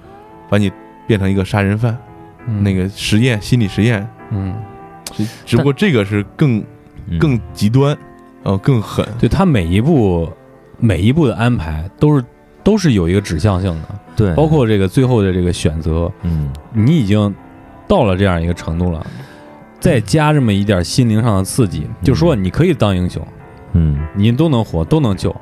[0.49, 0.71] 把你
[1.07, 1.97] 变成一个杀人犯。
[2.47, 2.63] 嗯。
[2.63, 4.55] 那个实验，心理实验，嗯，
[5.13, 6.63] 只只不过这个是更
[7.07, 7.19] 嗯。
[7.19, 7.97] 更极端，
[8.43, 9.07] 呃，更狠。
[9.19, 10.29] 对他每一步
[10.79, 12.25] 每一步的安排都是
[12.63, 16.51] 都是有一个指向性的，对，包括这个最后的这个选择，嗯。
[16.73, 17.35] 你已经
[17.87, 19.07] 到了这样一个程度了，
[19.79, 23.27] 再加这么一点心灵上的刺激，就说你可以当英雄，
[23.75, 23.99] 嗯。
[24.15, 25.35] 你都能活，都能救。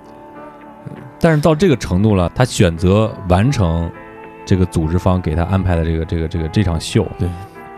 [1.23, 3.89] 但是到这个程度了，他选择完成
[4.45, 7.29] 这个组织方给他安排的这个这个这个这场秀，对，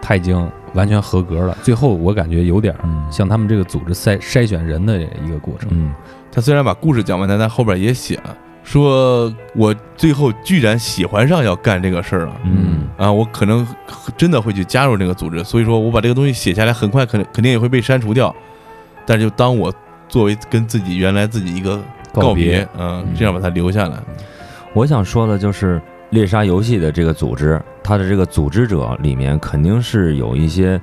[0.00, 1.54] 他已经完全合格了。
[1.62, 2.74] 最后我感觉有点
[3.10, 5.68] 像他们这个组织筛筛选人的一个过程。
[5.72, 5.94] 嗯
[6.32, 12.40] 他虽然把故事讲完，但他后边也写了，说我最后居然喜欢上要干这个事儿了。
[12.44, 13.64] 嗯啊，我可能
[14.16, 18.34] 真的会去加入这个组织，所以说我把这个东西写下来，很快肯肯定也会被删除掉。
[19.06, 19.72] 但是就当我
[20.08, 21.80] 作为跟自己原来自己一个
[22.20, 23.98] 告别，嗯，这样把他留下来。
[24.72, 25.80] 我想说的就是
[26.10, 30.80] 猎杀游戏的这个组织，它的这个组织者里面肯定是有一些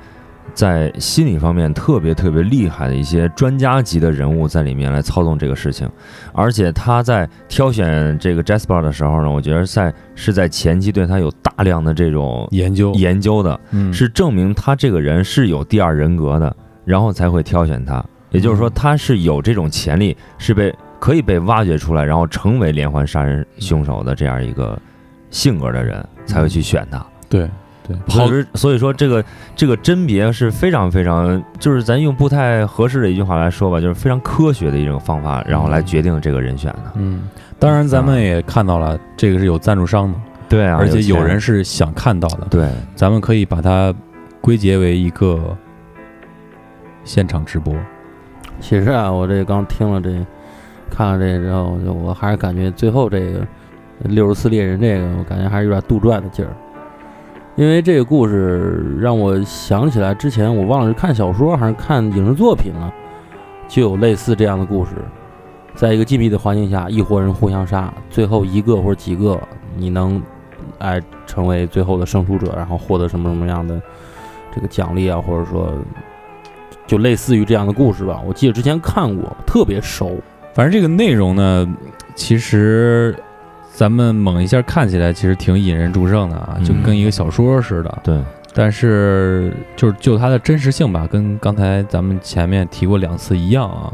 [0.53, 5.89] 在心理方面特别特别厉害的一些专家级的人物在里面来操纵这个事情，
[6.33, 16.53] 而且他在挑选这个 Jasper 的时候呢，我觉得在是在前期对他有大量的这种研究研究的，嗯是证明他这个人是有第二人格的，
[16.83, 18.03] 然后才会挑选他。
[18.31, 24.77] 也就是说，嗯他是有这种潜力，是被可以被挖掘出来，然后成为连环杀人凶手的这样一个
[25.31, 27.03] 性格的人，才会去选他。
[27.27, 27.49] 对
[27.87, 29.25] 对，所以，所以说这个
[29.55, 36.91] 这个甄别是非常非常，就是咱用不太合适的一句话来说吧，就是非常科学的一种方法，然后来决定这个人选的。
[36.93, 37.23] 嗯，
[37.57, 42.45] 当然咱们也看到了，这个是有赞助商的，对啊，而且有人是想看到的。
[42.51, 43.91] 对，咱们可以把它
[44.39, 45.57] 归结为一个
[47.03, 47.75] 现场直播。
[48.59, 50.23] 其实啊，我这刚听了这，
[50.91, 53.47] 看了这个之后，就我还是感觉最后这个
[54.03, 56.51] 六十四猎人这个，我感觉还是有点杜撰的劲儿。
[57.55, 62.93] 因为这个故事让我想起来之前我忘了是看小说还是看影视作品了，
[63.67, 64.91] 就有类似这样的故事，
[65.75, 69.39] 在一个禁闭的环境下，一伙人互相杀，最后一个或者几个
[69.75, 70.21] 你能
[70.79, 73.79] 哎成为最后的胜出者，然后获得什么什么样的
[74.55, 75.73] 这个奖励啊，或者说
[76.87, 78.21] 就类似于这样的故事吧。
[78.25, 80.17] 我记得之前看过，特别熟。
[80.61, 81.67] 反正这个内容呢，
[82.13, 83.15] 其实
[83.73, 87.97] 咱们猛一下看起来，其实挺引人注胜的啊，就跟一个小说似的。
[88.03, 88.21] 对，
[88.53, 93.91] 但是就是就它的真实性吧，跟刚才咱们前面提过两次一样啊，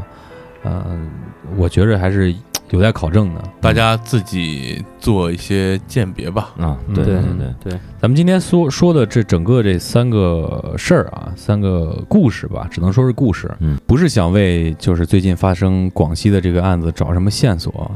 [0.64, 1.08] 嗯、
[1.56, 2.34] 我觉着还是
[2.70, 3.42] 有待考证的。
[3.60, 6.50] 大家自己做一些鉴别吧。
[6.58, 6.94] 啊，嗯。
[6.94, 17.90] 对对对对，对，咱们今天说说的这整个这三个事儿啊，三个故事吧，只能说是故事，嗯，不是想为就是最近发生广西的这个案子找什么线索，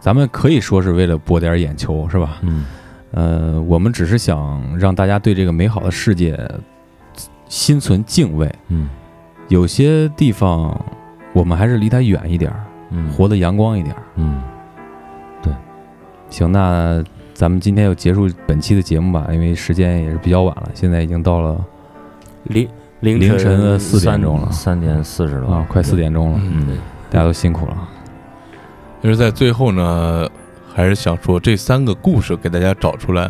[0.00, 2.38] 咱们可以说是为了博点眼球，是吧？
[2.42, 2.64] 嗯。
[3.12, 6.38] 呃，我们只是想让大家对这个美好的世界
[7.46, 8.88] 心存敬畏，嗯。
[9.48, 10.80] 有些地方
[11.34, 14.42] 我们还是离它远一点儿，嗯，活得阳光一点嗯，
[15.42, 15.52] 对。
[16.28, 17.02] 行，那
[17.34, 21.64] 咱们今天就结束本期的节目吧，因为时间也是比较晚了，现在已经到了
[22.44, 22.68] 凌
[23.00, 24.50] 凌凌晨的四点钟了。
[24.52, 25.48] 三点四十了。
[25.48, 26.78] 啊，快四点钟了，嗯，
[27.10, 27.76] 大家都辛苦了。
[29.02, 30.28] 就是在最后呢，
[30.72, 33.28] 还是想说这三个故事给大家找出来，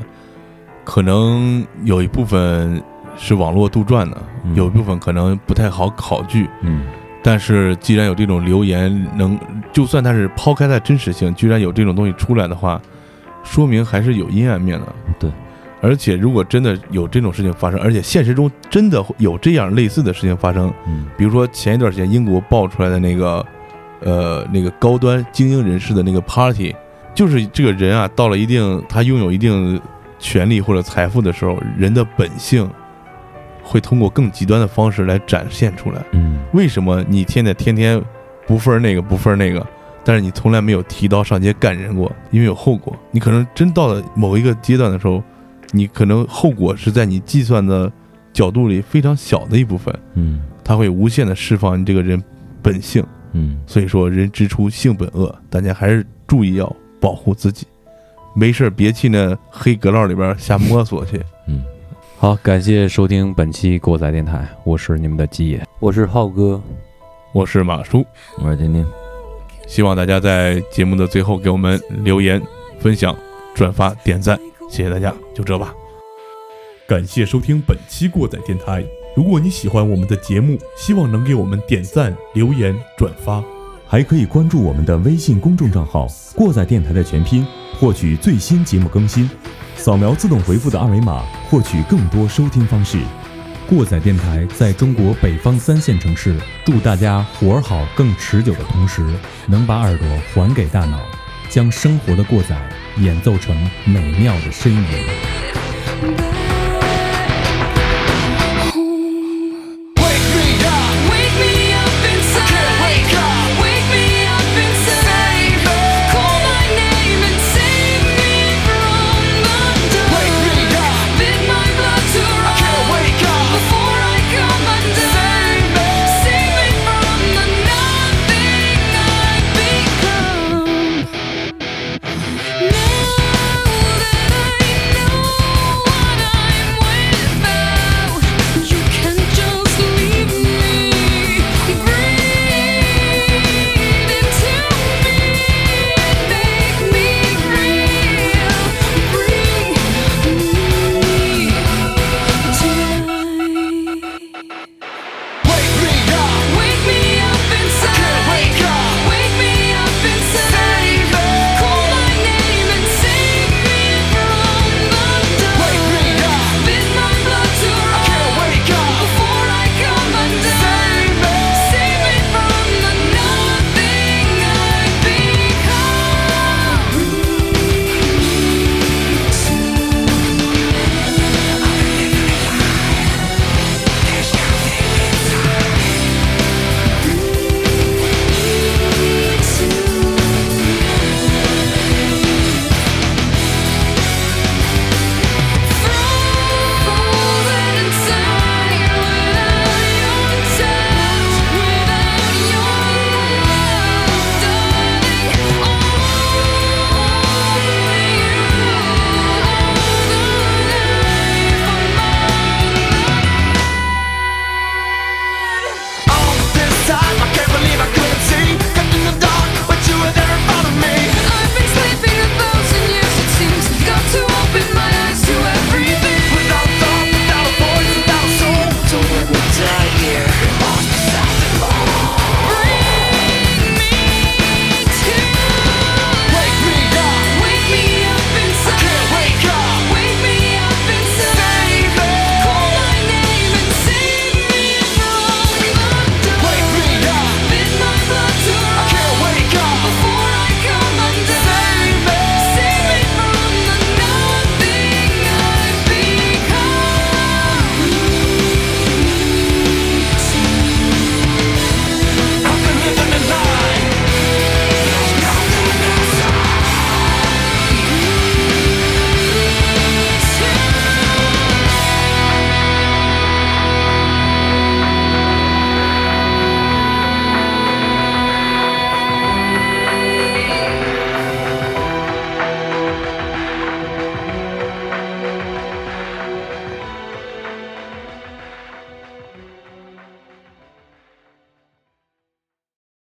[0.84, 2.82] 可能有一部分
[3.16, 4.54] 是网络杜撰的，嗯。
[4.54, 6.48] 有一部分可能不太好考据。
[6.60, 6.82] 嗯
[7.22, 9.38] 但是既然有这种留言能，
[9.72, 12.80] 就算它是抛开它真实性，居然有这种东西出来的话，
[13.44, 14.86] 说明还是有阴暗面的。
[15.20, 15.30] 对，
[15.80, 23.46] 而且如果真的有这种事情发生，而且现实中真的会有这样类似的事情发生，嗯比如说前一段时间英国爆出来的那个，
[24.00, 26.74] 呃，那个高端精英人士的那个 party，
[27.14, 29.80] 就是这个人啊，到了一定他拥有一定
[30.18, 32.68] 权利或者财富的时候，人的本性
[33.62, 36.02] 会通过更极端的方式来展现出来。
[36.12, 38.02] 嗯为什么你现在天天
[38.46, 39.66] 不分儿那个不分儿那个，
[40.04, 42.10] 但是你从来没有提刀上街干人过？
[42.30, 42.94] 因为有后果。
[43.10, 45.22] 你可能真到了某一个阶段的时候，
[45.70, 47.90] 你可能后果是在你计算的
[48.32, 52.22] 角度里非常小的一部分，嗯它会无限的释放你这个人
[52.60, 53.04] 本性。
[53.34, 57.66] 嗯所以说，人之初性本恶，大家还是注意要保护自己，
[58.34, 61.18] 没事儿别去那黑阁楼里边瞎摸索去。
[61.48, 61.62] 嗯，
[62.22, 65.60] 好，感谢收听本期过载电台，我是你们的鸡爷。
[65.80, 66.62] 我是浩哥，
[67.32, 68.06] 我是马叔，
[68.38, 68.86] 我是丁丁，
[69.66, 72.40] 希望大家在节目的最后给我们留言、
[72.78, 73.12] 分享、
[73.56, 74.38] 转发、点赞，
[74.70, 75.74] 谢谢大家，就这吧。
[76.86, 78.84] 感谢收听本期过载电台。
[79.16, 83.42] 如果你喜欢我们的节目，希望能给我们点赞、留言、转发。
[83.84, 87.44] 还可以关注我们的微信公众账号“过载电台”的全拼，
[87.80, 89.28] 获取最新节目更新。
[89.82, 93.00] 扫描自动回复的二维码，获取更多收听方式。
[93.68, 99.04] 过载电台在中国北方三线城市，祝大家活儿好更持久的同时，
[99.48, 101.00] 能把耳朵还给大脑，
[101.50, 102.56] 将生活的过载
[102.98, 106.41] 演奏成美妙的呻吟。